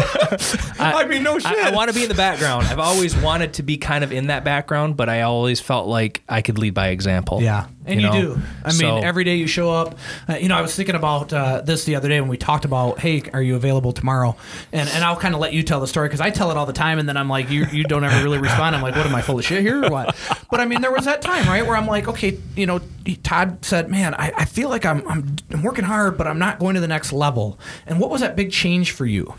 I, 0.78 1.06
mean, 1.06 1.22
no 1.22 1.38
shit. 1.38 1.46
I, 1.50 1.70
I 1.70 1.74
want 1.74 1.90
to 1.90 1.94
be 1.94 2.02
in 2.02 2.08
the 2.08 2.14
background. 2.14 2.66
I've 2.66 2.78
always 2.78 3.16
wanted 3.16 3.54
to 3.54 3.62
be 3.62 3.76
kind 3.76 4.04
of 4.04 4.12
in 4.12 4.28
that 4.28 4.44
background, 4.44 4.96
but 4.96 5.08
I 5.08 5.22
always 5.22 5.60
felt 5.60 5.86
like 5.86 6.22
I 6.28 6.42
could 6.42 6.58
lead 6.58 6.74
by 6.74 6.88
example. 6.88 7.42
Yeah, 7.42 7.66
and 7.84 8.00
you, 8.00 8.06
know? 8.06 8.20
do. 8.20 8.40
I 8.64 8.72
mean, 8.72 9.04
every 9.04 9.24
day 9.24 9.36
you 9.36 9.46
show 9.46 9.70
up. 9.70 9.98
Uh, 10.28 10.34
you 10.34 10.48
know, 10.48 10.56
I 10.56 10.62
was 10.62 10.74
thinking 10.74 10.94
about 10.94 11.32
uh, 11.32 11.60
this 11.62 11.84
the 11.84 11.96
other 11.96 12.08
day 12.08 12.20
when 12.20 12.30
we 12.30 12.36
talked 12.36 12.64
about, 12.64 12.98
hey, 12.98 13.22
are 13.32 13.42
you 13.42 13.56
available 13.56 13.92
tomorrow? 13.92 14.36
And 14.72 14.88
and 14.88 15.04
I'll 15.04 15.16
kind 15.16 15.34
of 15.34 15.40
let 15.40 15.52
you 15.52 15.62
tell 15.62 15.80
the 15.80 15.86
story 15.86 16.08
because 16.08 16.20
I 16.20 16.30
tell 16.30 16.50
it 16.50 16.56
all 16.56 16.66
the 16.66 16.72
time, 16.72 16.98
and 16.98 17.08
then 17.08 17.16
I'm 17.16 17.28
like, 17.28 17.50
you 17.50 17.66
you 17.66 17.84
don't 17.84 18.04
ever 18.04 18.22
really 18.22 18.38
respond. 18.38 18.76
I'm 18.76 18.82
like, 18.82 18.96
what 18.96 19.06
am 19.06 19.14
I 19.14 19.22
full 19.22 19.38
of 19.38 19.44
shit 19.44 19.62
here 19.62 19.84
or 19.84 19.90
what? 19.90 20.16
But 20.50 20.60
I 20.60 20.66
mean, 20.66 20.80
there 20.80 20.92
was 20.92 21.04
that 21.04 21.22
time 21.22 21.46
right 21.46 21.64
where 21.66 21.76
I'm 21.76 21.86
like, 21.86 22.08
okay, 22.08 22.38
you 22.56 22.66
know, 22.66 22.80
Todd 23.14 23.64
said, 23.64 23.88
man, 23.88 24.14
I, 24.14 24.32
I 24.36 24.44
feel 24.44 24.68
like 24.68 24.84
I'm, 24.84 25.06
I'm 25.08 25.36
I'm 25.50 25.62
working 25.62 25.84
hard, 25.84 26.18
but 26.18 26.26
I'm 26.26 26.38
not 26.40 26.58
going 26.58 26.74
to 26.74 26.80
the 26.80 26.88
next 26.88 27.12
level. 27.12 27.58
And 27.86 28.00
what 28.00 28.10
was 28.10 28.20
that 28.20 28.34
big 28.34 28.50
change 28.50 28.90
for 28.90 29.06
you? 29.06 29.34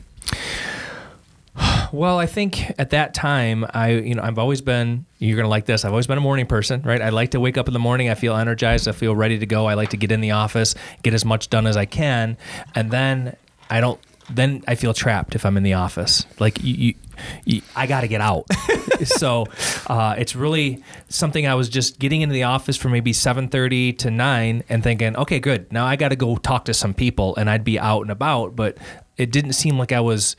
Well, 1.92 2.20
I 2.20 2.26
think 2.26 2.72
at 2.80 2.92
that 2.92 3.14
time, 3.14 3.66
I 3.74 3.92
you 3.92 4.16
know 4.16 4.22
I've 4.22 4.38
always 4.38 4.62
been 4.62 5.06
you're 5.20 5.38
gonna 5.38 5.48
like 5.48 5.66
this. 5.66 5.86
I've 5.86 5.92
always 5.92 6.08
been 6.08 6.18
a 6.18 6.22
morning 6.22 6.46
person, 6.46 6.82
right? 6.82 7.02
I 7.02 7.10
like 7.10 7.32
to 7.32 7.40
wake 7.40 7.58
up 7.58 7.68
in 7.68 7.74
the 7.74 7.80
morning. 7.80 8.10
I 8.10 8.16
feel 8.16 8.36
energized. 8.36 8.88
I 8.88 8.92
feel 8.92 9.16
ready 9.16 9.40
to 9.40 9.46
go. 9.46 9.66
I 9.66 9.74
like 9.74 9.90
to 9.90 9.98
get 9.98 10.12
in 10.12 10.22
the 10.22 10.32
office, 10.32 10.76
get 11.04 11.14
as 11.14 11.24
much 11.26 11.50
done 11.50 11.66
as 11.66 11.78
I 11.78 11.86
can, 11.86 12.38
and 12.76 12.92
then 12.92 13.36
I 13.70 13.80
don't. 13.80 14.00
Then 14.30 14.63
I 14.68 14.76
feel 14.76 14.94
trapped 14.94 15.36
if 15.36 15.46
I'm 15.46 15.58
in 15.58 15.63
the 15.63 15.74
office. 15.74 16.26
Like 16.40 16.62
you, 16.62 16.74
you, 16.74 16.94
you 17.46 17.62
I 17.76 17.88
got 17.88 18.02
to 18.02 18.08
get 18.08 18.22
out. 18.22 18.46
so 19.06 19.46
uh, 19.88 20.16
it's 20.18 20.36
really 20.36 20.84
something 21.10 21.48
I 21.48 21.56
was 21.56 21.70
just 21.70 22.00
getting 22.00 22.22
into 22.22 22.34
the 22.34 22.44
office 22.44 22.78
for 22.78 22.90
maybe 22.90 23.13
7:30 23.13 23.98
to 24.00 24.12
9 24.12 24.63
and 24.70 24.84
thinking, 24.84 25.16
okay, 25.16 25.40
good. 25.40 25.72
Now 25.72 25.86
I 25.86 25.96
got 25.96 26.10
to 26.10 26.16
go 26.16 26.36
talk 26.38 26.66
to 26.66 26.74
some 26.74 26.94
people, 26.94 27.36
and 27.38 27.50
I'd 27.50 27.63
be 27.63 27.80
out 27.80 28.02
and 28.02 28.12
about. 28.12 28.56
But 28.56 28.78
it 29.18 29.32
didn't 29.32 29.54
seem 29.54 29.78
like 29.78 29.92
I 29.92 30.02
was 30.02 30.36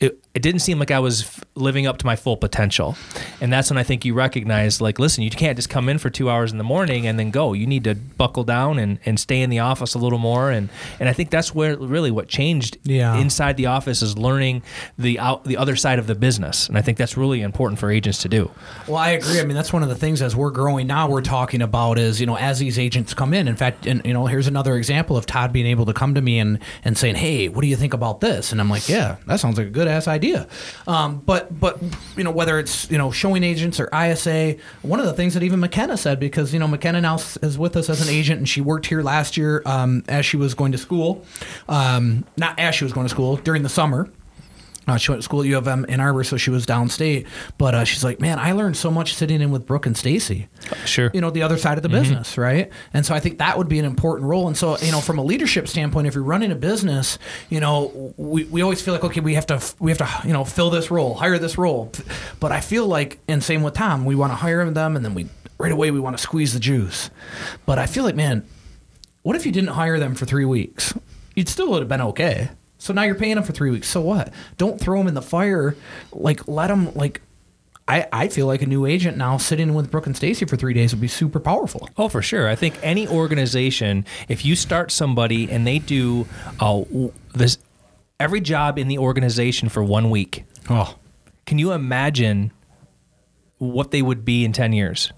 it, 0.00 0.22
it 0.38 0.42
didn't 0.42 0.60
seem 0.60 0.78
like 0.78 0.92
I 0.92 1.00
was 1.00 1.22
f- 1.22 1.44
living 1.56 1.88
up 1.88 1.98
to 1.98 2.06
my 2.06 2.14
full 2.14 2.36
potential. 2.36 2.96
And 3.40 3.52
that's 3.52 3.70
when 3.70 3.76
I 3.76 3.82
think 3.82 4.04
you 4.04 4.14
recognize, 4.14 4.80
like, 4.80 5.00
listen, 5.00 5.24
you 5.24 5.30
can't 5.30 5.56
just 5.58 5.68
come 5.68 5.88
in 5.88 5.98
for 5.98 6.10
two 6.10 6.30
hours 6.30 6.52
in 6.52 6.58
the 6.58 6.64
morning 6.64 7.08
and 7.08 7.18
then 7.18 7.32
go. 7.32 7.54
You 7.54 7.66
need 7.66 7.82
to 7.84 7.96
buckle 7.96 8.44
down 8.44 8.78
and, 8.78 9.00
and 9.04 9.18
stay 9.18 9.42
in 9.42 9.50
the 9.50 9.58
office 9.58 9.94
a 9.94 9.98
little 9.98 10.20
more. 10.20 10.52
And, 10.52 10.68
and 11.00 11.08
I 11.08 11.12
think 11.12 11.30
that's 11.30 11.52
where 11.52 11.76
really 11.76 12.12
what 12.12 12.28
changed 12.28 12.78
Yeah. 12.84 13.16
inside 13.18 13.56
the 13.56 13.66
office 13.66 14.00
is 14.00 14.16
learning 14.16 14.62
the 14.96 15.18
out, 15.18 15.42
the 15.42 15.56
other 15.56 15.74
side 15.74 15.98
of 15.98 16.06
the 16.06 16.14
business. 16.14 16.68
And 16.68 16.78
I 16.78 16.82
think 16.82 16.98
that's 16.98 17.16
really 17.16 17.42
important 17.42 17.80
for 17.80 17.90
agents 17.90 18.22
to 18.22 18.28
do. 18.28 18.48
Well, 18.86 18.96
I 18.98 19.10
agree. 19.10 19.40
I 19.40 19.44
mean, 19.44 19.56
that's 19.56 19.72
one 19.72 19.82
of 19.82 19.88
the 19.88 19.96
things 19.96 20.22
as 20.22 20.36
we're 20.36 20.52
growing 20.52 20.86
now, 20.86 21.08
we're 21.10 21.20
talking 21.20 21.62
about 21.62 21.98
is, 21.98 22.20
you 22.20 22.26
know, 22.26 22.36
as 22.36 22.60
these 22.60 22.78
agents 22.78 23.12
come 23.12 23.34
in. 23.34 23.48
In 23.48 23.56
fact, 23.56 23.86
and, 23.88 24.00
you 24.06 24.12
know, 24.12 24.26
here's 24.26 24.46
another 24.46 24.76
example 24.76 25.16
of 25.16 25.26
Todd 25.26 25.52
being 25.52 25.66
able 25.66 25.86
to 25.86 25.92
come 25.92 26.14
to 26.14 26.22
me 26.22 26.38
and, 26.38 26.60
and 26.84 26.96
saying, 26.96 27.16
hey, 27.16 27.48
what 27.48 27.62
do 27.62 27.66
you 27.66 27.76
think 27.76 27.92
about 27.92 28.20
this? 28.20 28.52
And 28.52 28.60
I'm 28.60 28.70
like, 28.70 28.88
yeah, 28.88 29.16
that 29.26 29.40
sounds 29.40 29.58
like 29.58 29.66
a 29.66 29.70
good 29.70 29.88
ass 29.88 30.06
idea. 30.06 30.27
Um, 30.86 31.18
but, 31.24 31.58
but, 31.58 31.80
you 32.16 32.24
know, 32.24 32.30
whether 32.30 32.58
it's, 32.58 32.90
you 32.90 32.98
know, 32.98 33.10
showing 33.10 33.44
agents 33.44 33.80
or 33.80 33.88
ISA, 33.94 34.56
one 34.82 35.00
of 35.00 35.06
the 35.06 35.12
things 35.12 35.34
that 35.34 35.42
even 35.42 35.60
McKenna 35.60 35.96
said, 35.96 36.20
because, 36.20 36.52
you 36.52 36.58
know, 36.58 36.68
McKenna 36.68 37.00
now 37.00 37.16
is 37.16 37.58
with 37.58 37.76
us 37.76 37.88
as 37.90 38.06
an 38.06 38.12
agent 38.12 38.38
and 38.38 38.48
she 38.48 38.60
worked 38.60 38.86
here 38.86 39.02
last 39.02 39.36
year 39.36 39.62
um, 39.66 40.04
as 40.08 40.24
she 40.26 40.36
was 40.36 40.54
going 40.54 40.72
to 40.72 40.78
school. 40.78 41.24
Um, 41.68 42.24
not 42.36 42.58
as 42.58 42.74
she 42.74 42.84
was 42.84 42.92
going 42.92 43.06
to 43.06 43.10
school, 43.10 43.36
during 43.36 43.62
the 43.62 43.68
summer. 43.68 44.10
Uh, 44.90 44.96
she 44.96 45.10
went 45.10 45.22
to 45.22 45.24
school 45.24 45.40
at 45.40 45.46
U 45.46 45.58
of 45.58 45.68
M 45.68 45.84
in 45.86 46.00
Arbor, 46.00 46.24
so 46.24 46.36
she 46.36 46.50
was 46.50 46.66
downstate. 46.66 47.26
But 47.58 47.74
uh, 47.74 47.84
she's 47.84 48.04
like, 48.04 48.20
man, 48.20 48.38
I 48.38 48.52
learned 48.52 48.76
so 48.76 48.90
much 48.90 49.14
sitting 49.14 49.40
in 49.40 49.50
with 49.50 49.66
Brooke 49.66 49.86
and 49.86 49.96
Stacy. 49.96 50.48
Sure. 50.84 51.10
You 51.12 51.20
know, 51.20 51.30
the 51.30 51.42
other 51.42 51.58
side 51.58 51.78
of 51.78 51.82
the 51.82 51.88
business, 51.88 52.38
right? 52.38 52.70
And 52.92 53.04
so 53.04 53.14
I 53.14 53.20
think 53.20 53.38
that 53.38 53.58
would 53.58 53.68
be 53.68 53.78
an 53.78 53.84
important 53.84 54.28
role. 54.28 54.46
And 54.46 54.56
so, 54.56 54.78
you 54.78 54.92
know, 54.92 55.00
from 55.00 55.18
a 55.18 55.22
leadership 55.22 55.68
standpoint, 55.68 56.06
if 56.06 56.14
you're 56.14 56.24
running 56.24 56.52
a 56.52 56.56
business, 56.56 57.18
you 57.50 57.60
know, 57.60 58.14
we, 58.16 58.44
we 58.44 58.62
always 58.62 58.80
feel 58.82 58.94
like, 58.94 59.04
okay, 59.04 59.20
we 59.20 59.34
have 59.34 59.46
to 59.46 59.60
we 59.78 59.90
have 59.90 59.98
to 59.98 60.26
you 60.26 60.32
know 60.32 60.44
fill 60.44 60.70
this 60.70 60.90
role, 60.90 61.14
hire 61.14 61.38
this 61.38 61.58
role. 61.58 61.92
But 62.40 62.52
I 62.52 62.60
feel 62.60 62.86
like, 62.86 63.18
and 63.28 63.42
same 63.42 63.62
with 63.62 63.74
Tom, 63.74 64.04
we 64.04 64.14
want 64.14 64.32
to 64.32 64.36
hire 64.36 64.68
them, 64.70 64.96
and 64.96 65.04
then 65.04 65.14
we 65.14 65.28
right 65.58 65.72
away 65.72 65.90
we 65.90 66.00
want 66.00 66.16
to 66.16 66.22
squeeze 66.22 66.52
the 66.54 66.60
juice. 66.60 67.10
But 67.66 67.78
I 67.78 67.86
feel 67.86 68.04
like, 68.04 68.14
man, 68.14 68.46
what 69.22 69.36
if 69.36 69.44
you 69.44 69.52
didn't 69.52 69.70
hire 69.70 69.98
them 69.98 70.14
for 70.14 70.24
three 70.24 70.44
weeks? 70.44 70.94
You'd 71.34 71.48
still 71.48 71.70
would 71.70 71.80
have 71.80 71.88
been 71.88 72.00
okay. 72.00 72.50
So 72.78 72.92
now 72.92 73.02
you're 73.02 73.14
paying 73.16 73.34
them 73.34 73.44
for 73.44 73.52
three 73.52 73.70
weeks. 73.70 73.88
So 73.88 74.00
what? 74.00 74.32
Don't 74.56 74.80
throw 74.80 74.98
them 74.98 75.08
in 75.08 75.14
the 75.14 75.22
fire. 75.22 75.74
Like 76.12 76.46
let 76.48 76.68
them 76.68 76.94
like. 76.94 77.20
I, 77.90 78.06
I 78.12 78.28
feel 78.28 78.46
like 78.46 78.60
a 78.60 78.66
new 78.66 78.84
agent 78.84 79.16
now 79.16 79.38
sitting 79.38 79.72
with 79.72 79.90
Brooke 79.90 80.06
and 80.06 80.14
Stacy 80.14 80.44
for 80.44 80.56
three 80.56 80.74
days 80.74 80.92
would 80.92 81.00
be 81.00 81.08
super 81.08 81.40
powerful. 81.40 81.88
Oh, 81.96 82.10
for 82.10 82.20
sure. 82.20 82.46
I 82.46 82.54
think 82.54 82.78
any 82.82 83.08
organization, 83.08 84.04
if 84.28 84.44
you 84.44 84.56
start 84.56 84.90
somebody 84.90 85.50
and 85.50 85.66
they 85.66 85.78
do 85.78 86.26
uh, 86.60 86.82
this, 87.34 87.56
every 88.20 88.42
job 88.42 88.78
in 88.78 88.88
the 88.88 88.98
organization 88.98 89.70
for 89.70 89.82
one 89.82 90.10
week, 90.10 90.44
Oh, 90.68 90.96
can 91.46 91.58
you 91.58 91.72
imagine 91.72 92.52
what 93.56 93.90
they 93.90 94.02
would 94.02 94.22
be 94.22 94.44
in 94.44 94.52
10 94.52 94.74
years? 94.74 95.10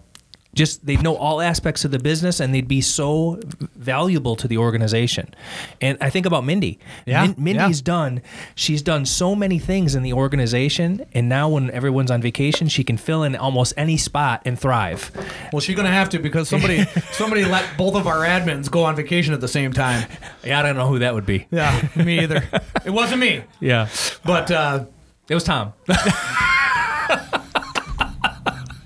Just 0.61 0.85
they'd 0.85 1.03
know 1.03 1.17
all 1.17 1.41
aspects 1.41 1.87
of 1.87 1.91
the 1.91 1.99
business 1.99 2.39
and 2.39 2.55
they'd 2.55 2.69
be 2.69 2.83
so 2.83 3.41
valuable 3.77 4.37
to 4.37 4.47
the 4.47 4.59
organization. 4.59 5.33
And 5.81 5.97
I 6.03 6.11
think 6.11 6.27
about 6.27 6.45
Mindy. 6.45 6.79
Yeah, 7.07 7.23
Min- 7.29 7.35
Mindy's 7.39 7.81
yeah. 7.81 7.85
done, 7.95 8.23
she's 8.55 8.83
done 8.83 9.07
so 9.07 9.35
many 9.35 9.59
things 9.59 9.95
in 9.95 10.03
the 10.03 10.13
organization. 10.13 11.07
And 11.15 11.31
now 11.31 11.49
when 11.49 11.71
everyone's 11.71 12.11
on 12.11 12.21
vacation, 12.21 12.69
she 12.69 12.85
can 12.85 12.99
fill 12.99 13.23
in 13.23 13.37
almost 13.37 13.73
any 13.79 13.97
spot 13.97 14.43
and 14.45 14.59
thrive. 14.61 15.11
well, 15.51 15.61
she's 15.61 15.77
gonna 15.77 15.89
have 16.01 16.11
to 16.11 16.19
because 16.19 16.49
somebody 16.51 16.85
somebody 17.13 17.45
let 17.47 17.65
both 17.79 17.95
of 17.95 18.07
our 18.07 18.19
admins 18.27 18.71
go 18.71 18.85
on 18.85 18.95
vacation 18.97 19.33
at 19.33 19.41
the 19.41 19.49
same 19.49 19.73
time. 19.73 20.07
Yeah, 20.45 20.61
I 20.61 20.63
don't 20.63 20.77
know 20.77 20.89
who 20.89 20.99
that 20.99 21.15
would 21.15 21.25
be. 21.27 21.47
Yeah, 21.51 21.89
me 21.97 22.21
either. 22.21 22.43
It 22.85 22.91
wasn't 22.91 23.21
me, 23.21 23.45
Yeah. 23.61 23.89
but 24.27 24.51
uh, 24.51 24.85
It 25.31 25.35
was 25.35 25.45
Tom. 25.45 25.73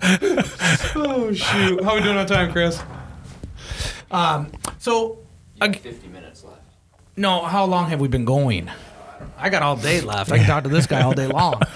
oh 0.96 1.32
shoot, 1.32 1.82
how 1.82 1.90
are 1.92 1.96
we 1.96 2.02
doing 2.02 2.16
on 2.16 2.26
time, 2.26 2.52
Chris? 2.52 2.80
Um, 4.10 4.52
so. 4.78 5.18
ag- 5.60 5.78
50 5.78 6.08
minutes 6.08 6.44
left. 6.44 6.60
No, 7.16 7.42
how 7.44 7.64
long 7.64 7.88
have 7.88 8.00
we 8.00 8.08
been 8.08 8.24
going? 8.24 8.70
I 9.38 9.48
got 9.48 9.62
all 9.62 9.76
day 9.76 10.00
left. 10.00 10.30
I 10.30 10.38
can 10.38 10.46
talk 10.46 10.64
to 10.64 10.68
this 10.68 10.86
guy 10.86 11.02
all 11.02 11.12
day 11.14 11.26
long. 11.26 11.60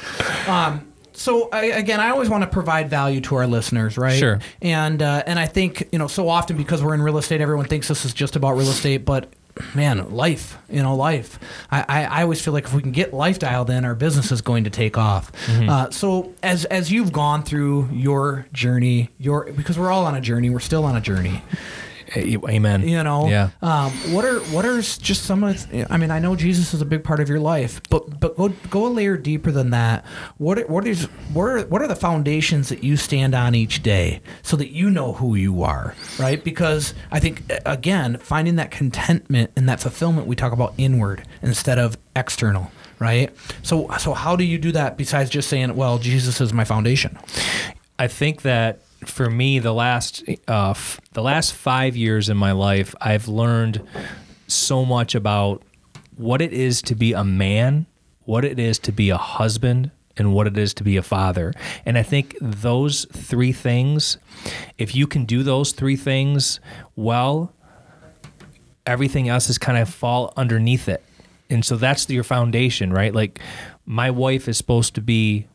Um, 0.48 0.90
so 1.12 1.50
I, 1.52 1.66
again, 1.66 2.00
I 2.00 2.08
always 2.08 2.30
want 2.30 2.42
to 2.42 2.48
provide 2.48 2.88
value 2.88 3.20
to 3.22 3.34
our 3.36 3.46
listeners, 3.46 3.98
right? 3.98 4.18
Sure. 4.18 4.38
And 4.62 5.02
uh, 5.02 5.22
and 5.26 5.38
I 5.38 5.44
think 5.44 5.86
you 5.92 5.98
know 5.98 6.06
so 6.06 6.26
often 6.26 6.56
because 6.56 6.82
we're 6.82 6.94
in 6.94 7.02
real 7.02 7.18
estate, 7.18 7.42
everyone 7.42 7.66
thinks 7.66 7.88
this 7.88 8.06
is 8.06 8.14
just 8.14 8.34
about 8.34 8.52
real 8.56 8.68
estate, 8.68 9.04
but 9.04 9.30
man, 9.74 10.10
life, 10.10 10.58
you 10.68 10.82
know, 10.82 10.94
life. 10.94 11.38
I, 11.70 11.84
I, 11.88 12.04
I 12.04 12.22
always 12.22 12.40
feel 12.40 12.52
like 12.52 12.64
if 12.64 12.74
we 12.74 12.82
can 12.82 12.92
get 12.92 13.12
life 13.12 13.38
dialed 13.38 13.70
in, 13.70 13.84
our 13.84 13.94
business 13.94 14.32
is 14.32 14.40
going 14.40 14.64
to 14.64 14.70
take 14.70 14.98
off. 14.98 15.32
Mm-hmm. 15.46 15.68
Uh, 15.68 15.90
so 15.90 16.32
as 16.42 16.64
as 16.66 16.90
you've 16.90 17.12
gone 17.12 17.42
through 17.42 17.88
your 17.92 18.46
journey, 18.52 19.10
your 19.18 19.52
because 19.52 19.78
we're 19.78 19.90
all 19.90 20.06
on 20.06 20.14
a 20.14 20.20
journey, 20.20 20.50
we're 20.50 20.60
still 20.60 20.84
on 20.84 20.96
a 20.96 21.00
journey. 21.00 21.42
Amen. 22.16 22.88
You 22.88 23.02
know, 23.02 23.28
Yeah. 23.28 23.50
Um, 23.62 23.90
what 24.12 24.24
are 24.24 24.40
what 24.40 24.64
are 24.64 24.80
just 24.80 25.24
some 25.24 25.44
of? 25.44 25.66
I 25.90 25.96
mean, 25.96 26.10
I 26.10 26.18
know 26.18 26.36
Jesus 26.36 26.72
is 26.72 26.80
a 26.80 26.86
big 26.86 27.04
part 27.04 27.20
of 27.20 27.28
your 27.28 27.40
life, 27.40 27.80
but 27.90 28.20
but 28.20 28.36
go 28.36 28.48
go 28.70 28.86
a 28.86 28.88
layer 28.88 29.16
deeper 29.16 29.50
than 29.50 29.70
that. 29.70 30.04
What 30.38 30.58
are, 30.58 30.66
what 30.66 30.86
is 30.86 31.04
what 31.32 31.44
are 31.44 31.66
what 31.66 31.82
are 31.82 31.88
the 31.88 31.96
foundations 31.96 32.68
that 32.70 32.82
you 32.82 32.96
stand 32.96 33.34
on 33.34 33.54
each 33.54 33.82
day 33.82 34.20
so 34.42 34.56
that 34.56 34.70
you 34.70 34.90
know 34.90 35.12
who 35.14 35.34
you 35.34 35.62
are, 35.62 35.94
right? 36.18 36.42
Because 36.42 36.94
I 37.10 37.20
think 37.20 37.42
again, 37.66 38.18
finding 38.18 38.56
that 38.56 38.70
contentment 38.70 39.50
and 39.56 39.68
that 39.68 39.80
fulfillment 39.80 40.26
we 40.26 40.36
talk 40.36 40.52
about 40.52 40.74
inward 40.78 41.26
instead 41.42 41.78
of 41.78 41.98
external. 42.16 42.70
Right, 43.00 43.30
so 43.62 43.88
so 43.98 44.12
how 44.12 44.34
do 44.34 44.42
you 44.42 44.58
do 44.58 44.72
that 44.72 44.96
besides 44.96 45.30
just 45.30 45.48
saying, 45.48 45.76
"Well, 45.76 45.98
Jesus 45.98 46.40
is 46.40 46.52
my 46.52 46.64
foundation"? 46.64 47.16
I 47.96 48.08
think 48.08 48.42
that 48.42 48.80
for 49.04 49.30
me, 49.30 49.58
the 49.58 49.72
last 49.72 50.24
uh, 50.48 50.70
f- 50.70 51.00
the 51.12 51.22
last 51.22 51.52
five 51.54 51.96
years 51.96 52.28
in 52.28 52.36
my 52.36 52.52
life, 52.52 52.94
I've 53.00 53.28
learned 53.28 53.86
so 54.46 54.84
much 54.84 55.14
about 55.14 55.62
what 56.16 56.42
it 56.42 56.52
is 56.52 56.82
to 56.82 56.94
be 56.94 57.12
a 57.12 57.24
man, 57.24 57.86
what 58.24 58.44
it 58.44 58.58
is 58.58 58.78
to 58.80 58.92
be 58.92 59.10
a 59.10 59.16
husband, 59.16 59.90
and 60.16 60.34
what 60.34 60.46
it 60.46 60.58
is 60.58 60.74
to 60.74 60.84
be 60.84 60.96
a 60.96 61.02
father. 61.02 61.52
And 61.86 61.96
I 61.96 62.02
think 62.02 62.36
those 62.40 63.06
three 63.12 63.52
things, 63.52 64.18
if 64.76 64.94
you 64.94 65.06
can 65.06 65.24
do 65.24 65.42
those 65.42 65.72
three 65.72 65.96
things 65.96 66.60
well, 66.96 67.52
everything 68.84 69.28
else 69.28 69.48
is 69.48 69.58
kind 69.58 69.78
of 69.78 69.88
fall 69.88 70.32
underneath 70.36 70.88
it. 70.88 71.02
And 71.50 71.64
so 71.64 71.76
that's 71.76 72.08
your 72.10 72.24
foundation, 72.24 72.92
right? 72.92 73.14
Like 73.14 73.38
my 73.86 74.10
wife 74.10 74.48
is 74.48 74.58
supposed 74.58 74.94
to 74.96 75.00
be 75.00 75.46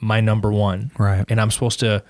my 0.00 0.20
number 0.20 0.52
one. 0.52 0.90
Right. 0.98 1.24
And 1.28 1.40
I'm 1.40 1.50
supposed 1.50 1.80
to 1.80 2.02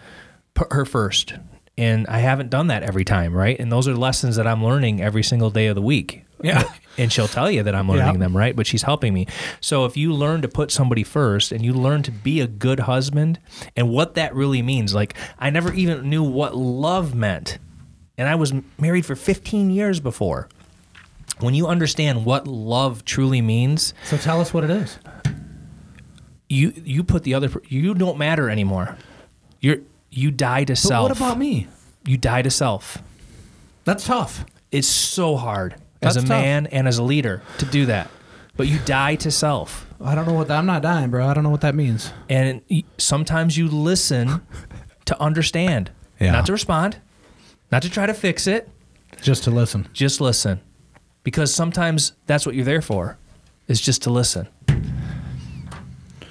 put 0.56 0.72
her 0.72 0.84
first. 0.84 1.34
And 1.78 2.06
I 2.08 2.18
haven't 2.18 2.48
done 2.50 2.68
that 2.68 2.82
every 2.82 3.04
time, 3.04 3.32
right? 3.34 3.58
And 3.60 3.70
those 3.70 3.86
are 3.86 3.94
lessons 3.94 4.36
that 4.36 4.46
I'm 4.46 4.64
learning 4.64 5.00
every 5.02 5.22
single 5.22 5.50
day 5.50 5.66
of 5.68 5.74
the 5.76 5.82
week. 5.82 6.24
Yeah. 6.42 6.64
And 6.98 7.12
she'll 7.12 7.28
tell 7.28 7.50
you 7.50 7.62
that 7.64 7.74
I'm 7.74 7.90
learning 7.90 8.14
Yeah. 8.14 8.20
them, 8.20 8.34
right? 8.34 8.56
But 8.56 8.66
she's 8.66 8.82
helping 8.82 9.12
me. 9.12 9.26
So 9.60 9.84
if 9.84 9.98
you 9.98 10.14
learn 10.14 10.40
to 10.40 10.48
put 10.48 10.70
somebody 10.70 11.04
first 11.04 11.52
and 11.52 11.62
you 11.62 11.74
learn 11.74 12.02
to 12.04 12.10
be 12.10 12.40
a 12.40 12.46
good 12.46 12.80
husband 12.80 13.38
and 13.76 13.90
what 13.90 14.14
that 14.14 14.34
really 14.34 14.62
means, 14.62 14.94
like 14.94 15.12
I 15.38 15.50
never 15.50 15.74
even 15.74 16.08
knew 16.08 16.22
what 16.22 16.56
love 16.56 17.14
meant. 17.14 17.58
And 18.16 18.30
I 18.30 18.34
was 18.34 18.54
married 18.78 19.04
for 19.04 19.14
15 19.14 19.68
years 19.68 20.00
before. 20.00 20.48
When 21.40 21.52
you 21.52 21.66
understand 21.66 22.24
what 22.24 22.48
love 22.48 23.04
truly 23.04 23.42
means, 23.42 23.92
So 24.04 24.16
tell 24.16 24.40
us 24.40 24.54
what 24.54 24.64
it 24.64 24.70
is. 24.70 24.98
you 26.48 26.72
you 26.82 27.02
put 27.04 27.24
the 27.24 27.34
other 27.34 27.50
you 27.68 27.92
don't 27.92 28.16
matter 28.16 28.48
anymore. 28.48 28.96
You're 29.60 29.80
you 30.10 30.30
die 30.30 30.64
to 30.64 30.72
But 30.72 30.78
self. 30.78 31.08
what 31.10 31.16
about 31.16 31.38
me? 31.38 31.66
You 32.04 32.16
die 32.16 32.42
to 32.42 32.50
self. 32.50 32.98
That's 33.84 34.04
tough. 34.06 34.44
It's 34.72 34.88
so 34.88 35.36
hard 35.36 35.76
That's 36.00 36.16
as 36.16 36.24
a 36.24 36.26
tough. 36.26 36.40
man 36.42 36.66
and 36.66 36.88
as 36.88 36.98
a 36.98 37.02
leader 37.02 37.42
to 37.58 37.64
do 37.66 37.86
that. 37.86 38.10
But 38.56 38.68
you 38.68 38.78
die 38.84 39.16
to 39.16 39.30
self. 39.30 39.86
I 40.00 40.14
don't 40.14 40.26
know 40.26 40.32
what 40.34 40.48
that, 40.48 40.58
I'm 40.58 40.66
not 40.66 40.82
dying, 40.82 41.10
bro. 41.10 41.26
I 41.26 41.34
don't 41.34 41.44
know 41.44 41.50
what 41.50 41.60
that 41.62 41.74
means. 41.74 42.12
And 42.28 42.62
y- 42.70 42.84
sometimes 42.98 43.56
you 43.56 43.68
listen 43.68 44.40
to 45.06 45.20
understand, 45.20 45.90
Yeah. 46.20 46.32
not 46.32 46.46
to 46.46 46.52
respond, 46.52 46.96
not 47.70 47.82
to 47.82 47.90
try 47.90 48.06
to 48.06 48.14
fix 48.14 48.46
it, 48.46 48.68
Just 49.22 49.44
to 49.44 49.50
listen. 49.50 49.88
just 49.92 50.20
listen. 50.20 50.60
Because 51.22 51.52
sometimes 51.54 52.12
that's 52.26 52.46
what 52.46 52.54
you're 52.54 52.64
there 52.64 52.82
for, 52.82 53.18
is 53.68 53.80
just 53.80 54.02
to 54.02 54.10
listen. 54.10 54.48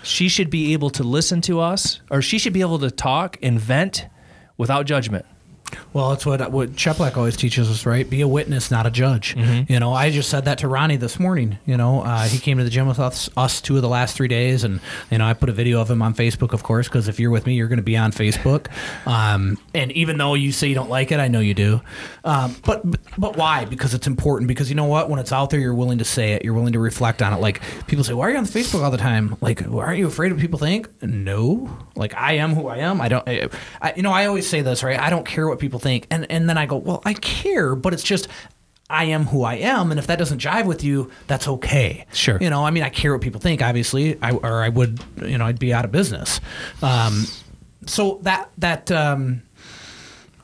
She 0.06 0.30
should 0.30 0.50
be 0.50 0.74
able 0.74 0.92
to 0.92 1.04
listen 1.04 1.42
to 1.42 1.60
us, 1.60 2.00
or 2.12 2.22
she 2.22 2.38
should 2.38 2.54
be 2.54 2.62
able 2.62 2.80
to 2.80 2.92
talk 2.92 3.38
and 3.42 3.60
vent 3.60 4.06
without 4.58 4.86
judgment. 4.86 5.26
Well, 5.94 6.12
that's 6.12 6.26
what 6.26 6.52
what 6.52 6.74
Cheplak 6.74 7.18
always 7.18 7.36
teaches 7.36 7.70
us, 7.70 7.86
right? 7.86 8.08
Be 8.08 8.22
a 8.22 8.28
witness, 8.28 8.70
not 8.70 8.86
a 8.86 8.92
judge. 8.92 9.36
You 9.68 9.80
know, 9.80 9.94
I 9.94 10.12
just 10.12 10.30
said 10.30 10.46
that 10.46 10.60
to 10.60 10.68
Ronnie 10.68 10.98
this 10.98 11.20
morning. 11.20 11.58
You 11.66 11.76
know, 11.76 12.02
uh, 12.02 12.24
he 12.26 12.38
came 12.38 12.60
to 12.60 12.64
the 12.64 12.70
gym 12.70 12.88
with 12.88 13.00
us, 13.00 13.30
us 13.36 13.62
two 13.62 13.76
of 13.76 13.82
the 13.82 13.90
last 13.90 14.16
three 14.16 14.28
days, 14.28 14.64
and 14.64 14.80
you 15.10 15.18
know, 15.18 15.26
I 15.26 15.34
put 15.34 15.50
a 15.50 15.54
video 15.54 15.82
of 15.82 15.90
him 15.90 16.02
on 16.02 16.14
Facebook, 16.14 16.54
of 16.54 16.62
course, 16.64 16.88
because 16.88 17.08
if 17.08 17.20
you're 17.20 17.32
with 17.32 17.46
me, 17.48 17.56
you're 17.56 17.68
going 17.68 17.78
to 17.78 17.84
be 17.84 17.98
on 17.98 18.12
Facebook. 18.12 18.68
Um, 19.08 19.58
and 19.76 19.92
even 19.92 20.18
though 20.18 20.34
you 20.34 20.52
say 20.52 20.68
you 20.68 20.76
don't 20.76 20.90
like 20.90 21.12
it, 21.12 21.20
I 21.20 21.28
know 21.28 21.42
you 21.42 21.54
do. 21.54 21.82
Um, 22.24 22.56
but 22.66 22.84
but 23.18 23.36
why? 23.36 23.66
Because 23.66 23.94
it's 23.94 24.08
important. 24.08 24.48
Because 24.48 24.70
you 24.70 24.76
know 24.76 24.86
what? 24.86 25.10
When 25.10 25.20
it's 25.20 25.32
out 25.32 25.50
there, 25.50 25.60
you're 25.60 25.76
willing 25.76 25.98
to 25.98 26.06
say 26.06 26.34
it. 26.34 26.44
You're 26.44 26.54
willing 26.54 26.74
to 26.74 26.80
reflect 26.80 27.22
on 27.22 27.34
it. 27.34 27.38
Like 27.38 27.62
people 27.88 28.04
say, 28.04 28.14
why 28.14 28.28
are 28.28 28.32
you 28.32 28.38
on 28.38 28.46
Facebook 28.46 28.84
all 28.84 28.92
the 28.92 28.98
time? 28.98 29.36
Like, 29.42 29.68
aren't 29.68 30.00
you 30.00 30.08
afraid 30.08 30.32
of 30.32 30.38
what 30.38 30.42
people 30.42 30.60
think? 30.60 30.90
No. 31.04 31.78
Like 31.96 32.16
I 32.16 32.34
am 32.38 32.56
who 32.56 32.68
I 32.68 32.78
am. 32.78 33.02
I 33.02 33.10
don't. 33.10 33.28
I, 33.28 33.50
I, 33.82 33.94
you 33.96 34.02
know, 34.02 34.12
I 34.12 34.26
always 34.26 34.48
say 34.48 34.62
this, 34.62 34.84
right? 34.84 35.00
I 35.00 35.10
don't 35.10 35.26
care 35.26 35.48
what 35.48 35.60
people 35.60 35.80
think, 35.80 36.08
and 36.10 36.26
and 36.32 36.50
then 36.50 36.58
I 36.58 36.66
go, 36.66 36.78
well, 36.78 37.02
I 37.06 37.14
care, 37.14 37.76
but 37.76 37.94
it's 37.94 38.04
just. 38.04 38.28
I 38.88 39.06
am 39.06 39.26
who 39.26 39.42
I 39.42 39.56
am, 39.56 39.90
and 39.90 40.00
if 40.00 40.06
that 40.06 40.20
doesn't 40.20 40.40
jive 40.40 40.68
with 40.68 40.84
you, 40.84 41.10
that's 41.26 41.48
okay. 41.48 42.06
Sure. 42.14 42.38
You 42.40 42.52
know, 42.52 42.64
I 42.64 42.70
mean, 42.70 42.84
I 42.84 42.90
care 42.90 43.14
what 43.14 43.22
people 43.22 43.42
think, 43.42 43.64
obviously, 43.64 44.22
I, 44.22 44.34
or 44.34 44.62
I 44.62 44.70
would, 44.70 45.04
you 45.24 45.40
know, 45.40 45.46
I'd 45.48 45.58
be 45.58 45.74
out 45.74 45.86
of 45.86 45.92
business. 45.92 46.40
Um, 46.84 47.26
so 47.88 48.20
that 48.24 48.52
that 48.60 48.92
um, 48.92 49.42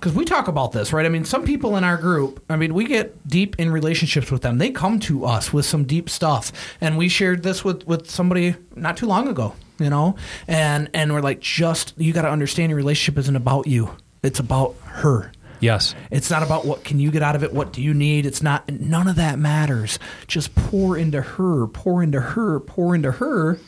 because 0.02 0.16
we 0.16 0.26
talk 0.26 0.48
about 0.48 0.72
this, 0.72 0.92
right? 0.92 1.06
I 1.06 1.10
mean, 1.10 1.26
some 1.26 1.46
people 1.46 1.78
in 1.78 1.84
our 1.84 1.96
group, 1.96 2.44
I 2.50 2.56
mean, 2.56 2.74
we 2.74 2.86
get 2.86 3.28
deep 3.28 3.60
in 3.60 3.72
relationships 3.72 4.32
with 4.32 4.42
them. 4.42 4.58
They 4.58 4.72
come 4.72 5.00
to 5.02 5.26
us 5.26 5.54
with 5.54 5.64
some 5.64 5.84
deep 5.84 6.10
stuff, 6.10 6.52
and 6.82 6.98
we 6.98 7.08
shared 7.08 7.44
this 7.44 7.64
with 7.64 7.86
with 7.86 8.10
somebody 8.10 8.56
not 8.76 8.98
too 8.98 9.06
long 9.06 9.28
ago, 9.28 9.54
you 9.78 9.92
know, 9.92 10.16
and 10.48 10.90
and 10.96 11.14
we're 11.14 11.22
like, 11.22 11.40
just 11.40 11.94
you 11.98 12.14
got 12.14 12.24
to 12.24 12.32
understand, 12.32 12.72
your 12.72 12.78
relationship 12.78 13.20
isn't 13.20 13.36
about 13.36 13.68
you; 13.68 13.96
it's 14.24 14.40
about 14.40 14.76
her. 14.86 15.32
Yes. 15.60 15.94
It's 16.10 16.32
not 16.32 16.42
about 16.42 16.66
what 16.66 16.84
can 16.84 17.00
you 17.00 17.12
get 17.12 17.22
out 17.22 17.36
of 17.36 17.44
it, 17.44 17.54
what 17.54 17.72
do 17.72 17.84
you 17.84 17.94
need. 17.94 18.26
It's 18.26 18.42
not 18.42 18.68
none 18.72 19.08
of 19.08 19.18
that 19.18 19.38
matters. 19.38 20.00
Just 20.26 20.56
pour 20.56 20.98
into 20.98 21.22
her, 21.22 21.68
pour 21.68 22.02
into 22.02 22.20
her, 22.20 22.60
pour 22.60 22.96
into 22.96 23.12
her, 23.12 23.60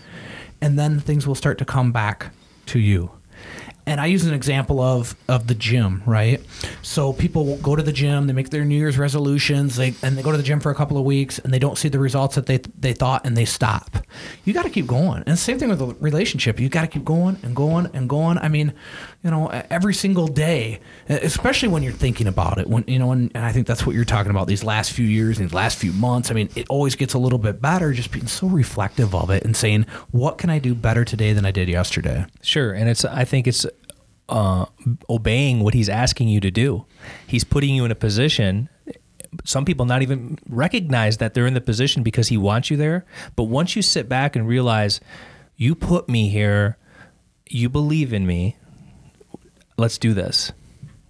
and 0.59 0.79
then 0.79 0.99
things 0.99 1.27
will 1.27 1.35
start 1.35 1.59
to 1.59 1.65
come 1.65 1.91
back 1.91 2.31
to 2.65 2.79
you. 2.79 3.11
And 3.85 3.99
I 3.99 4.05
use 4.05 4.25
an 4.25 4.33
example 4.33 4.79
of 4.79 5.15
of 5.27 5.47
the 5.47 5.55
gym, 5.55 6.03
right? 6.05 6.41
So 6.81 7.11
people 7.13 7.57
go 7.57 7.75
to 7.75 7.83
the 7.83 7.91
gym, 7.91 8.27
they 8.27 8.33
make 8.33 8.49
their 8.49 8.63
New 8.63 8.77
Year's 8.77 8.97
resolutions, 8.97 9.75
they 9.75 9.93
and 10.01 10.17
they 10.17 10.21
go 10.21 10.31
to 10.31 10.37
the 10.37 10.43
gym 10.43 10.59
for 10.59 10.71
a 10.71 10.75
couple 10.75 10.97
of 10.97 11.03
weeks, 11.03 11.39
and 11.39 11.53
they 11.53 11.59
don't 11.59 11.77
see 11.77 11.89
the 11.89 11.99
results 11.99 12.35
that 12.35 12.45
they 12.45 12.59
they 12.79 12.93
thought, 12.93 13.25
and 13.25 13.35
they 13.35 13.45
stop. 13.45 13.97
You 14.45 14.53
got 14.53 14.63
to 14.63 14.69
keep 14.69 14.87
going, 14.87 15.23
and 15.27 15.37
same 15.37 15.59
thing 15.59 15.69
with 15.69 15.81
a 15.81 15.95
relationship. 15.99 16.59
You 16.59 16.69
got 16.69 16.81
to 16.81 16.87
keep 16.87 17.03
going 17.03 17.37
and 17.43 17.55
going 17.55 17.89
and 17.93 18.07
going. 18.07 18.37
I 18.37 18.47
mean, 18.47 18.73
you 19.23 19.31
know, 19.31 19.47
every 19.69 19.93
single 19.93 20.27
day, 20.27 20.81
especially 21.07 21.69
when 21.69 21.81
you're 21.81 21.93
thinking 21.93 22.27
about 22.27 22.57
it. 22.57 22.67
When 22.67 22.83
you 22.87 22.99
know, 22.99 23.11
and, 23.11 23.31
and 23.33 23.45
I 23.45 23.53
think 23.53 23.67
that's 23.67 23.85
what 23.85 23.95
you're 23.95 24.03
talking 24.03 24.31
about 24.31 24.47
these 24.47 24.65
last 24.65 24.91
few 24.91 25.05
years, 25.05 25.37
these 25.37 25.53
last 25.53 25.77
few 25.77 25.93
months. 25.93 26.29
I 26.29 26.33
mean, 26.33 26.49
it 26.55 26.67
always 26.69 26.95
gets 26.95 27.13
a 27.13 27.17
little 27.17 27.39
bit 27.39 27.61
better, 27.61 27.93
just 27.93 28.11
being 28.11 28.27
so 28.27 28.47
reflective 28.47 29.15
of 29.15 29.29
it 29.29 29.43
and 29.45 29.55
saying, 29.55 29.85
what 30.11 30.37
can 30.37 30.49
I 30.49 30.59
do 30.59 30.75
better 30.75 31.05
today 31.05 31.31
than 31.31 31.45
I 31.45 31.51
did 31.51 31.69
yesterday? 31.69 32.25
Sure, 32.41 32.73
and 32.73 32.89
it's 32.89 33.05
I 33.05 33.23
think 33.23 33.47
it's 33.47 33.65
uh, 34.27 34.65
obeying 35.09 35.61
what 35.61 35.73
he's 35.73 35.89
asking 35.89 36.27
you 36.27 36.41
to 36.41 36.51
do. 36.51 36.85
He's 37.25 37.45
putting 37.45 37.73
you 37.75 37.85
in 37.85 37.91
a 37.91 37.95
position. 37.95 38.67
Some 39.45 39.63
people 39.63 39.85
not 39.85 40.01
even 40.01 40.37
recognize 40.49 41.17
that 41.17 41.33
they're 41.33 41.47
in 41.47 41.53
the 41.53 41.61
position 41.61 42.03
because 42.03 42.27
he 42.27 42.37
wants 42.37 42.69
you 42.69 42.75
there. 42.75 43.05
But 43.37 43.43
once 43.43 43.75
you 43.75 43.81
sit 43.81 44.09
back 44.09 44.35
and 44.35 44.47
realize, 44.47 44.99
you 45.55 45.75
put 45.75 46.09
me 46.09 46.27
here, 46.27 46.77
you 47.47 47.69
believe 47.69 48.11
in 48.11 48.27
me. 48.27 48.57
Let's 49.77 49.97
do 49.97 50.13
this. 50.13 50.51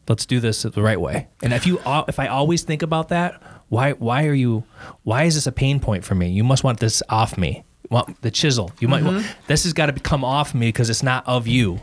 Let's 0.07 0.25
do 0.25 0.39
this 0.39 0.63
the 0.63 0.81
right 0.81 0.99
way. 0.99 1.27
And 1.41 1.53
if 1.53 1.65
you 1.65 1.79
if 2.07 2.19
I 2.19 2.27
always 2.27 2.63
think 2.63 2.81
about 2.81 3.09
that, 3.09 3.41
why 3.69 3.93
why 3.93 4.27
are 4.27 4.33
you 4.33 4.63
why 5.03 5.23
is 5.23 5.35
this 5.35 5.47
a 5.47 5.51
pain 5.51 5.79
point 5.79 6.03
for 6.03 6.15
me? 6.15 6.29
You 6.29 6.43
must 6.43 6.63
want 6.63 6.79
this 6.79 7.01
off 7.09 7.37
me. 7.37 7.63
Want 7.89 8.21
the 8.21 8.31
chisel. 8.31 8.71
You 8.79 8.87
might 8.87 9.03
want, 9.03 9.25
this 9.47 9.63
has 9.65 9.73
got 9.73 9.87
to 9.87 9.93
come 9.93 10.23
off 10.23 10.55
me 10.55 10.67
because 10.67 10.89
it's 10.89 11.03
not 11.03 11.27
of 11.27 11.47
you. 11.47 11.79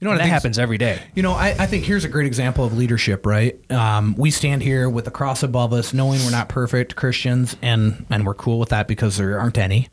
You 0.00 0.06
know 0.06 0.12
what 0.12 0.18
that 0.18 0.28
happens 0.28 0.58
every 0.58 0.78
day. 0.78 1.02
You 1.14 1.22
know, 1.22 1.32
I, 1.32 1.48
I 1.58 1.66
think 1.66 1.84
here's 1.84 2.06
a 2.06 2.08
great 2.08 2.26
example 2.26 2.64
of 2.64 2.72
leadership, 2.72 3.26
right? 3.26 3.60
Um, 3.70 4.14
we 4.16 4.30
stand 4.30 4.62
here 4.62 4.88
with 4.88 5.04
the 5.04 5.10
cross 5.10 5.42
above 5.42 5.74
us, 5.74 5.92
knowing 5.92 6.20
we're 6.24 6.30
not 6.30 6.48
perfect 6.48 6.96
Christians, 6.96 7.54
and 7.60 8.06
and 8.08 8.24
we're 8.24 8.34
cool 8.34 8.58
with 8.58 8.70
that 8.70 8.88
because 8.88 9.18
there 9.18 9.38
aren't 9.38 9.58
any. 9.58 9.88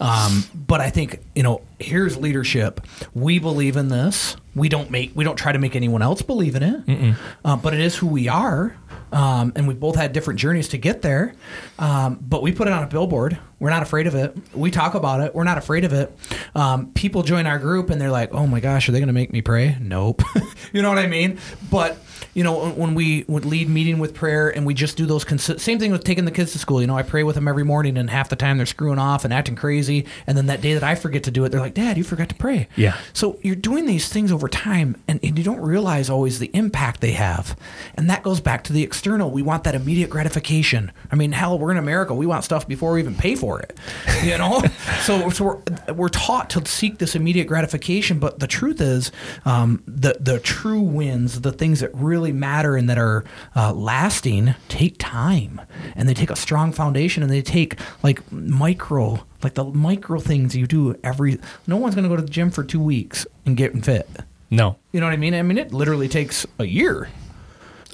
Um, 0.00 0.42
but 0.54 0.80
I 0.80 0.90
think 0.90 1.20
you 1.36 1.44
know, 1.44 1.62
here's 1.78 2.16
leadership. 2.16 2.80
We 3.14 3.38
believe 3.38 3.76
in 3.76 3.86
this. 3.86 4.36
We 4.54 4.68
don't 4.68 4.90
make 4.90 5.12
we 5.14 5.24
don't 5.24 5.36
try 5.36 5.52
to 5.52 5.58
make 5.58 5.74
anyone 5.76 6.02
else 6.02 6.20
believe 6.22 6.54
in 6.56 6.62
it, 6.62 7.16
uh, 7.44 7.56
but 7.56 7.72
it 7.72 7.80
is 7.80 7.96
who 7.96 8.06
we 8.06 8.28
are. 8.28 8.76
Um, 9.12 9.52
and 9.56 9.68
we 9.68 9.74
both 9.74 9.96
had 9.96 10.12
different 10.12 10.40
journeys 10.40 10.68
to 10.68 10.78
get 10.78 11.02
there, 11.02 11.34
um, 11.78 12.18
but 12.20 12.42
we 12.42 12.52
put 12.52 12.66
it 12.66 12.72
on 12.72 12.82
a 12.82 12.86
billboard. 12.86 13.38
We're 13.62 13.70
not 13.70 13.84
afraid 13.84 14.08
of 14.08 14.16
it. 14.16 14.36
We 14.52 14.72
talk 14.72 14.94
about 14.94 15.20
it. 15.20 15.36
We're 15.36 15.44
not 15.44 15.56
afraid 15.56 15.84
of 15.84 15.92
it. 15.92 16.12
Um, 16.52 16.90
people 16.94 17.22
join 17.22 17.46
our 17.46 17.60
group 17.60 17.90
and 17.90 18.00
they're 18.00 18.10
like, 18.10 18.34
"Oh 18.34 18.44
my 18.48 18.58
gosh, 18.58 18.88
are 18.88 18.92
they 18.92 18.98
going 18.98 19.06
to 19.06 19.12
make 19.12 19.32
me 19.32 19.40
pray?" 19.40 19.76
Nope. 19.80 20.22
you 20.72 20.82
know 20.82 20.88
what 20.88 20.98
I 20.98 21.06
mean? 21.06 21.38
But 21.70 21.96
you 22.34 22.42
know, 22.42 22.70
when 22.70 22.94
we 22.96 23.24
would 23.28 23.44
lead 23.44 23.68
meeting 23.68 24.00
with 24.00 24.14
prayer 24.14 24.48
and 24.48 24.66
we 24.66 24.74
just 24.74 24.96
do 24.96 25.06
those 25.06 25.24
consi- 25.24 25.60
same 25.60 25.78
thing 25.78 25.92
with 25.92 26.02
taking 26.02 26.24
the 26.24 26.32
kids 26.32 26.50
to 26.52 26.58
school. 26.58 26.80
You 26.80 26.88
know, 26.88 26.96
I 26.96 27.04
pray 27.04 27.22
with 27.22 27.36
them 27.36 27.46
every 27.46 27.62
morning, 27.62 27.96
and 27.96 28.10
half 28.10 28.30
the 28.30 28.36
time 28.36 28.56
they're 28.56 28.66
screwing 28.66 28.98
off 28.98 29.24
and 29.24 29.32
acting 29.32 29.54
crazy. 29.54 30.06
And 30.26 30.36
then 30.36 30.46
that 30.46 30.60
day 30.60 30.74
that 30.74 30.82
I 30.82 30.96
forget 30.96 31.22
to 31.24 31.30
do 31.30 31.44
it, 31.44 31.50
they're 31.50 31.60
like, 31.60 31.74
"Dad, 31.74 31.96
you 31.96 32.02
forgot 32.02 32.30
to 32.30 32.34
pray." 32.34 32.66
Yeah. 32.74 32.98
So 33.12 33.38
you're 33.42 33.54
doing 33.54 33.86
these 33.86 34.08
things 34.08 34.32
over 34.32 34.48
time, 34.48 35.00
and, 35.06 35.20
and 35.22 35.38
you 35.38 35.44
don't 35.44 35.60
realize 35.60 36.10
always 36.10 36.40
the 36.40 36.50
impact 36.52 37.00
they 37.00 37.12
have. 37.12 37.56
And 37.94 38.10
that 38.10 38.24
goes 38.24 38.40
back 38.40 38.64
to 38.64 38.72
the 38.72 38.82
external. 38.82 39.30
We 39.30 39.42
want 39.42 39.62
that 39.64 39.76
immediate 39.76 40.10
gratification. 40.10 40.90
I 41.12 41.14
mean, 41.14 41.30
hell, 41.30 41.60
we're 41.60 41.70
in 41.70 41.76
America. 41.76 42.12
We 42.12 42.26
want 42.26 42.42
stuff 42.42 42.66
before 42.66 42.94
we 42.94 43.00
even 43.00 43.14
pay 43.14 43.36
for 43.36 43.51
it. 43.60 43.76
You 44.22 44.38
know, 44.38 44.62
so, 45.00 45.30
so 45.30 45.44
we're, 45.44 45.94
we're 45.94 46.08
taught 46.08 46.48
to 46.50 46.64
seek 46.64 46.98
this 46.98 47.16
immediate 47.16 47.48
gratification. 47.48 48.20
But 48.20 48.38
the 48.38 48.46
truth 48.46 48.80
is, 48.80 49.10
um, 49.44 49.82
the 49.84 50.16
the 50.20 50.38
true 50.38 50.80
wins, 50.80 51.40
the 51.40 51.50
things 51.50 51.80
that 51.80 51.90
really 51.92 52.30
matter 52.30 52.76
and 52.76 52.88
that 52.88 52.98
are 52.98 53.24
uh, 53.56 53.72
lasting, 53.72 54.54
take 54.68 54.94
time, 54.98 55.60
and 55.96 56.08
they 56.08 56.14
take 56.14 56.30
a 56.30 56.36
strong 56.36 56.70
foundation, 56.72 57.24
and 57.24 57.32
they 57.32 57.42
take 57.42 57.80
like 58.04 58.20
micro 58.30 59.24
like 59.42 59.54
the 59.54 59.64
micro 59.64 60.20
things 60.20 60.54
you 60.54 60.66
do 60.66 60.94
every 61.02 61.38
no 61.66 61.76
one's 61.76 61.94
going 61.94 62.04
to 62.04 62.08
go 62.08 62.16
to 62.16 62.22
the 62.22 62.30
gym 62.30 62.50
for 62.50 62.62
two 62.62 62.80
weeks 62.80 63.26
and 63.44 63.56
get 63.56 63.72
fit. 63.84 64.08
No, 64.50 64.76
you 64.92 65.00
know 65.00 65.06
what 65.06 65.12
i 65.12 65.16
mean? 65.16 65.34
I 65.34 65.42
mean 65.42 65.58
it 65.58 65.72
literally 65.72 66.08
takes 66.08 66.46
a 66.58 66.64
year. 66.64 67.08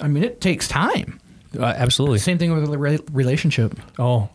I 0.00 0.08
mean 0.08 0.24
it 0.24 0.40
takes 0.40 0.68
time. 0.68 1.20
Uh, 1.58 1.64
absolutely. 1.64 2.18
same 2.18 2.36
thing 2.36 2.52
with 2.52 2.70
a 2.70 2.78
re- 2.78 2.98
relationship. 3.10 3.78
Oh, 3.98 4.28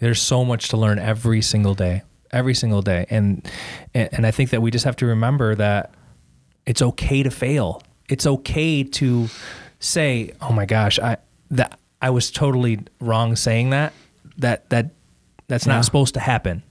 there's 0.00 0.20
so 0.20 0.44
much 0.44 0.68
to 0.68 0.76
learn 0.76 0.98
every 0.98 1.42
single 1.42 1.74
day, 1.74 2.02
every 2.30 2.54
single 2.54 2.82
day, 2.82 3.06
and 3.10 3.46
and, 3.94 4.08
and 4.12 4.26
I 4.26 4.30
think 4.30 4.50
that 4.50 4.62
we 4.62 4.70
just 4.70 4.84
have 4.84 4.96
to 4.96 5.06
remember 5.06 5.54
that 5.54 5.92
it's 6.66 6.82
okay 6.82 7.22
to 7.22 7.30
fail. 7.30 7.82
It's 8.08 8.26
okay 8.26 8.84
to 8.84 9.28
say, 9.80 10.32
"Oh 10.40 10.52
my 10.52 10.66
gosh, 10.66 10.98
I 10.98 11.16
that 11.50 11.78
I 12.00 12.10
was 12.10 12.30
totally 12.30 12.80
wrong 13.00 13.36
saying 13.36 13.70
that. 13.70 13.92
That 14.38 14.68
that 14.70 14.90
that's 15.48 15.66
Yeah. 15.66 15.74
not 15.74 15.84
supposed 15.84 16.14
to 16.14 16.20
happen." 16.20 16.62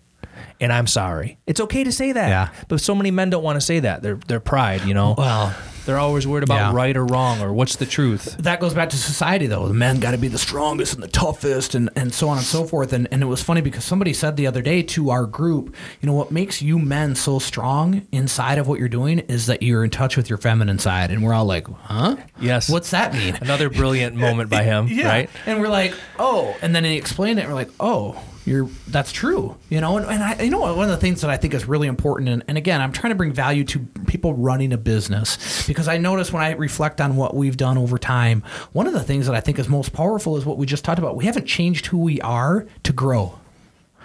And 0.59 0.71
I'm 0.73 0.87
sorry. 0.87 1.37
It's 1.47 1.59
okay 1.59 1.83
to 1.83 1.91
say 1.91 2.11
that. 2.11 2.29
Yeah. 2.29 2.49
But 2.67 2.81
so 2.81 2.95
many 2.95 3.11
men 3.11 3.29
don't 3.29 3.43
want 3.43 3.57
to 3.57 3.61
say 3.65 3.79
that. 3.79 4.01
Their 4.03 4.15
their 4.27 4.39
pride, 4.39 4.85
you 4.85 4.93
know. 4.93 5.13
Well, 5.17 5.53
They're 5.87 5.97
always 5.97 6.27
worried 6.27 6.43
about 6.43 6.57
Yeah. 6.57 6.73
right 6.73 6.95
or 6.95 7.05
wrong 7.05 7.41
or 7.41 7.51
what's 7.51 7.77
the 7.77 7.87
truth. 7.87 8.35
that 8.37 8.59
goes 8.59 8.75
back 8.75 8.89
to 8.91 8.97
society 8.97 9.47
though 9.47 9.67
the 9.67 9.73
men 9.73 9.99
got 9.99 10.11
to 10.11 10.17
be 10.19 10.27
the 10.27 10.37
strongest 10.37 10.93
and 10.93 11.01
the 11.01 11.07
toughest 11.07 11.73
and, 11.73 11.89
and 11.95 12.13
so 12.13 12.29
on 12.29 12.37
and 12.37 12.45
so 12.45 12.63
forth 12.65 12.93
and, 12.93 13.07
and 13.11 13.23
it 13.23 13.25
was 13.25 13.41
funny 13.41 13.61
because 13.61 13.83
somebody 13.83 14.13
said 14.13 14.37
the 14.37 14.45
other 14.45 14.61
day 14.61 14.83
to 14.83 15.09
our 15.09 15.25
group 15.25 15.75
you 16.01 16.07
know 16.07 16.13
what 16.13 16.29
makes 16.31 16.61
you 16.61 16.77
men 16.77 17.15
so 17.15 17.39
strong 17.39 18.05
inside 18.11 18.57
of 18.59 18.67
what 18.67 18.77
you're 18.79 18.87
doing 18.89 19.17
is 19.19 19.47
that 19.47 19.63
you're 19.63 19.83
in 19.83 19.89
touch 19.89 20.15
with 20.15 20.29
your 20.29 20.37
feminine 20.37 20.77
side 20.77 21.09
and 21.09 21.23
we're 21.23 21.33
all 21.33 21.45
like 21.45 21.67
huh 21.67 22.15
Yes. 22.39 22.69
what's 22.69 22.91
that 22.91 23.13
mean 23.13 23.35
Another 23.41 23.69
brilliant 23.69 24.15
moment 24.15 24.49
by 24.49 24.63
him, 24.63 24.87
right? 25.03 25.29
And 25.45 25.61
we're 25.61 25.69
like, 25.69 25.93
oh, 26.19 26.55
and 26.61 26.75
then 26.75 26.83
he 26.83 26.97
explained 26.97 27.39
it. 27.39 27.43
And 27.43 27.49
we're 27.51 27.55
like, 27.55 27.71
oh, 27.79 28.21
you're 28.47 28.69
that's 28.87 29.11
true, 29.11 29.57
you 29.69 29.81
know. 29.81 29.97
And, 29.97 30.05
and 30.05 30.23
I, 30.23 30.41
you 30.41 30.49
know, 30.49 30.59
one 30.73 30.85
of 30.85 30.89
the 30.89 30.97
things 30.97 31.19
that 31.21 31.29
I 31.29 31.35
think 31.35 31.53
is 31.53 31.67
really 31.67 31.87
important, 31.87 32.29
and, 32.29 32.43
and 32.47 32.57
again, 32.57 32.79
I'm 32.79 32.93
trying 32.93 33.11
to 33.11 33.15
bring 33.15 33.33
value 33.33 33.65
to 33.65 33.79
people 34.07 34.33
running 34.33 34.71
a 34.71 34.77
business 34.77 35.67
because 35.67 35.89
I 35.89 35.97
notice 35.97 36.31
when 36.31 36.41
I 36.41 36.51
reflect 36.51 37.01
on 37.01 37.17
what 37.17 37.35
we've 37.35 37.57
done 37.57 37.77
over 37.77 37.97
time, 37.97 38.43
one 38.71 38.87
of 38.87 38.93
the 38.93 39.03
things 39.03 39.25
that 39.25 39.35
I 39.35 39.41
think 39.41 39.59
is 39.59 39.67
most 39.67 39.91
powerful 39.91 40.37
is 40.37 40.45
what 40.45 40.57
we 40.57 40.65
just 40.65 40.85
talked 40.85 40.97
about. 40.97 41.17
We 41.17 41.25
haven't 41.25 41.45
changed 41.45 41.87
who 41.87 41.97
we 41.97 42.21
are 42.21 42.65
to 42.83 42.93
grow. 42.93 43.37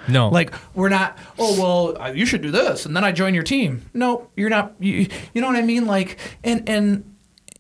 No. 0.09 0.29
Like 0.29 0.53
we're 0.75 0.89
not. 0.89 1.17
Oh 1.39 1.61
well, 1.61 2.03
uh, 2.03 2.13
you 2.13 2.27
should 2.27 2.43
do 2.43 2.51
this, 2.51 2.85
and 2.85 2.97
then 2.97 3.05
I 3.05 3.13
join 3.13 3.35
your 3.35 3.45
team. 3.45 3.89
No, 3.95 4.29
you're 4.35 4.51
not. 4.51 4.75
You, 4.81 5.07
you 5.33 5.41
know 5.41 5.47
what 5.47 5.57
I 5.57 5.63
mean? 5.63 5.87
Like, 5.87 6.19
and 6.43 6.69
and 6.69 7.15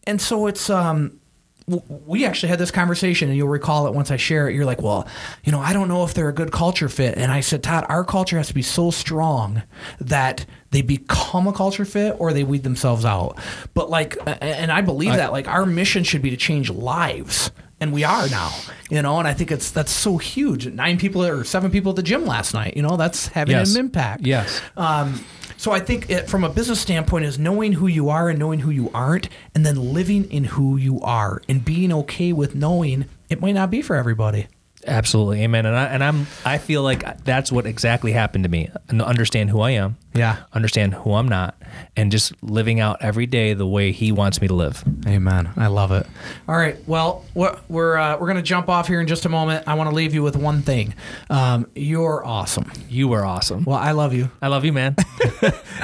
and 0.05 0.21
so 0.21 0.49
it's 0.49 0.69
um. 0.69 1.21
We 1.67 2.25
actually 2.25 2.49
had 2.49 2.59
this 2.59 2.71
conversation, 2.71 3.29
and 3.29 3.37
you'll 3.37 3.49
recall 3.49 3.87
it 3.87 3.95
once 3.95 4.11
I 4.11 4.17
share 4.17 4.49
it. 4.49 4.55
You're 4.55 4.65
like, 4.65 4.83
"Well, 4.83 5.07
you 5.45 5.53
know, 5.53 5.61
I 5.61 5.73
don't 5.73 5.89
know 5.89 6.05
if 6.05 6.13
they're 6.15 6.29
a 6.29 6.35
good 6.35 6.51
culture 6.51 6.89
fit." 6.89 7.17
And 7.17 7.31
I 7.31 7.41
said, 7.41 7.63
"Todd, 7.63 7.87
our 7.89 8.05
culture 8.05 8.37
has 8.37 8.49
to 8.49 8.55
be 8.55 8.63
so 8.63 8.91
strong 8.91 9.63
that 10.01 10.45
they 10.71 10.83
become 10.83 11.47
a 11.47 11.53
culture 11.53 11.85
fit, 11.85 12.17
or 12.19 12.33
they 12.33 12.45
weed 12.45 12.65
themselves 12.65 13.05
out." 13.05 13.39
But 13.75 13.91
like, 13.91 14.17
and 14.27 14.73
I 14.73 14.81
believe 14.81 15.13
that 15.15 15.33
like 15.33 15.47
our 15.47 15.65
mission 15.65 16.05
should 16.05 16.23
be 16.23 16.31
to 16.31 16.37
change 16.37 16.71
lives, 16.71 17.53
and 17.83 17.93
we 17.93 18.05
are 18.05 18.29
now. 18.29 18.51
You 18.91 19.03
know, 19.03 19.19
and 19.19 19.27
I 19.29 19.35
think 19.35 19.51
it's 19.51 19.71
that's 19.71 19.91
so 19.93 20.17
huge. 20.19 20.67
Nine 20.69 20.99
people 20.99 21.23
or 21.25 21.45
seven 21.45 21.71
people 21.71 21.91
at 21.91 21.97
the 21.97 22.03
gym 22.03 22.25
last 22.25 22.55
night. 22.55 22.77
You 22.77 22.83
know, 22.83 22.97
that's 22.97 23.27
having 23.29 23.57
Yes. 23.57 23.75
an 23.75 23.81
impact. 23.81 24.25
Yes. 24.27 24.61
Um, 24.77 25.25
so 25.57 25.73
I 25.73 25.81
think 25.81 26.11
it, 26.11 26.29
from 26.29 26.45
a 26.45 26.49
business 26.49 26.81
standpoint 26.81 27.25
is 27.25 27.39
knowing 27.39 27.73
who 27.73 27.87
you 27.87 28.09
are 28.09 28.29
and 28.29 28.39
knowing 28.39 28.61
who 28.61 28.71
you 28.71 28.91
aren't, 28.95 29.29
and 29.55 29.65
then 29.67 29.77
living 29.93 30.25
in 30.31 30.45
who 30.45 30.77
you 30.77 31.01
are 31.03 31.41
and 31.49 31.65
being 31.65 31.93
okay 31.93 32.33
with 32.33 32.55
knowing 32.55 33.07
it 33.29 33.41
might 33.41 33.53
not 33.53 33.71
be 33.71 33.83
for 33.83 33.97
everybody. 33.97 34.47
Absolutely, 34.87 35.43
amen. 35.43 35.65
And 35.67 35.77
I 35.77 35.85
and 35.87 36.03
I'm 36.05 36.27
I 36.45 36.59
feel 36.59 36.83
like 36.83 37.25
that's 37.25 37.53
what 37.53 37.67
exactly 37.67 38.13
happened 38.13 38.45
to 38.45 38.51
me. 38.51 38.71
And 38.89 39.01
understand 39.03 39.51
who 39.51 39.61
I 39.61 39.71
am. 39.73 39.97
Yeah. 40.15 40.39
Understand 40.53 40.95
who 40.95 41.15
I'm 41.15 41.29
not, 41.29 41.57
and 41.97 42.11
just 42.13 42.33
living 42.43 42.81
out 42.81 42.99
every 43.01 43.27
day 43.27 43.55
the 43.55 43.67
way 43.67 43.93
He 43.93 44.13
wants 44.13 44.41
me 44.41 44.49
to 44.49 44.55
live. 44.55 44.85
Amen. 45.07 45.51
I 45.57 45.69
love 45.69 45.93
it. 45.93 46.07
All 46.49 46.57
right. 46.57 46.77
Well, 46.87 47.25
we're 47.35 47.57
we're, 47.69 47.97
uh, 47.97 48.15
we're 48.19 48.27
going 48.27 48.37
to 48.37 48.43
jump 48.43 48.69
off 48.69 48.89
here 48.89 49.01
in 49.01 49.07
just 49.07 49.25
a 49.25 49.29
moment. 49.29 49.67
I 49.67 49.75
want 49.75 49.89
to 49.91 49.97
leave 49.97 50.13
you 50.15 50.23
with 50.23 50.37
one 50.37 50.63
thing. 50.63 50.95
Um, 51.31 51.67
you're 51.75 52.25
awesome. 52.25 52.71
You 52.89 53.13
are 53.13 53.25
awesome. 53.25 53.65
Well, 53.65 53.79
I 53.79 53.93
love 53.93 54.13
you. 54.13 54.31
I 54.43 54.49
love 54.49 54.65
you, 54.65 54.73
man. 54.73 54.97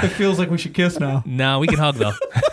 It 0.01 0.11
feels 0.11 0.39
like 0.39 0.49
we 0.49 0.59
should 0.59 0.75
kiss 0.75 1.01
now. 1.01 1.25
no, 1.27 1.59
we 1.59 1.67
can 1.67 1.79
hug 1.79 1.97
though. 1.97 2.13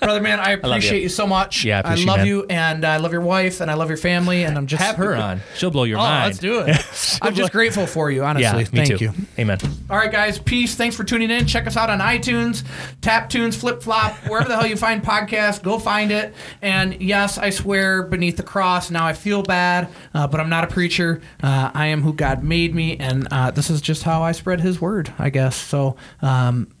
Brother 0.00 0.20
man, 0.20 0.38
I 0.40 0.54
love 0.56 0.62
you. 0.64 0.70
appreciate 0.70 1.02
you. 1.02 1.08
so 1.08 1.26
much. 1.26 1.64
Yeah, 1.64 1.76
I 1.78 1.80
appreciate 1.80 2.02
you, 2.04 2.06
love 2.10 2.18
man. 2.18 2.26
you, 2.26 2.46
and 2.50 2.84
I 2.84 2.98
love 2.98 3.12
your 3.12 3.22
wife, 3.22 3.60
and 3.62 3.70
I 3.70 3.74
love 3.74 3.88
your 3.88 3.96
family, 3.96 4.42
and 4.44 4.58
I'm 4.58 4.66
just 4.66 4.82
Have 4.82 4.96
her 4.96 5.14
on. 5.16 5.40
She'll 5.54 5.70
blow 5.70 5.84
your 5.84 5.98
Oh, 5.98 6.02
mind. 6.02 6.26
let's 6.26 6.38
do 6.38 6.60
it. 6.60 7.18
I'm 7.22 7.34
just 7.34 7.52
grateful 7.52 7.86
for 7.86 8.10
you, 8.10 8.24
honestly. 8.24 8.42
Yeah, 8.42 8.56
me 8.58 8.64
Thank 8.86 8.98
too. 8.98 9.04
you. 9.06 9.12
Amen. 9.38 9.58
All 9.88 9.96
right, 9.96 10.12
guys. 10.12 10.38
Peace. 10.38 10.74
Thanks 10.74 10.95
for 10.96 11.04
tuning 11.04 11.30
in. 11.30 11.46
Check 11.46 11.66
us 11.66 11.76
out 11.76 11.90
on 11.90 12.00
iTunes, 12.00 12.64
Tap 13.00 13.28
Tunes, 13.28 13.56
Flip 13.56 13.82
Flop, 13.82 14.14
wherever 14.28 14.48
the 14.48 14.56
hell 14.56 14.66
you 14.66 14.76
find 14.76 15.02
podcasts. 15.02 15.62
Go 15.62 15.78
find 15.78 16.10
it. 16.10 16.34
And 16.62 17.00
yes, 17.00 17.38
I 17.38 17.50
swear, 17.50 18.02
beneath 18.02 18.36
the 18.36 18.42
cross. 18.42 18.90
Now 18.90 19.06
I 19.06 19.12
feel 19.12 19.42
bad, 19.42 19.88
uh, 20.14 20.26
but 20.26 20.40
I'm 20.40 20.48
not 20.48 20.64
a 20.64 20.68
preacher. 20.68 21.20
Uh, 21.42 21.70
I 21.74 21.86
am 21.86 22.02
who 22.02 22.12
God 22.12 22.42
made 22.42 22.74
me, 22.74 22.96
and 22.96 23.28
uh, 23.30 23.50
this 23.50 23.70
is 23.70 23.80
just 23.80 24.02
how 24.02 24.22
I 24.22 24.32
spread 24.32 24.60
His 24.60 24.80
word, 24.80 25.12
I 25.18 25.30
guess. 25.30 25.56
So 25.56 25.96
um, 26.22 26.72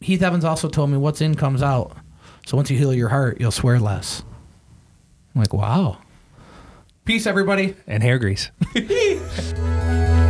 Heath 0.00 0.22
Evans 0.22 0.44
also 0.44 0.68
told 0.68 0.90
me, 0.90 0.96
"What's 0.96 1.20
in 1.20 1.34
comes 1.34 1.62
out." 1.62 1.96
So 2.46 2.56
once 2.56 2.70
you 2.70 2.76
heal 2.76 2.92
your 2.92 3.10
heart, 3.10 3.40
you'll 3.40 3.52
swear 3.52 3.78
less. 3.78 4.24
I'm 5.34 5.40
like, 5.40 5.52
wow. 5.52 5.98
Peace, 7.04 7.26
everybody. 7.26 7.76
And 7.86 8.02
hair 8.02 8.18
grease. 8.18 8.50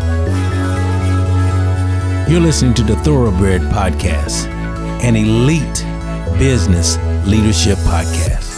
You're 2.31 2.39
listening 2.39 2.75
to 2.75 2.85
the 2.85 2.95
Thoroughbred 2.95 3.61
Podcast, 3.63 4.47
an 5.03 5.17
elite 5.17 5.85
business 6.39 6.97
leadership 7.27 7.77
podcast. 7.79 8.50